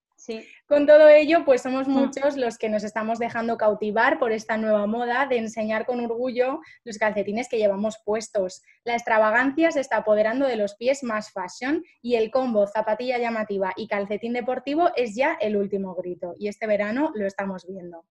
Con 0.67 0.87
todo 0.87 1.09
ello, 1.09 1.45
pues 1.45 1.63
somos 1.63 1.87
mm. 1.87 1.91
muchos 1.91 2.37
los 2.37 2.59
que 2.59 2.69
nos 2.69 2.85
estamos 2.85 3.19
dejando 3.19 3.57
cautivar 3.57 4.19
por 4.19 4.33
esta 4.33 4.57
nueva 4.57 4.87
moda 4.87 5.27
de 5.27 5.39
enseñar 5.39 5.87
con 5.87 6.05
orgullo 6.05 6.61
los 6.85 6.99
calcetines 6.99 7.49
que 7.49 7.59
llevamos 7.59 7.99
puestos. 8.05 8.63
La 8.85 8.95
extravagancia 8.95 9.71
se 9.71 9.81
está 9.81 9.99
apoderando 9.99 10.47
de 10.47 10.57
los 10.57 10.75
pies 10.75 11.03
más 11.03 11.31
fashion 11.33 11.85
y 12.03 12.17
el 12.17 12.31
combo 12.31 12.67
zapatilla 12.67 13.19
llamativa 13.19 13.73
y 13.77 13.87
calcetín 13.87 14.33
deportivo 14.33 14.91
es 14.97 15.15
ya 15.15 15.37
el 15.41 15.57
último 15.57 15.95
grito 15.95 16.35
y 16.39 16.49
este 16.49 16.67
verano 16.67 17.13
lo 17.15 17.27
estamos 17.27 17.67
viendo. 17.67 18.05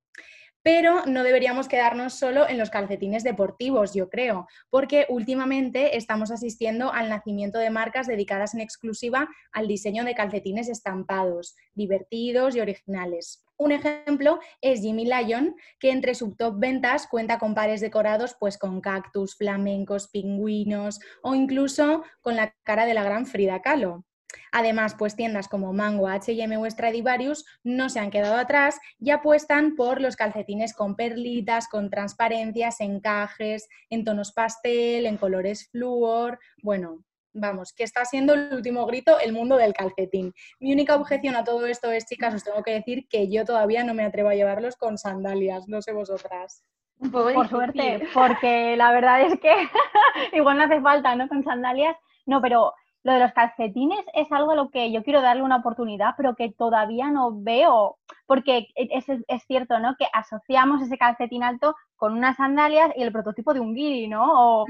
Pero 0.68 1.06
no 1.06 1.24
deberíamos 1.24 1.70
quedarnos 1.70 2.16
solo 2.16 2.46
en 2.50 2.58
los 2.58 2.70
calcetines 2.70 3.24
deportivos, 3.24 3.94
yo 3.94 4.10
creo, 4.10 4.50
porque 4.70 5.06
últimamente 5.08 5.96
estamos 5.96 6.30
asistiendo 6.30 6.92
al 6.92 7.08
nacimiento 7.08 7.58
de 7.58 7.70
marcas 7.70 8.06
dedicadas 8.06 8.54
en 8.54 8.60
exclusiva 8.60 9.30
al 9.54 9.70
diseño 9.70 10.04
de 10.04 10.14
calcetines 10.14 10.68
estampados, 10.68 11.56
divertidos 11.74 12.58
y 12.58 12.60
originales. 12.60 13.46
Un 13.56 13.72
ejemplo 13.72 14.42
es 14.60 14.82
Jimmy 14.82 15.06
Lyon, 15.06 15.56
que 15.80 15.90
entre 15.90 16.16
su 16.16 16.36
top 16.36 16.60
ventas 16.60 17.08
cuenta 17.08 17.40
con 17.40 17.56
pares 17.56 17.80
decorados 17.80 18.36
pues 18.38 18.58
con 18.58 18.82
cactus, 18.82 19.38
flamencos, 19.38 20.10
pingüinos 20.10 21.00
o 21.24 21.34
incluso 21.34 22.04
con 22.22 22.36
la 22.36 22.54
cara 22.64 22.86
de 22.86 22.94
la 22.94 23.04
gran 23.06 23.26
Frida 23.26 23.62
Kahlo. 23.62 24.04
Además, 24.52 24.96
pues 24.98 25.16
tiendas 25.16 25.48
como 25.48 25.74
Mango, 25.74 26.08
H&M 26.08 26.58
o 26.58 26.70
Stradivarius 26.70 27.46
no 27.64 27.90
se 27.90 28.00
han 28.00 28.12
quedado 28.12 28.36
atrás 28.36 28.80
y 29.00 29.12
apuestan 29.12 29.76
por 29.76 30.02
los 30.02 30.16
calcetines 30.16 30.74
con 30.74 30.96
perlitas, 30.96 31.68
con 31.68 31.90
transparencias, 31.90 32.82
encajes, 32.82 33.68
en 33.90 34.04
tonos 34.04 34.32
pastel, 34.32 35.06
en 35.06 35.18
colores 35.18 35.70
flúor, 35.72 36.40
bueno, 36.62 37.04
vamos, 37.34 37.74
que 37.74 37.84
está 37.84 38.04
siendo 38.06 38.34
el 38.34 38.54
último 38.54 38.86
grito 38.86 39.20
el 39.20 39.32
mundo 39.32 39.58
del 39.58 39.74
calcetín. 39.74 40.34
Mi 40.60 40.74
única 40.74 40.96
objeción 40.96 41.36
a 41.36 41.44
todo 41.44 41.66
esto 41.68 41.92
es, 41.92 42.06
chicas, 42.06 42.34
os 42.34 42.44
tengo 42.44 42.64
que 42.64 42.72
decir 42.72 43.08
que 43.08 43.30
yo 43.30 43.46
todavía 43.46 43.84
no 43.84 43.94
me 43.94 44.04
atrevo 44.04 44.30
a 44.30 44.36
llevarlos 44.36 44.76
con 44.76 44.98
sandalias, 44.98 45.68
no 45.68 45.82
sé 45.82 45.94
vosotras. 45.94 46.64
Por 47.12 47.48
suerte, 47.48 48.08
porque 48.14 48.76
la 48.76 48.92
verdad 48.92 49.22
es 49.22 49.40
que 49.40 49.54
igual 50.34 50.58
no 50.58 50.64
hace 50.64 50.82
falta, 50.82 51.16
¿no? 51.16 51.28
Con 51.28 51.44
sandalias. 51.44 51.96
No, 52.26 52.42
pero 52.42 52.74
lo 53.04 53.14
de 53.14 53.20
los 53.20 53.32
calcetines 53.34 54.04
es 54.14 54.32
algo 54.32 54.52
a 54.52 54.56
lo 54.56 54.70
que 54.70 54.92
yo 54.92 55.04
quiero 55.04 55.22
darle 55.22 55.44
una 55.44 55.58
oportunidad, 55.58 56.16
pero 56.18 56.36
que 56.36 56.52
todavía 56.52 57.10
no 57.10 57.32
veo, 57.34 57.98
porque 58.26 58.68
es, 58.76 59.06
es 59.08 59.44
cierto, 59.44 59.80
¿no? 59.80 59.96
Que 59.98 60.08
asociamos 60.12 60.82
ese 60.82 60.98
calcetín 60.98 61.44
alto 61.44 61.76
con 61.96 62.14
unas 62.14 62.38
sandalias 62.38 62.92
y 62.96 63.04
el 63.04 63.12
prototipo 63.12 63.54
de 63.54 63.60
un 63.60 63.74
guiri, 63.74 64.08
¿no? 64.08 64.62
O 64.62 64.66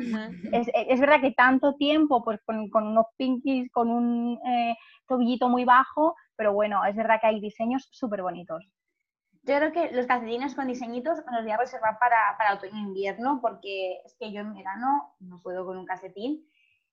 es, 0.52 0.70
es, 0.74 1.00
verdad 1.00 1.22
que 1.22 1.32
tanto 1.32 1.76
tiempo, 1.76 2.24
pues 2.24 2.40
con, 2.46 2.70
con 2.70 2.88
unos 2.88 3.06
pinkies, 3.18 3.72
con 3.72 3.90
un 3.90 4.40
eh, 4.46 4.76
tobillito 5.08 5.50
muy 5.50 5.66
bajo, 5.66 6.16
pero 6.36 6.54
bueno, 6.54 6.86
es 6.86 6.96
verdad 6.96 7.20
que 7.20 7.28
hay 7.28 7.40
diseños 7.40 7.88
súper 7.92 8.22
bonitos. 8.22 8.64
Yo 9.44 9.56
creo 9.56 9.72
que 9.72 9.92
los 9.94 10.06
calcetines 10.06 10.56
con 10.56 10.68
diseñitos 10.68 11.20
me 11.26 11.38
los 11.38 11.44
voy 11.44 11.52
a 11.52 11.58
reservar 11.58 11.98
para, 12.00 12.36
para 12.38 12.56
otoño 12.56 12.76
e 12.76 12.88
invierno, 12.88 13.40
porque 13.42 14.02
es 14.06 14.16
que 14.20 14.32
yo 14.32 14.42
en 14.42 14.54
verano 14.54 15.16
no 15.20 15.42
puedo 15.42 15.66
con 15.66 15.78
un 15.78 15.86
calcetín 15.86 16.46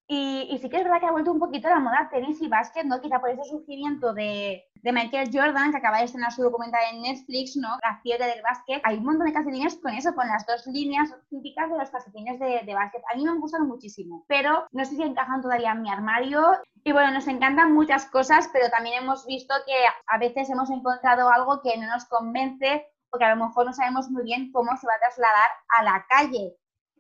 y, 0.06 0.58
sí 0.60 0.68
que 0.68 0.76
es 0.76 0.84
verdad 0.84 1.00
que 1.00 1.06
ha 1.06 1.12
vuelto 1.12 1.32
un 1.32 1.38
poquito 1.38 1.68
la 1.68 1.80
moda 1.80 2.10
tenis 2.10 2.40
y 2.42 2.48
básquet, 2.48 2.84
¿no? 2.84 3.00
Quizá 3.00 3.20
por 3.20 3.30
ese 3.30 3.44
surgimiento 3.44 4.12
de, 4.12 4.64
Michael 4.82 5.30
Jordan, 5.32 5.70
que 5.70 5.78
acaba 5.78 5.98
de 5.98 6.04
estrenar 6.04 6.30
su 6.30 6.42
documental 6.42 6.82
en 6.92 7.02
Netflix, 7.02 7.56
¿no? 7.56 7.78
La 7.82 7.98
fiebre 8.02 8.26
del 8.26 8.42
básquet. 8.42 8.82
Hay 8.84 8.98
un 8.98 9.04
montón 9.04 9.26
de 9.26 9.32
calcetines 9.32 9.76
con 9.76 9.94
eso, 9.94 10.14
con 10.14 10.28
las 10.28 10.46
dos 10.46 10.66
líneas 10.66 11.08
típicas 11.30 11.70
de 11.70 11.78
los 11.78 11.88
calcetines 11.88 12.38
de, 12.38 12.60
de 12.66 12.74
básquet. 12.74 13.02
A 13.10 13.16
mí 13.16 13.24
me 13.24 13.30
han 13.30 13.40
gustado 13.40 13.64
muchísimo, 13.64 14.26
pero 14.28 14.66
no 14.72 14.84
sé 14.84 14.94
si 14.96 15.02
encajan 15.02 15.40
todavía 15.40 15.72
en 15.72 15.80
mi 15.80 15.90
armario. 15.90 16.42
Y 16.84 16.92
bueno, 16.92 17.12
nos 17.12 17.26
encantan 17.26 17.72
muchas 17.72 18.04
cosas, 18.04 18.50
pero 18.52 18.68
también 18.68 19.02
hemos 19.02 19.24
visto 19.24 19.54
que 19.66 19.74
a 20.06 20.18
veces 20.18 20.50
hemos 20.50 20.68
encontrado 20.68 21.30
algo 21.30 21.62
que 21.62 21.78
no 21.78 21.86
nos 21.86 22.04
convence 22.04 22.86
o 23.10 23.16
que 23.16 23.24
a 23.24 23.34
lo 23.34 23.46
mejor 23.46 23.64
no 23.64 23.72
sabemos 23.72 24.10
muy 24.10 24.24
bien 24.24 24.52
cómo 24.52 24.76
se 24.76 24.86
va 24.86 24.92
a 24.96 25.00
trasladar 25.00 25.48
a 25.68 25.82
la 25.82 26.06
calle. 26.10 26.56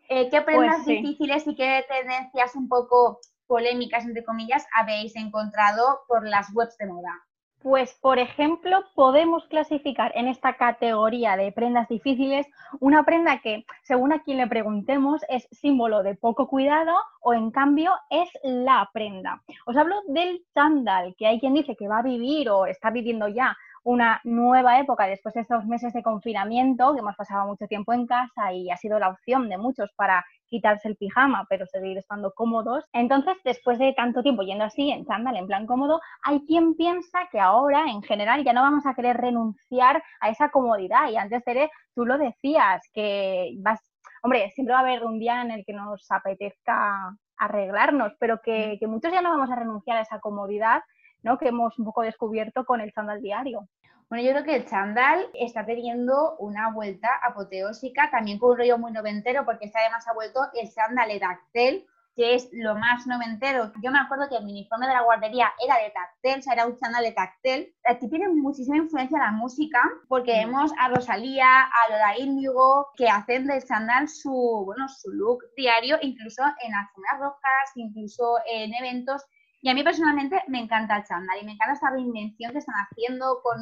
Eh, 0.08 0.28
¿Qué 0.30 0.42
pues 0.42 0.56
prendas 0.56 0.84
difíciles 0.84 1.46
y 1.46 1.54
qué 1.54 1.84
tendencias 1.88 2.54
un 2.54 2.68
poco 2.68 3.20
polémicas, 3.46 4.04
entre 4.04 4.24
comillas, 4.24 4.66
habéis 4.74 5.16
encontrado 5.16 6.00
por 6.08 6.26
las 6.26 6.54
webs 6.54 6.76
de 6.78 6.86
moda? 6.86 7.24
Pues, 7.64 7.94
por 8.02 8.18
ejemplo, 8.18 8.84
podemos 8.94 9.46
clasificar 9.46 10.12
en 10.14 10.28
esta 10.28 10.58
categoría 10.58 11.34
de 11.38 11.50
prendas 11.50 11.88
difíciles 11.88 12.46
una 12.78 13.04
prenda 13.04 13.38
que, 13.38 13.64
según 13.84 14.12
a 14.12 14.22
quien 14.22 14.36
le 14.36 14.46
preguntemos, 14.46 15.22
es 15.30 15.48
símbolo 15.50 16.02
de 16.02 16.14
poco 16.14 16.46
cuidado 16.46 16.94
o, 17.22 17.32
en 17.32 17.50
cambio, 17.50 17.92
es 18.10 18.28
la 18.42 18.90
prenda. 18.92 19.42
Os 19.64 19.78
hablo 19.78 19.96
del 20.08 20.44
chándal, 20.52 21.14
que 21.16 21.26
hay 21.26 21.40
quien 21.40 21.54
dice 21.54 21.74
que 21.74 21.88
va 21.88 22.00
a 22.00 22.02
vivir 22.02 22.50
o 22.50 22.66
está 22.66 22.90
viviendo 22.90 23.28
ya 23.28 23.56
una 23.84 24.20
nueva 24.24 24.80
época 24.80 25.06
después 25.06 25.34
de 25.34 25.42
estos 25.42 25.64
meses 25.66 25.92
de 25.92 26.02
confinamiento, 26.02 26.94
que 26.94 27.00
hemos 27.00 27.16
pasado 27.16 27.46
mucho 27.46 27.66
tiempo 27.66 27.92
en 27.92 28.06
casa 28.06 28.52
y 28.52 28.70
ha 28.70 28.76
sido 28.78 28.98
la 28.98 29.10
opción 29.10 29.48
de 29.48 29.58
muchos 29.58 29.90
para 29.94 30.24
quitarse 30.46 30.88
el 30.88 30.96
pijama, 30.96 31.46
pero 31.48 31.66
seguir 31.66 31.98
estando 31.98 32.32
cómodos. 32.32 32.84
Entonces, 32.92 33.34
después 33.44 33.78
de 33.78 33.92
tanto 33.92 34.22
tiempo 34.22 34.42
yendo 34.42 34.64
así, 34.64 34.90
en 34.90 35.04
chándal, 35.04 35.36
en 35.36 35.46
plan 35.46 35.66
cómodo, 35.66 36.00
hay 36.22 36.40
quien 36.46 36.74
piensa 36.74 37.28
que 37.30 37.38
ahora, 37.38 37.84
en 37.90 38.02
general, 38.02 38.42
ya 38.42 38.54
no 38.54 38.62
vamos 38.62 38.86
a 38.86 38.94
querer 38.94 39.18
renunciar 39.18 40.02
a 40.20 40.30
esa 40.30 40.50
comodidad. 40.50 41.10
Y 41.10 41.16
antes, 41.16 41.44
Tere, 41.44 41.70
tú 41.94 42.06
lo 42.06 42.16
decías, 42.16 42.82
que 42.94 43.54
vas, 43.58 43.80
hombre, 44.22 44.50
siempre 44.54 44.72
va 44.72 44.80
a 44.80 44.82
haber 44.82 45.04
un 45.04 45.18
día 45.18 45.42
en 45.42 45.50
el 45.50 45.64
que 45.64 45.74
nos 45.74 46.10
apetezca 46.10 47.16
arreglarnos, 47.36 48.14
pero 48.18 48.40
que, 48.42 48.78
que 48.80 48.86
muchos 48.86 49.12
ya 49.12 49.20
no 49.20 49.30
vamos 49.30 49.50
a 49.50 49.56
renunciar 49.56 49.98
a 49.98 50.02
esa 50.02 50.20
comodidad 50.20 50.80
¿no? 51.24 51.38
que 51.38 51.48
hemos 51.48 51.78
un 51.78 51.86
poco 51.86 52.02
descubierto 52.02 52.64
con 52.64 52.80
el 52.80 52.92
chándal 52.92 53.20
diario. 53.20 53.68
Bueno, 54.08 54.24
yo 54.24 54.30
creo 54.32 54.44
que 54.44 54.56
el 54.56 54.66
chándal 54.66 55.26
está 55.34 55.64
teniendo 55.64 56.36
una 56.36 56.70
vuelta 56.70 57.08
apoteósica, 57.26 58.10
también 58.10 58.38
con 58.38 58.50
un 58.52 58.58
rollo 58.58 58.78
muy 58.78 58.92
noventero, 58.92 59.44
porque 59.44 59.64
este 59.64 59.78
además 59.78 60.06
ha 60.06 60.12
vuelto 60.12 60.40
el 60.52 60.70
chándal 60.70 61.10
Edactel, 61.10 61.86
que 62.14 62.34
es 62.34 62.48
lo 62.52 62.76
más 62.76 63.06
noventero. 63.06 63.72
Yo 63.82 63.90
me 63.90 63.98
acuerdo 63.98 64.28
que 64.28 64.36
el 64.36 64.44
uniforme 64.44 64.86
de 64.86 64.94
la 64.94 65.02
guardería 65.02 65.50
era 65.64 65.76
de 65.82 65.90
tactel, 65.90 66.38
o 66.38 66.42
sea, 66.42 66.52
era 66.52 66.66
un 66.66 66.76
chándal 66.76 67.02
de 67.02 67.12
tactel. 67.12 67.74
Aquí 67.84 68.08
tiene 68.08 68.28
muchísima 68.28 68.76
influencia 68.76 69.18
la 69.18 69.32
música, 69.32 69.80
porque 70.06 70.34
mm. 70.34 70.46
vemos 70.46 70.72
a 70.78 70.88
Rosalía, 70.88 71.62
a 71.62 71.90
Lola 71.90 72.18
Índigo, 72.18 72.88
que 72.96 73.08
hacen 73.08 73.46
del 73.46 73.64
chándal 73.64 74.08
su, 74.08 74.62
bueno, 74.64 74.88
su 74.88 75.10
look 75.10 75.42
diario, 75.56 75.98
incluso 76.02 76.42
en 76.62 76.72
las 76.72 77.18
rojas, 77.18 77.72
incluso 77.74 78.36
en 78.46 78.74
eventos. 78.74 79.24
Y 79.64 79.70
a 79.70 79.74
mí 79.74 79.82
personalmente 79.82 80.42
me 80.46 80.58
encanta 80.58 80.98
el 80.98 81.04
chándal 81.04 81.38
y 81.40 81.46
me 81.46 81.52
encanta 81.52 81.72
esta 81.72 81.88
reinvención 81.88 82.52
que 82.52 82.58
están 82.58 82.74
haciendo 82.74 83.40
con 83.42 83.56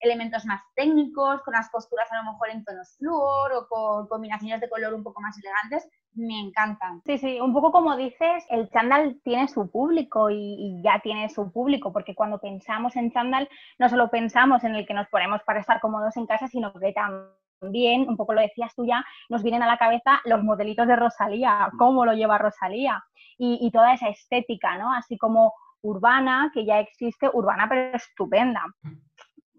elementos 0.00 0.46
más 0.46 0.62
técnicos, 0.74 1.42
con 1.42 1.52
las 1.52 1.68
costuras 1.68 2.10
a 2.10 2.22
lo 2.22 2.32
mejor 2.32 2.48
en 2.48 2.64
tonos 2.64 2.96
flúor 2.96 3.52
o 3.52 3.68
con 3.68 4.08
combinaciones 4.08 4.62
de 4.62 4.70
color 4.70 4.94
un 4.94 5.02
poco 5.04 5.20
más 5.20 5.36
elegantes, 5.36 5.86
me 6.14 6.40
encantan. 6.40 7.02
Sí, 7.04 7.18
sí, 7.18 7.38
un 7.38 7.52
poco 7.52 7.70
como 7.70 7.94
dices, 7.96 8.46
el 8.48 8.70
chándal 8.70 9.20
tiene 9.24 9.46
su 9.46 9.70
público 9.70 10.30
y, 10.30 10.80
ya 10.82 11.00
tiene 11.00 11.28
su 11.28 11.52
público, 11.52 11.92
porque 11.92 12.14
cuando 12.14 12.38
pensamos 12.38 12.96
en 12.96 13.12
chándal 13.12 13.46
no 13.78 13.90
solo 13.90 14.08
pensamos 14.08 14.64
en 14.64 14.74
el 14.74 14.86
que 14.86 14.94
nos 14.94 15.08
ponemos 15.08 15.42
para 15.42 15.60
estar 15.60 15.82
cómodos 15.82 16.16
en 16.16 16.24
casa, 16.24 16.48
sino 16.48 16.72
que 16.72 16.94
también, 16.94 18.08
un 18.08 18.16
poco 18.16 18.32
lo 18.32 18.40
decías 18.40 18.74
tú 18.74 18.86
ya, 18.86 19.04
nos 19.28 19.42
vienen 19.42 19.62
a 19.62 19.66
la 19.66 19.76
cabeza 19.76 20.22
los 20.24 20.42
modelitos 20.42 20.86
de 20.86 20.96
Rosalía, 20.96 21.68
cómo 21.76 22.06
lo 22.06 22.14
lleva 22.14 22.38
Rosalía 22.38 23.04
y, 23.44 23.70
toda 23.72 23.94
esa 23.94 24.08
estética, 24.08 24.78
¿no? 24.78 24.92
Así 24.92 25.18
como 25.18 25.52
urbana, 25.82 26.50
que 26.54 26.64
ya 26.64 26.78
existe, 26.78 27.28
urbana 27.32 27.66
pero 27.68 27.96
estupenda 27.96 28.64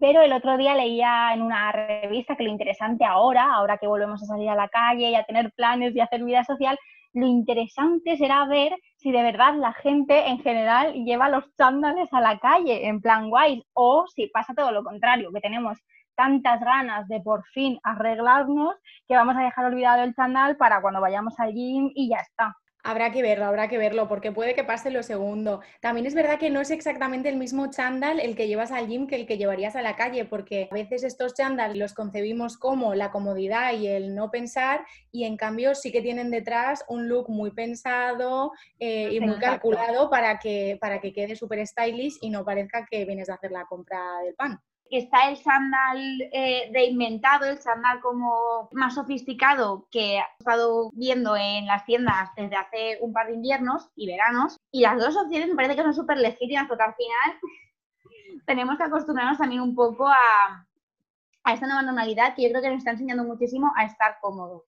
pero 0.00 0.20
el 0.20 0.32
otro 0.32 0.58
día 0.58 0.74
leía 0.74 1.32
en 1.32 1.40
una 1.40 1.72
revista 1.72 2.36
que 2.36 2.42
lo 2.42 2.50
interesante 2.50 3.06
ahora, 3.06 3.54
ahora 3.54 3.78
que 3.78 3.86
volvemos 3.86 4.22
a 4.22 4.26
salir 4.26 4.50
a 4.50 4.54
la 4.54 4.68
calle 4.68 5.08
y 5.08 5.14
a 5.14 5.24
tener 5.24 5.50
planes 5.52 5.94
y 5.94 6.00
a 6.00 6.04
hacer 6.04 6.22
vida 6.22 6.44
social, 6.44 6.78
lo 7.14 7.26
interesante 7.26 8.16
será 8.16 8.44
ver 8.44 8.76
si 8.96 9.12
de 9.12 9.22
verdad 9.22 9.54
la 9.54 9.72
gente 9.72 10.28
en 10.28 10.40
general 10.40 10.92
lleva 10.92 11.28
los 11.28 11.44
chándales 11.56 12.12
a 12.12 12.20
la 12.20 12.38
calle 12.38 12.86
en 12.86 13.00
plan 13.00 13.30
guay 13.30 13.64
o 13.72 14.04
si 14.08 14.26
pasa 14.26 14.52
todo 14.52 14.72
lo 14.72 14.84
contrario, 14.84 15.30
que 15.32 15.40
tenemos 15.40 15.78
tantas 16.16 16.60
ganas 16.60 17.08
de 17.08 17.20
por 17.20 17.44
fin 17.46 17.78
arreglarnos 17.82 18.74
que 19.08 19.16
vamos 19.16 19.36
a 19.36 19.42
dejar 19.42 19.64
olvidado 19.66 20.02
el 20.02 20.14
chándal 20.14 20.56
para 20.56 20.82
cuando 20.82 21.00
vayamos 21.00 21.38
al 21.38 21.52
gym 21.52 21.90
y 21.94 22.10
ya 22.10 22.18
está. 22.18 22.54
Habrá 22.86 23.10
que 23.12 23.22
verlo, 23.22 23.46
habrá 23.46 23.68
que 23.68 23.78
verlo, 23.78 24.08
porque 24.08 24.30
puede 24.30 24.54
que 24.54 24.62
pase 24.62 24.90
lo 24.90 25.02
segundo. 25.02 25.62
También 25.80 26.04
es 26.04 26.14
verdad 26.14 26.38
que 26.38 26.50
no 26.50 26.60
es 26.60 26.70
exactamente 26.70 27.30
el 27.30 27.36
mismo 27.36 27.70
chándal 27.70 28.20
el 28.20 28.36
que 28.36 28.46
llevas 28.46 28.72
al 28.72 28.88
gym 28.88 29.06
que 29.06 29.16
el 29.16 29.26
que 29.26 29.38
llevarías 29.38 29.74
a 29.74 29.80
la 29.80 29.96
calle, 29.96 30.26
porque 30.26 30.68
a 30.70 30.74
veces 30.74 31.02
estos 31.02 31.32
chándal 31.32 31.78
los 31.78 31.94
concebimos 31.94 32.58
como 32.58 32.94
la 32.94 33.10
comodidad 33.10 33.72
y 33.72 33.86
el 33.86 34.14
no 34.14 34.30
pensar, 34.30 34.84
y 35.10 35.24
en 35.24 35.38
cambio 35.38 35.74
sí 35.74 35.92
que 35.92 36.02
tienen 36.02 36.30
detrás 36.30 36.84
un 36.86 37.08
look 37.08 37.30
muy 37.30 37.52
pensado 37.52 38.52
eh, 38.78 39.08
y 39.12 39.20
muy 39.20 39.38
calculado 39.38 40.10
para 40.10 40.38
que, 40.38 40.76
para 40.78 41.00
que 41.00 41.14
quede 41.14 41.36
súper 41.36 41.66
stylish 41.66 42.18
y 42.20 42.28
no 42.28 42.44
parezca 42.44 42.84
que 42.84 43.06
vienes 43.06 43.30
a 43.30 43.34
hacer 43.34 43.50
la 43.50 43.64
compra 43.64 44.20
del 44.22 44.34
pan 44.34 44.60
está 44.98 45.28
el 45.28 45.36
sandal 45.36 45.98
eh, 46.32 46.70
reinventado, 46.72 47.46
el 47.46 47.58
sandal 47.58 48.00
como 48.00 48.68
más 48.72 48.94
sofisticado 48.94 49.88
que 49.90 50.18
he 50.18 50.24
estado 50.38 50.90
viendo 50.92 51.36
en 51.36 51.66
las 51.66 51.84
tiendas 51.84 52.30
desde 52.36 52.56
hace 52.56 52.98
un 53.00 53.12
par 53.12 53.26
de 53.26 53.34
inviernos 53.34 53.88
y 53.96 54.06
veranos. 54.06 54.56
Y 54.70 54.82
las 54.82 54.98
dos 54.98 55.16
opciones 55.16 55.48
me 55.48 55.56
parece 55.56 55.76
que 55.76 55.82
son 55.82 55.94
súper 55.94 56.18
legítimas 56.18 56.66
porque 56.68 56.84
al 56.84 56.94
final 56.94 57.40
tenemos 58.46 58.76
que 58.76 58.84
acostumbrarnos 58.84 59.38
también 59.38 59.60
un 59.60 59.74
poco 59.74 60.08
a, 60.08 60.66
a 61.44 61.52
esta 61.52 61.66
nueva 61.66 61.82
normalidad 61.82 62.34
que 62.34 62.42
yo 62.42 62.50
creo 62.50 62.62
que 62.62 62.70
nos 62.70 62.78
está 62.78 62.92
enseñando 62.92 63.24
muchísimo 63.24 63.72
a 63.76 63.84
estar 63.84 64.18
cómodos. 64.20 64.62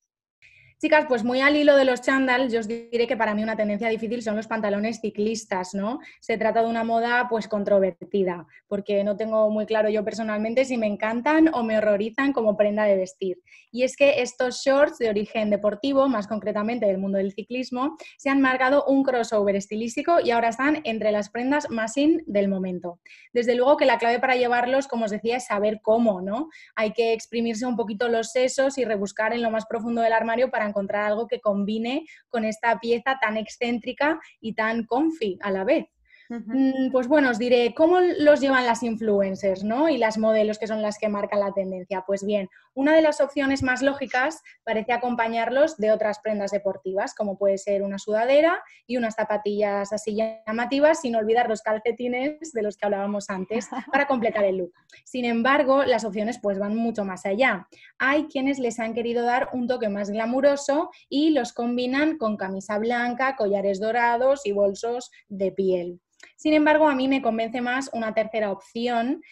Chicas, 0.79 1.07
pues 1.09 1.25
muy 1.25 1.41
al 1.41 1.57
hilo 1.57 1.75
de 1.75 1.87
los 1.87 2.03
chándal, 2.03 2.51
yo 2.51 2.61
os 2.61 2.69
diré 2.69 3.07
que 3.07 3.17
para 3.17 3.35
mí 3.35 3.43
una 3.43 3.57
tendencia 3.57 3.89
difícil 3.89 4.21
son 4.21 4.37
los 4.37 4.47
pantalones 4.47 5.01
ciclistas, 5.01 5.73
¿no? 5.73 6.01
Se 6.21 6.37
trata 6.37 6.63
de 6.63 6.69
una 6.69 6.85
moda 6.85 7.29
pues 7.31 7.49
controvertida, 7.49 8.47
porque 8.69 9.03
no 9.03 9.17
tengo 9.17 9.49
muy 9.49 9.65
claro 9.65 9.89
yo 9.89 10.05
personalmente 10.05 10.67
si 10.67 10.77
me 10.77 10.87
encantan 10.87 11.49
o 11.55 11.63
me 11.63 11.79
horrorizan 11.79 12.35
como 12.35 12.59
prenda 12.59 12.85
de 12.85 12.95
vestir. 12.95 13.39
Y 13.73 13.85
es 13.85 13.97
que 13.97 14.21
estos 14.21 14.61
shorts 14.63 14.99
de 14.99 15.09
origen 15.09 15.49
deportivo, 15.49 16.09
más 16.09 16.27
concretamente 16.27 16.85
del 16.85 16.99
mundo 16.99 17.17
del 17.17 17.33
ciclismo, 17.33 17.97
se 18.19 18.29
han 18.29 18.43
marcado 18.43 18.85
un 18.85 19.03
crossover 19.03 19.57
estilístico 19.57 20.21
y 20.23 20.31
ahora 20.31 20.51
están 20.51 20.83
entre 20.85 21.11
las 21.11 21.31
prendas 21.31 21.71
más 21.71 21.97
in 21.97 22.23
del 22.27 22.49
momento. 22.49 23.01
Desde 23.33 23.55
luego 23.55 23.79
que 23.79 23.87
la 23.87 23.97
clave 23.97 24.21
para 24.21 24.37
llevarlos, 24.37 24.89
como 24.89 25.07
os 25.07 25.11
decía, 25.11 25.39
es 25.39 25.47
saber 25.47 25.81
cómo, 25.81 26.21
¿no? 26.21 26.51
Hay 26.75 26.93
que 26.93 27.15
exprimirse 27.15 27.65
un 27.65 27.77
poquito 27.77 28.09
los 28.09 28.31
sesos 28.33 28.77
y 28.77 28.85
rebuscar 28.85 29.33
en 29.33 29.41
lo 29.41 29.51
más 29.51 29.65
profundo 29.65 30.03
del 30.03 30.13
armario 30.13 30.51
para 30.51 30.66
encontrar 30.67 31.05
algo 31.05 31.27
que 31.27 31.41
combine 31.41 32.07
con 32.29 32.45
esta 32.45 32.79
pieza 32.79 33.19
tan 33.21 33.37
excéntrica 33.37 34.21
y 34.41 34.55
tan 34.55 34.85
comfy 34.85 35.39
a 35.43 35.51
la 35.51 35.65
vez. 35.65 35.87
Mm, 36.29 36.91
pues 36.91 37.07
bueno, 37.07 37.31
os 37.31 37.39
diré, 37.39 37.73
¿cómo 37.75 38.01
los 38.01 38.41
llevan 38.41 38.67
las 38.67 38.83
influencers 38.83 39.63
¿no? 39.63 39.89
y 39.89 39.97
las 39.97 40.19
modelos 40.19 40.59
que 40.59 40.67
son 40.67 40.83
las 40.83 40.99
que 40.99 41.09
marcan 41.09 41.41
la 41.41 41.53
tendencia? 41.53 42.03
Pues 42.07 42.25
bien, 42.25 42.49
una 42.77 42.95
de 42.95 43.01
las 43.01 43.23
opciones 43.23 43.63
más 43.63 43.81
lógicas 43.81 44.43
parece 44.63 44.93
acompañarlos 44.93 45.79
de 45.79 45.93
otras 45.93 46.19
prendas 46.21 46.51
deportivas, 46.51 47.15
como 47.15 47.39
puede 47.39 47.57
ser 47.57 47.83
una 47.83 47.99
sudadera 47.99 48.63
y 48.87 48.99
unas 48.99 49.15
zapatillas 49.15 49.95
así 49.95 50.15
llamativas, 50.15 51.01
sin 51.01 51.17
olvidar 51.17 51.49
los 51.49 51.63
calcetines 51.63 52.53
de 52.53 52.63
los 52.63 52.77
que 52.77 52.85
hablábamos 52.85 53.31
antes, 53.31 53.69
para 53.91 54.07
completar 54.07 54.45
el 54.45 54.59
look. 54.59 54.75
Sin 55.05 55.25
embargo, 55.25 55.85
las 55.85 56.05
opciones 56.05 56.39
pues 56.41 56.59
van 56.59 56.77
mucho 56.77 57.05
más 57.07 57.25
allá. 57.25 57.67
Hay 57.99 58.27
quienes 58.27 58.59
les 58.59 58.79
han 58.79 58.93
querido 58.93 59.25
dar 59.25 59.49
un 59.55 59.67
toque 59.67 59.89
más 59.89 60.11
glamuroso 60.11 60.91
y 61.09 61.31
los 61.31 61.55
combinan 61.55 62.19
con 62.19 62.37
camisa 62.37 62.77
blanca, 62.79 63.37
collares 63.37 63.81
dorados 63.81 64.45
y 64.45 64.53
bolsos 64.53 65.11
de 65.29 65.51
piel. 65.51 66.01
Sin 66.37 66.53
embargo, 66.53 66.89
a 66.89 66.95
mí 66.95 67.09
me 67.09 67.23
convence 67.23 67.63
más 67.63 67.89
una 67.95 68.13
tercera 68.13 68.51
opción, 68.51 69.23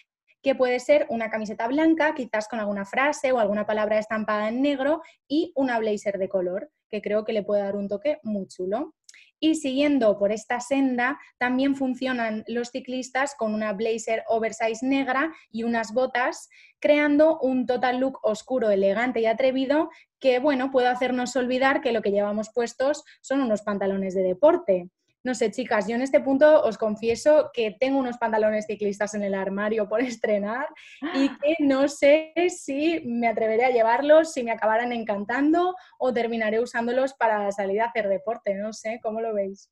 que 0.45 0.55
puede 0.55 0.79
ser 0.79 1.07
una 1.09 1.31
camiseta 1.31 1.67
blanca, 1.67 2.15
quizás 2.15 2.47
con 2.49 2.61
alguna 2.61 2.85
frase 2.85 3.33
o 3.33 3.39
alguna 3.39 3.67
palabra 3.67 3.99
estampada 3.99 4.49
en 4.49 4.61
negro, 4.61 5.01
y 5.27 5.53
una 5.57 5.79
blazer 5.79 6.19
de 6.19 6.29
color, 6.29 6.71
que 6.91 7.01
creo 7.01 7.25
que 7.25 7.33
le 7.33 7.43
puede 7.43 7.63
dar 7.63 7.77
un 7.77 7.89
toque 7.89 8.21
muy 8.23 8.47
chulo. 8.47 8.95
Y 9.41 9.55
siguiendo 9.55 10.19
por 10.19 10.33
esta 10.33 10.61
senda, 10.61 11.19
también 11.39 11.77
funcionan 11.77 12.45
los 12.47 12.69
ciclistas 12.69 13.35
con 13.37 13.55
una 13.55 13.73
blazer 13.73 14.23
oversize 14.29 14.87
negra 14.87 15.33
y 15.51 15.65
unas 15.65 15.95
botas, 15.95 16.51
creando 16.79 17.39
un 17.41 17.65
total 17.65 17.99
look 17.99 18.19
oscuro, 18.23 18.71
elegante 18.71 19.21
y 19.21 19.27
atrevido 19.27 19.89
que, 20.21 20.41
bueno, 20.41 20.71
puede 20.71 20.89
hacernos 20.89 21.35
olvidar 21.37 21.81
que 21.81 21.93
lo 21.93 22.03
que 22.03 22.11
llevamos 22.11 22.51
puestos 22.55 23.03
son 23.23 23.41
unos 23.41 23.63
pantalones 23.63 24.15
de 24.15 24.23
deporte. 24.23 24.91
No 25.25 25.35
sé, 25.35 25.51
chicas, 25.51 25.89
yo 25.89 25.95
en 25.95 26.03
este 26.03 26.21
punto 26.21 26.63
os 26.65 26.77
confieso 26.77 27.51
que 27.55 27.75
tengo 27.81 27.99
unos 27.99 28.19
pantalones 28.19 28.67
ciclistas 28.67 29.15
en 29.15 29.23
el 29.23 29.35
armario 29.35 29.89
por 29.89 30.01
estrenar 30.03 30.69
y 31.15 31.31
que 31.39 31.57
no 31.61 31.89
sé 31.89 32.35
si 32.51 33.01
me 33.07 33.27
atreveré 33.27 33.65
a 33.65 33.71
llevarlos, 33.71 34.35
si 34.35 34.45
me 34.45 34.51
acabarán 34.51 34.93
encantando 34.93 35.75
o 35.99 36.13
terminaré 36.13 36.61
usándolos 36.61 37.15
para 37.15 37.51
salir 37.53 37.81
a 37.81 37.87
hacer 37.87 38.09
deporte. 38.09 38.55
No 38.55 38.75
sé, 38.75 39.01
¿cómo 39.03 39.23
lo 39.23 39.33
veis? 39.33 39.71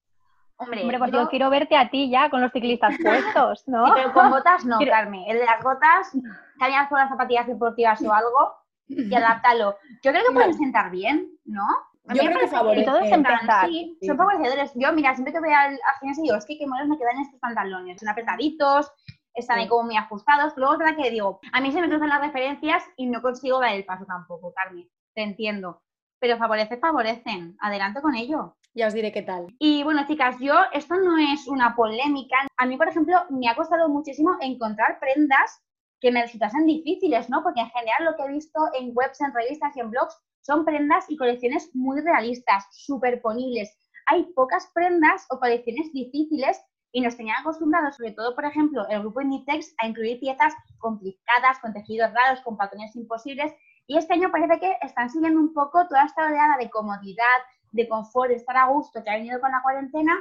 Hombre, 0.56 0.82
Hombre 0.82 0.98
pues 0.98 1.12
yo... 1.12 1.28
quiero 1.28 1.50
verte 1.50 1.76
a 1.76 1.90
ti 1.90 2.08
ya 2.10 2.30
con 2.30 2.40
los 2.40 2.52
ciclistas 2.52 2.94
puestos, 3.02 3.64
¿no? 3.66 3.92
pero 3.94 4.12
con 4.14 4.30
botas 4.30 4.64
no, 4.64 4.78
Carmen. 4.78 5.24
El 5.26 5.38
de 5.38 5.44
las 5.44 5.62
botas, 5.62 6.12
cambias 6.58 6.88
por 6.88 6.98
las 6.98 7.10
zapatillas 7.10 7.46
deportivas 7.46 8.00
o 8.02 8.12
algo 8.12 8.54
y 8.88 9.14
adáptalo. 9.14 9.76
Yo 10.02 10.12
creo 10.12 10.24
que 10.26 10.32
pueden 10.32 10.54
sentar 10.54 10.90
bien, 10.90 11.28
¿no? 11.44 11.66
Yo 12.04 12.22
creo 12.22 12.38
que 12.38 12.48
favorece. 12.48 12.86
Todos 12.86 13.08
sí, 13.66 13.98
son 14.06 14.16
favorecedores. 14.16 14.72
Yo, 14.74 14.92
mira, 14.92 15.14
siempre 15.14 15.32
que 15.32 15.40
voy 15.40 15.52
al, 15.52 15.78
gimnasio 16.00 16.22
digo, 16.22 16.36
es 16.36 16.46
que 16.46 16.58
qué 16.58 16.66
modos 16.66 16.88
me 16.88 16.98
quedan 16.98 17.20
estos 17.20 17.40
pantalones. 17.40 18.00
Son 18.00 18.08
apretaditos, 18.08 18.90
están 19.34 19.58
ahí 19.58 19.68
como 19.68 19.84
muy 19.84 19.96
ajustados. 19.96 20.52
Luego 20.56 20.74
es 20.74 20.78
verdad 20.80 20.96
que 20.96 21.10
digo, 21.10 21.40
a 21.52 21.60
mí 21.60 21.70
se 21.70 21.80
me 21.80 21.88
cruzan 21.88 22.08
las 22.08 22.20
referencias 22.20 22.82
y 22.96 23.06
no 23.06 23.22
consigo 23.22 23.60
dar 23.60 23.74
el 23.74 23.84
paso 23.84 24.04
tampoco, 24.04 24.52
Carmen. 24.52 24.88
Te 25.14 25.22
entiendo. 25.22 25.82
Pero 26.18 26.38
favorece, 26.38 26.76
favorecen. 26.76 27.56
Adelante 27.60 28.00
con 28.00 28.14
ello. 28.14 28.56
Ya 28.74 28.86
os 28.86 28.94
diré 28.94 29.12
qué 29.12 29.22
tal. 29.22 29.46
Y 29.58 29.82
bueno, 29.82 30.06
chicas, 30.06 30.36
yo, 30.40 30.54
esto 30.72 30.96
no 30.96 31.18
es 31.18 31.46
una 31.46 31.76
polémica. 31.76 32.36
A 32.56 32.66
mí, 32.66 32.76
por 32.76 32.88
ejemplo, 32.88 33.16
me 33.28 33.48
ha 33.48 33.54
costado 33.54 33.88
muchísimo 33.88 34.36
encontrar 34.40 34.98
prendas 34.98 35.62
que 36.00 36.10
me 36.10 36.22
resultasen 36.22 36.66
difíciles, 36.66 37.28
¿no? 37.28 37.42
Porque 37.42 37.60
en 37.60 37.70
general 37.70 38.04
lo 38.04 38.16
que 38.16 38.24
he 38.24 38.32
visto 38.32 38.58
en 38.74 38.92
webs, 38.94 39.20
en 39.20 39.32
revistas 39.32 39.76
y 39.76 39.80
en 39.80 39.90
blogs 39.90 40.20
son 40.42 40.64
prendas 40.64 41.06
y 41.08 41.16
colecciones 41.16 41.70
muy 41.74 42.00
realistas, 42.00 42.66
superponibles. 42.70 43.76
Hay 44.06 44.24
pocas 44.34 44.70
prendas 44.74 45.26
o 45.30 45.38
colecciones 45.38 45.92
difíciles 45.92 46.60
y 46.92 47.00
nos 47.00 47.16
tenían 47.16 47.40
acostumbrados, 47.40 47.96
sobre 47.96 48.12
todo, 48.12 48.34
por 48.34 48.44
ejemplo, 48.44 48.86
el 48.88 49.00
grupo 49.00 49.22
Inditex, 49.22 49.74
a 49.82 49.86
incluir 49.86 50.20
piezas 50.20 50.52
complicadas, 50.78 51.58
con 51.60 51.72
tejidos 51.72 52.12
raros, 52.12 52.40
con 52.42 52.56
patrones 52.56 52.94
imposibles. 52.96 53.52
Y 53.86 53.96
este 53.96 54.14
año 54.14 54.30
parece 54.30 54.60
que 54.60 54.76
están 54.82 55.08
siguiendo 55.08 55.40
un 55.40 55.54
poco 55.54 55.86
toda 55.88 56.04
esta 56.04 56.26
oleada 56.26 56.56
de 56.58 56.68
comodidad, 56.70 57.24
de 57.70 57.88
confort, 57.88 58.28
de 58.28 58.36
estar 58.36 58.56
a 58.56 58.66
gusto 58.66 59.02
que 59.02 59.10
ha 59.10 59.16
venido 59.16 59.40
con 59.40 59.50
la 59.50 59.62
cuarentena 59.62 60.12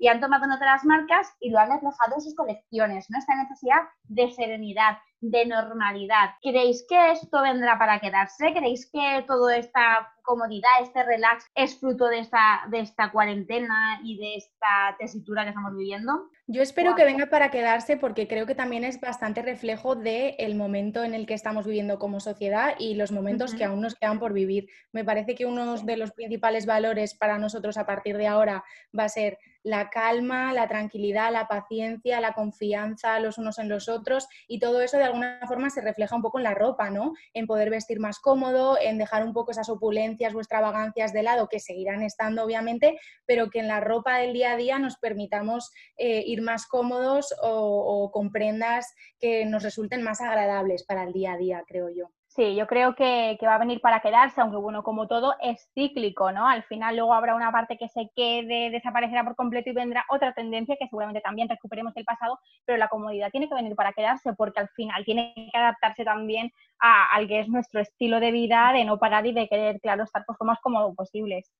y 0.00 0.08
han 0.08 0.18
tomado 0.18 0.46
nota 0.46 0.64
de 0.64 0.70
las 0.70 0.84
marcas 0.84 1.36
y 1.40 1.50
lo 1.50 1.58
han 1.58 1.70
reflejado 1.70 2.14
en 2.14 2.20
sus 2.22 2.34
colecciones, 2.34 3.10
¿no? 3.10 3.18
Esta 3.18 3.36
necesidad 3.36 3.82
de 4.04 4.30
serenidad, 4.30 4.96
de 5.20 5.44
normalidad. 5.44 6.30
¿Creéis 6.40 6.86
que 6.88 7.12
esto 7.12 7.42
vendrá 7.42 7.78
para 7.78 8.00
quedarse? 8.00 8.54
¿Creéis 8.54 8.90
que 8.90 9.22
toda 9.28 9.58
esta 9.58 10.10
comodidad, 10.22 10.70
este 10.80 11.02
relax 11.02 11.44
es 11.54 11.78
fruto 11.78 12.06
de 12.06 12.20
esta, 12.20 12.62
de 12.70 12.80
esta 12.80 13.12
cuarentena 13.12 14.00
y 14.02 14.16
de 14.16 14.36
esta 14.36 14.96
tesitura 14.98 15.42
que 15.42 15.50
estamos 15.50 15.76
viviendo? 15.76 16.30
Yo 16.46 16.62
espero 16.62 16.94
que 16.94 17.04
venga 17.04 17.26
para 17.26 17.50
quedarse 17.50 17.96
porque 17.96 18.26
creo 18.26 18.46
que 18.46 18.54
también 18.54 18.84
es 18.84 19.00
bastante 19.00 19.42
reflejo 19.42 19.96
del 19.96 20.54
momento 20.54 21.04
en 21.04 21.14
el 21.14 21.26
que 21.26 21.34
estamos 21.34 21.66
viviendo 21.66 21.98
como 21.98 22.20
sociedad 22.20 22.74
y 22.78 22.94
los 22.94 23.12
momentos 23.12 23.54
que 23.54 23.64
aún 23.64 23.82
nos 23.82 23.94
quedan 23.94 24.18
por 24.18 24.32
vivir. 24.32 24.68
Me 24.92 25.04
parece 25.04 25.34
que 25.34 25.46
uno 25.46 25.76
de 25.76 25.96
los 25.96 26.12
principales 26.12 26.64
valores 26.64 27.14
para 27.14 27.38
nosotros 27.38 27.76
a 27.76 27.86
partir 27.86 28.16
de 28.16 28.26
ahora 28.26 28.64
va 28.98 29.04
a 29.04 29.08
ser 29.08 29.38
la 29.62 29.90
calma, 29.90 30.52
la 30.52 30.68
tranquilidad, 30.68 31.32
la 31.32 31.46
paciencia, 31.46 32.20
la 32.20 32.32
confianza 32.32 33.20
los 33.20 33.38
unos 33.38 33.58
en 33.58 33.68
los 33.68 33.88
otros 33.88 34.28
y 34.46 34.58
todo 34.58 34.80
eso 34.80 34.96
de 34.96 35.04
alguna 35.04 35.40
forma 35.46 35.70
se 35.70 35.80
refleja 35.80 36.16
un 36.16 36.22
poco 36.22 36.38
en 36.38 36.44
la 36.44 36.54
ropa, 36.54 36.90
¿no? 36.90 37.12
En 37.34 37.46
poder 37.46 37.70
vestir 37.70 38.00
más 38.00 38.18
cómodo, 38.18 38.78
en 38.80 38.98
dejar 38.98 39.24
un 39.24 39.32
poco 39.32 39.50
esas 39.50 39.68
opulencias 39.68 40.34
o 40.34 40.38
extravagancias 40.38 41.12
de 41.12 41.22
lado 41.22 41.48
que 41.48 41.60
seguirán 41.60 42.02
estando 42.02 42.44
obviamente, 42.44 42.98
pero 43.26 43.50
que 43.50 43.60
en 43.60 43.68
la 43.68 43.80
ropa 43.80 44.18
del 44.18 44.32
día 44.32 44.52
a 44.52 44.56
día 44.56 44.78
nos 44.78 44.96
permitamos 44.96 45.70
eh, 45.96 46.22
ir 46.26 46.42
más 46.42 46.66
cómodos 46.66 47.34
o, 47.42 47.50
o 47.50 48.10
con 48.10 48.30
prendas 48.30 48.94
que 49.18 49.44
nos 49.46 49.62
resulten 49.62 50.02
más 50.02 50.20
agradables 50.20 50.84
para 50.84 51.04
el 51.04 51.12
día 51.12 51.32
a 51.34 51.38
día, 51.38 51.64
creo 51.66 51.88
yo. 51.90 52.10
Sí, 52.32 52.54
yo 52.54 52.68
creo 52.68 52.94
que, 52.94 53.36
va 53.44 53.56
a 53.56 53.58
venir 53.58 53.80
para 53.80 53.98
quedarse, 53.98 54.40
aunque 54.40 54.56
bueno, 54.56 54.84
como 54.84 55.08
todo 55.08 55.34
es 55.42 55.68
cíclico, 55.74 56.30
¿no? 56.30 56.46
Al 56.46 56.62
final 56.62 56.94
luego 56.94 57.12
habrá 57.12 57.34
una 57.34 57.50
parte 57.50 57.76
que 57.76 57.88
se 57.88 58.08
quede, 58.14 58.70
desaparecerá 58.70 59.24
por 59.24 59.34
completo 59.34 59.68
y 59.68 59.72
vendrá 59.72 60.04
otra 60.08 60.32
tendencia 60.32 60.76
que 60.78 60.86
seguramente 60.86 61.22
también 61.22 61.48
recuperemos 61.48 61.92
el 61.96 62.04
pasado, 62.04 62.38
pero 62.64 62.78
la 62.78 62.86
comodidad 62.86 63.32
tiene 63.32 63.48
que 63.48 63.56
venir 63.56 63.74
para 63.74 63.92
quedarse 63.92 64.32
porque 64.34 64.60
al 64.60 64.68
final 64.68 65.04
tiene 65.04 65.34
que 65.34 65.58
adaptarse 65.58 66.04
también 66.04 66.52
a, 66.78 67.12
al 67.16 67.26
que 67.26 67.40
es 67.40 67.48
nuestro 67.48 67.80
estilo 67.80 68.20
de 68.20 68.30
vida, 68.30 68.70
de 68.74 68.84
no 68.84 68.96
parar 69.00 69.26
y 69.26 69.32
de 69.32 69.48
querer, 69.48 69.80
claro, 69.80 70.04
estar 70.04 70.24
pues, 70.24 70.38
lo 70.38 70.46
más 70.46 70.60
cómodo 70.60 70.94
posibles. 70.94 71.50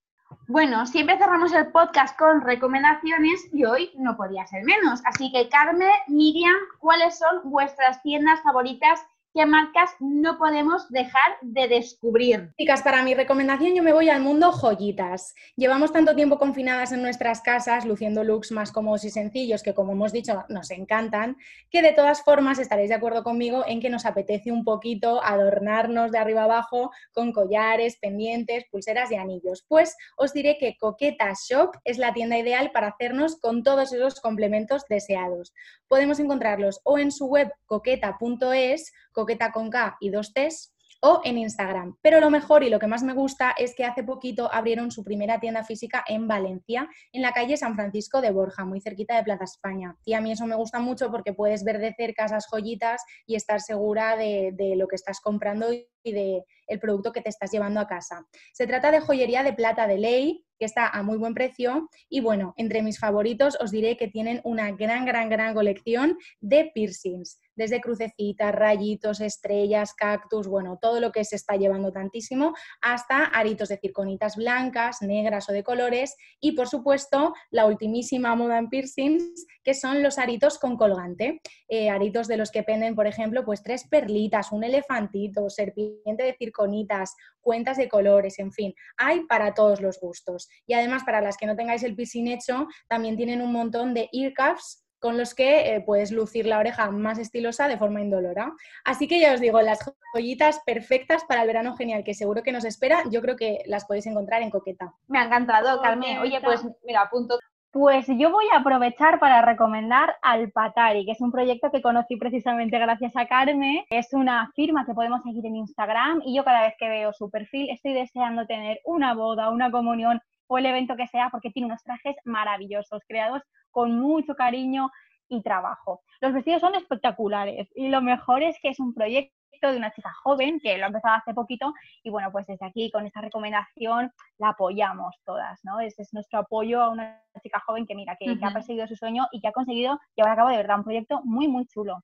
Bueno, 0.46 0.86
siempre 0.86 1.18
cerramos 1.18 1.52
el 1.52 1.72
podcast 1.72 2.16
con 2.16 2.42
recomendaciones 2.42 3.48
y 3.52 3.64
hoy 3.64 3.90
no 3.96 4.16
podía 4.16 4.46
ser 4.46 4.62
menos. 4.62 5.02
Así 5.04 5.32
que, 5.32 5.48
Carmen, 5.48 5.90
Miriam, 6.06 6.54
¿cuáles 6.78 7.18
son 7.18 7.50
vuestras 7.50 8.00
tiendas 8.02 8.40
favoritas 8.42 9.04
qué 9.34 9.46
marcas 9.46 9.90
no 10.00 10.38
podemos 10.38 10.88
dejar 10.90 11.36
de 11.42 11.68
descubrir. 11.68 12.52
Chicas, 12.58 12.82
para 12.82 13.02
mi 13.02 13.14
recomendación 13.14 13.74
yo 13.74 13.82
me 13.82 13.92
voy 13.92 14.08
al 14.08 14.22
mundo 14.22 14.52
joyitas. 14.52 15.34
Llevamos 15.56 15.92
tanto 15.92 16.16
tiempo 16.16 16.38
confinadas 16.38 16.92
en 16.92 17.02
nuestras 17.02 17.40
casas, 17.40 17.84
luciendo 17.84 18.24
looks 18.24 18.50
más 18.50 18.72
cómodos 18.72 19.04
y 19.04 19.10
sencillos 19.10 19.62
que, 19.62 19.74
como 19.74 19.92
hemos 19.92 20.12
dicho, 20.12 20.44
nos 20.48 20.70
encantan, 20.70 21.36
que 21.70 21.82
de 21.82 21.92
todas 21.92 22.22
formas 22.22 22.58
estaréis 22.58 22.88
de 22.88 22.96
acuerdo 22.96 23.22
conmigo 23.22 23.64
en 23.66 23.80
que 23.80 23.90
nos 23.90 24.04
apetece 24.04 24.50
un 24.50 24.64
poquito 24.64 25.22
adornarnos 25.22 26.10
de 26.10 26.18
arriba 26.18 26.44
abajo 26.44 26.90
con 27.12 27.32
collares, 27.32 27.98
pendientes, 28.00 28.64
pulseras 28.70 29.12
y 29.12 29.16
anillos. 29.16 29.64
Pues 29.68 29.96
os 30.16 30.32
diré 30.32 30.58
que 30.58 30.76
Coqueta 30.78 31.32
Shop 31.34 31.76
es 31.84 31.98
la 31.98 32.12
tienda 32.12 32.38
ideal 32.38 32.70
para 32.72 32.88
hacernos 32.88 33.40
con 33.40 33.62
todos 33.62 33.92
esos 33.92 34.20
complementos 34.20 34.84
deseados. 34.88 35.52
Podemos 35.88 36.18
encontrarlos 36.18 36.80
o 36.84 36.98
en 36.98 37.12
su 37.12 37.26
web 37.26 37.52
coqueta.es, 37.66 38.92
coqueta 39.12 39.52
con 39.52 39.70
K 39.70 39.96
y 40.00 40.10
dos 40.10 40.32
T's, 40.32 40.74
o 41.02 41.22
en 41.24 41.38
Instagram. 41.38 41.96
Pero 42.02 42.20
lo 42.20 42.28
mejor 42.28 42.62
y 42.62 42.68
lo 42.68 42.78
que 42.78 42.86
más 42.86 43.02
me 43.02 43.14
gusta 43.14 43.54
es 43.56 43.74
que 43.74 43.84
hace 43.84 44.02
poquito 44.04 44.52
abrieron 44.52 44.90
su 44.90 45.02
primera 45.02 45.40
tienda 45.40 45.64
física 45.64 46.04
en 46.06 46.28
Valencia, 46.28 46.88
en 47.12 47.22
la 47.22 47.32
calle 47.32 47.56
San 47.56 47.74
Francisco 47.74 48.20
de 48.20 48.30
Borja, 48.30 48.66
muy 48.66 48.82
cerquita 48.82 49.16
de 49.16 49.24
Plaza 49.24 49.44
España. 49.44 49.96
Y 50.04 50.12
a 50.12 50.20
mí 50.20 50.32
eso 50.32 50.46
me 50.46 50.56
gusta 50.56 50.78
mucho 50.78 51.10
porque 51.10 51.32
puedes 51.32 51.64
ver 51.64 51.78
de 51.78 51.94
cerca 51.94 52.26
esas 52.26 52.46
joyitas 52.50 53.02
y 53.26 53.34
estar 53.34 53.60
segura 53.60 54.16
de, 54.16 54.52
de 54.52 54.76
lo 54.76 54.88
que 54.88 54.96
estás 54.96 55.20
comprando 55.20 55.72
y 55.72 55.86
de 56.12 56.44
el 56.66 56.78
producto 56.78 57.12
que 57.12 57.20
te 57.20 57.30
estás 57.30 57.50
llevando 57.50 57.80
a 57.80 57.88
casa. 57.88 58.26
Se 58.52 58.66
trata 58.66 58.90
de 58.90 59.00
joyería 59.00 59.42
de 59.42 59.52
plata 59.52 59.86
de 59.86 59.98
ley, 59.98 60.44
que 60.58 60.66
está 60.66 60.88
a 60.88 61.02
muy 61.02 61.16
buen 61.16 61.34
precio. 61.34 61.88
Y 62.08 62.20
bueno, 62.20 62.54
entre 62.56 62.82
mis 62.82 62.98
favoritos 62.98 63.56
os 63.60 63.70
diré 63.70 63.96
que 63.96 64.08
tienen 64.08 64.40
una 64.44 64.70
gran, 64.72 65.04
gran, 65.04 65.28
gran 65.30 65.54
colección 65.54 66.16
de 66.40 66.70
piercings, 66.74 67.40
desde 67.60 67.82
crucecitas, 67.82 68.54
rayitos, 68.54 69.20
estrellas, 69.20 69.92
cactus, 69.92 70.48
bueno, 70.48 70.78
todo 70.80 70.98
lo 70.98 71.12
que 71.12 71.26
se 71.26 71.36
está 71.36 71.56
llevando 71.56 71.92
tantísimo, 71.92 72.54
hasta 72.80 73.26
aritos 73.26 73.68
de 73.68 73.76
circonitas 73.76 74.34
blancas, 74.36 75.02
negras 75.02 75.46
o 75.50 75.52
de 75.52 75.62
colores. 75.62 76.16
Y 76.40 76.52
por 76.52 76.68
supuesto, 76.68 77.34
la 77.50 77.66
ultimísima 77.66 78.34
moda 78.34 78.56
en 78.56 78.70
piercings, 78.70 79.46
que 79.62 79.74
son 79.74 80.02
los 80.02 80.18
aritos 80.18 80.58
con 80.58 80.78
colgante. 80.78 81.42
Eh, 81.68 81.90
aritos 81.90 82.28
de 82.28 82.38
los 82.38 82.50
que 82.50 82.62
penden, 82.62 82.94
por 82.94 83.06
ejemplo, 83.06 83.44
pues 83.44 83.62
tres 83.62 83.86
perlitas, 83.86 84.52
un 84.52 84.64
elefantito, 84.64 85.50
serpiente 85.50 86.24
de 86.24 86.36
circonitas, 86.38 87.14
cuentas 87.42 87.76
de 87.76 87.90
colores, 87.90 88.38
en 88.38 88.52
fin, 88.52 88.74
hay 88.96 89.26
para 89.26 89.52
todos 89.52 89.82
los 89.82 90.00
gustos. 90.00 90.48
Y 90.66 90.72
además, 90.72 91.02
para 91.04 91.20
las 91.20 91.36
que 91.36 91.44
no 91.44 91.56
tengáis 91.56 91.82
el 91.82 91.94
piercing 91.94 92.28
hecho, 92.28 92.66
también 92.88 93.18
tienen 93.18 93.42
un 93.42 93.52
montón 93.52 93.92
de 93.92 94.08
ear 94.14 94.32
cuffs 94.34 94.82
con 95.00 95.16
los 95.18 95.34
que 95.34 95.74
eh, 95.74 95.80
puedes 95.80 96.12
lucir 96.12 96.46
la 96.46 96.58
oreja 96.58 96.90
más 96.90 97.18
estilosa 97.18 97.68
de 97.68 97.78
forma 97.78 98.00
indolora. 98.00 98.52
Así 98.84 99.08
que 99.08 99.18
ya 99.18 99.34
os 99.34 99.40
digo, 99.40 99.60
las 99.62 99.78
joyitas 100.14 100.60
perfectas 100.64 101.24
para 101.24 101.42
el 101.42 101.46
verano 101.46 101.76
genial 101.76 102.04
que 102.04 102.14
seguro 102.14 102.42
que 102.42 102.52
nos 102.52 102.64
espera, 102.64 103.02
yo 103.10 103.20
creo 103.22 103.36
que 103.36 103.62
las 103.66 103.86
podéis 103.86 104.06
encontrar 104.06 104.42
en 104.42 104.50
Coqueta. 104.50 104.92
Me 105.08 105.18
ha 105.18 105.24
encantado, 105.24 105.80
Carmen. 105.80 106.18
Oye, 106.18 106.40
pues 106.40 106.60
mira, 106.84 107.02
apunto 107.02 107.38
pues 107.72 108.06
yo 108.08 108.32
voy 108.32 108.46
a 108.52 108.58
aprovechar 108.58 109.20
para 109.20 109.42
recomendar 109.42 110.16
al 110.22 110.50
Patari, 110.50 111.04
que 111.04 111.12
es 111.12 111.20
un 111.20 111.30
proyecto 111.30 111.70
que 111.70 111.80
conocí 111.80 112.16
precisamente 112.16 112.76
gracias 112.80 113.16
a 113.16 113.26
Carmen. 113.26 113.84
Es 113.90 114.12
una 114.12 114.50
firma 114.56 114.84
que 114.84 114.92
podemos 114.92 115.22
seguir 115.22 115.46
en 115.46 115.54
Instagram 115.54 116.20
y 116.24 116.36
yo 116.36 116.44
cada 116.44 116.62
vez 116.62 116.74
que 116.78 116.88
veo 116.88 117.12
su 117.12 117.30
perfil 117.30 117.70
estoy 117.70 117.92
deseando 117.92 118.44
tener 118.46 118.80
una 118.84 119.14
boda, 119.14 119.50
una 119.50 119.70
comunión 119.70 120.20
o 120.48 120.58
el 120.58 120.66
evento 120.66 120.96
que 120.96 121.06
sea 121.06 121.28
porque 121.30 121.50
tiene 121.50 121.66
unos 121.66 121.84
trajes 121.84 122.16
maravillosos, 122.24 123.02
creados 123.06 123.42
con 123.70 123.98
mucho 123.98 124.34
cariño 124.34 124.90
y 125.28 125.42
trabajo. 125.42 126.02
Los 126.20 126.32
vestidos 126.32 126.60
son 126.60 126.74
espectaculares 126.74 127.68
y 127.74 127.88
lo 127.88 128.02
mejor 128.02 128.42
es 128.42 128.56
que 128.60 128.68
es 128.68 128.80
un 128.80 128.92
proyecto 128.92 129.32
de 129.62 129.76
una 129.76 129.92
chica 129.92 130.10
joven 130.22 130.58
que 130.60 130.78
lo 130.78 130.84
ha 130.84 130.86
empezado 130.86 131.16
hace 131.16 131.34
poquito 131.34 131.72
y 132.02 132.10
bueno, 132.10 132.32
pues 132.32 132.46
desde 132.46 132.64
aquí 132.66 132.90
con 132.90 133.06
esta 133.06 133.20
recomendación 133.20 134.10
la 134.38 134.50
apoyamos 134.50 135.14
todas, 135.24 135.60
¿no? 135.64 135.80
Ese 135.80 136.02
es 136.02 136.14
nuestro 136.14 136.40
apoyo 136.40 136.82
a 136.82 136.88
una 136.88 137.22
chica 137.42 137.62
joven 137.66 137.86
que 137.86 137.94
mira, 137.94 138.16
que, 138.18 138.38
ha 138.42 138.52
perseguido 138.52 138.86
su 138.86 138.96
sueño 138.96 139.28
y 139.32 139.40
que 139.40 139.48
ha 139.48 139.52
conseguido 139.52 140.00
llevar 140.16 140.32
a 140.32 140.36
cabo 140.36 140.48
de 140.48 140.56
verdad 140.56 140.78
un 140.78 140.84
proyecto 140.84 141.20
muy, 141.24 141.46
muy 141.46 141.66
chulo. 141.66 142.02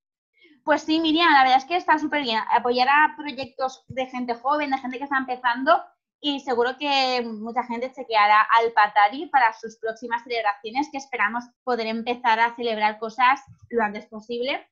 Pues 0.64 0.83
sí, 0.83 1.01
Miriam, 1.01 1.33
la 1.33 1.43
verdad 1.43 1.59
es 1.59 1.64
que 1.64 1.77
está 1.77 1.97
súper 1.99 2.23
bien. 2.23 2.41
Apoyar 2.53 2.89
a 2.89 3.14
proyectos 3.17 3.85
de 3.87 4.07
gente 4.07 4.35
joven, 4.35 4.71
de 4.71 4.79
gente 4.79 4.99
que 4.99 5.05
está 5.05 5.17
empezando 5.17 5.81
y 6.21 6.41
seguro 6.41 6.77
que 6.79 7.23
mucha 7.23 7.62
gente 7.64 7.93
se 7.93 8.07
quedará 8.07 8.41
al 8.59 8.73
Patari 8.73 9.27
para 9.27 9.53
sus 9.53 9.79
próximas 9.79 10.23
celebraciones 10.23 10.89
que 10.91 10.99
esperamos 10.99 11.45
poder 11.64 11.87
empezar 11.87 12.41
a 12.41 12.55
celebrar 12.57 12.99
cosas 12.99 13.41
lo 13.71 13.83
antes 13.83 14.07
posible 14.07 14.67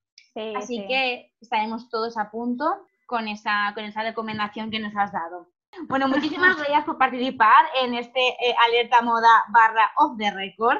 Así 0.56 0.84
que 0.86 1.32
estaremos 1.40 1.88
todos 1.88 2.16
a 2.16 2.30
punto 2.30 2.64
con 3.06 3.28
esa, 3.28 3.72
con 3.74 3.84
esa 3.84 4.02
recomendación 4.02 4.70
que 4.70 4.80
nos 4.80 4.94
has 4.96 5.12
dado. 5.12 5.48
Bueno, 5.88 6.08
muchísimas 6.08 6.56
gracias 6.56 6.84
por 6.84 6.98
participar 6.98 7.66
en 7.82 7.94
este 7.94 8.20
eh, 8.20 8.54
Alerta 8.66 9.02
Moda 9.02 9.44
barra 9.52 9.90
off 9.98 10.16
the 10.18 10.30
record. 10.32 10.78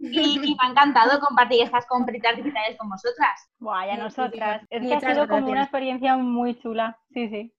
Y, 0.00 0.38
me 0.38 0.56
ha 0.58 0.70
encantado 0.70 1.18
compartir 1.20 1.62
estas 1.62 1.86
compritas 1.86 2.36
digitales 2.36 2.76
con 2.76 2.90
vosotras. 2.90 3.48
Buah, 3.58 3.86
ya 3.86 3.96
nosotras. 3.96 4.62
Es 4.68 4.86
que 4.86 4.94
ha 4.94 5.00
sido 5.00 5.28
como 5.28 5.48
una 5.48 5.62
experiencia 5.62 6.16
muy 6.16 6.58
chula. 6.58 6.98
Sí, 7.12 7.28
sí. 7.28 7.54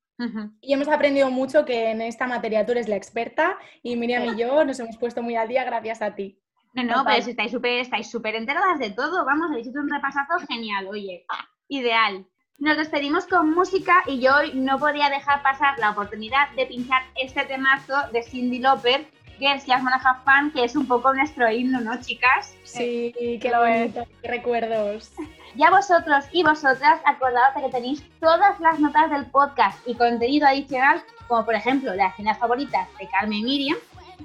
Y 0.61 0.74
hemos 0.74 0.88
aprendido 0.88 1.30
mucho 1.30 1.66
que 1.66 1.91
en 1.91 2.01
esta 2.01 2.26
materia 2.28 2.66
tú 2.66 2.72
eres 2.72 2.88
la 2.88 2.95
experta 2.95 3.57
y 3.84 3.95
Miriam 3.95 4.34
y 4.34 4.39
yo 4.39 4.63
nos 4.63 4.80
hemos 4.80 4.97
puesto 4.97 5.22
muy 5.22 5.36
al 5.36 5.47
día 5.47 5.63
gracias 5.66 6.01
a 6.01 6.16
ti. 6.16 6.39
No, 6.74 6.84
no, 6.84 7.03
pues 7.03 7.28
estáis 7.28 7.51
súper 7.51 7.80
estáis 7.80 8.09
súper 8.09 8.36
enteradas 8.36 8.80
de 8.80 8.91
todo. 8.91 9.26
Vamos, 9.26 9.49
habéis 9.51 9.68
hecho 9.68 9.80
un 9.80 9.89
repasazo 9.89 10.45
genial, 10.47 10.88
oye. 10.88 11.26
Ideal. 11.68 12.26
Nos 12.57 12.78
despedimos 12.78 13.28
con 13.28 13.53
música 13.53 14.03
y 14.07 14.20
yo 14.20 14.36
hoy 14.36 14.53
no 14.53 14.80
podía 14.80 15.09
dejar 15.09 15.43
pasar 15.43 15.78
la 15.80 15.91
oportunidad 15.91 16.49
de 16.55 16.66
pinchar 16.66 17.01
este 17.16 17.43
temazo 17.45 17.93
de 18.13 18.24
Cindy 18.24 18.59
Lauper, 18.59 19.05
que 19.38 19.53
es 19.53 19.63
Just 19.65 19.83
Wanna 19.83 20.21
Fan, 20.23 20.51
que 20.51 20.63
es 20.63 20.75
un 20.75 20.88
poco 20.88 21.13
nuestro 21.13 21.49
himno, 21.49 21.81
¿no, 21.81 21.99
chicas? 22.01 22.55
Sí, 22.63 23.13
qué 23.41 23.51
bonito, 23.55 24.05
qué 24.21 24.27
recuerdos. 24.27 25.11
Ya 25.57 25.71
vosotros 25.71 26.25
y 26.33 26.43
vosotras 26.43 26.99
acordaos 27.05 27.55
de 27.55 27.61
que 27.61 27.69
tenéis 27.69 28.03
todas 28.19 28.59
las 28.59 28.77
notas 28.77 29.09
del 29.09 29.25
podcast 29.27 29.79
y 29.88 29.95
contenido 29.95 30.45
adicional, 30.45 31.01
como 31.29 31.45
por 31.45 31.55
ejemplo 31.55 31.95
las 31.95 32.11
escenas 32.11 32.38
favoritas 32.38 32.89
de 32.99 33.07
Carmen 33.07 33.38
y 33.38 33.43
Miriam, 33.43 33.77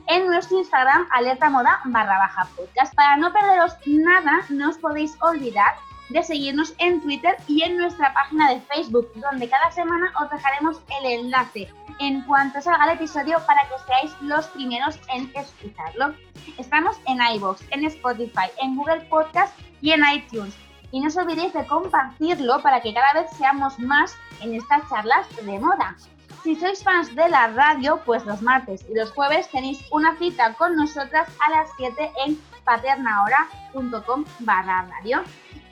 en 0.08 0.26
nuestro 0.26 0.58
Instagram 0.58 1.06
alerta 1.12 1.48
moda 1.48 1.80
barra 1.84 2.18
baja 2.18 2.48
podcast. 2.56 2.92
Para 2.96 3.16
no 3.16 3.32
perderos 3.32 3.76
nada, 3.86 4.40
no 4.48 4.70
os 4.70 4.78
podéis 4.78 5.16
olvidar 5.20 5.74
de 6.10 6.22
seguirnos 6.22 6.74
en 6.78 7.00
Twitter 7.00 7.36
y 7.48 7.62
en 7.62 7.76
nuestra 7.76 8.12
página 8.12 8.50
de 8.50 8.60
Facebook, 8.62 9.10
donde 9.14 9.48
cada 9.48 9.70
semana 9.70 10.12
os 10.20 10.30
dejaremos 10.30 10.80
el 11.00 11.20
enlace 11.20 11.68
en 12.00 12.22
cuanto 12.22 12.60
salga 12.60 12.84
el 12.84 12.96
episodio 12.96 13.38
para 13.46 13.62
que 13.62 13.74
seáis 13.86 14.12
los 14.20 14.46
primeros 14.48 14.98
en 15.14 15.30
escucharlo. 15.34 16.14
Estamos 16.58 16.96
en 17.06 17.18
iVoox, 17.36 17.62
en 17.70 17.84
Spotify, 17.84 18.50
en 18.60 18.76
Google 18.76 19.02
Podcast 19.02 19.56
y 19.80 19.92
en 19.92 20.02
iTunes. 20.14 20.54
Y 20.92 21.00
no 21.00 21.08
os 21.08 21.16
olvidéis 21.16 21.52
de 21.52 21.66
compartirlo 21.66 22.60
para 22.62 22.80
que 22.80 22.92
cada 22.92 23.12
vez 23.12 23.30
seamos 23.36 23.78
más 23.78 24.16
en 24.40 24.54
estas 24.54 24.88
charlas 24.88 25.26
de 25.36 25.58
moda. 25.58 25.96
Si 26.42 26.56
sois 26.56 26.82
fans 26.82 27.14
de 27.14 27.28
la 27.28 27.48
radio, 27.48 28.00
pues 28.04 28.24
los 28.24 28.40
martes 28.40 28.84
y 28.90 28.94
los 28.94 29.10
jueves 29.12 29.48
tenéis 29.50 29.78
una 29.92 30.16
cita 30.16 30.54
con 30.54 30.74
nosotras 30.74 31.28
a 31.46 31.50
las 31.50 31.68
7 31.76 32.10
en 32.26 32.40
paternahora.com 32.64 34.24
barra 34.40 34.82
radio. 34.82 35.22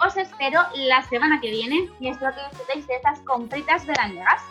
Os 0.05 0.17
espero 0.17 0.61
la 0.75 1.03
semana 1.03 1.41
que 1.41 1.51
viene 1.51 1.89
y 2.01 2.09
espero 2.09 2.35
que 2.35 2.49
disfrutéis 2.49 2.87
de 2.87 2.97
estas 2.97 3.21
compritas 3.21 3.85
veranigas. 3.87 4.43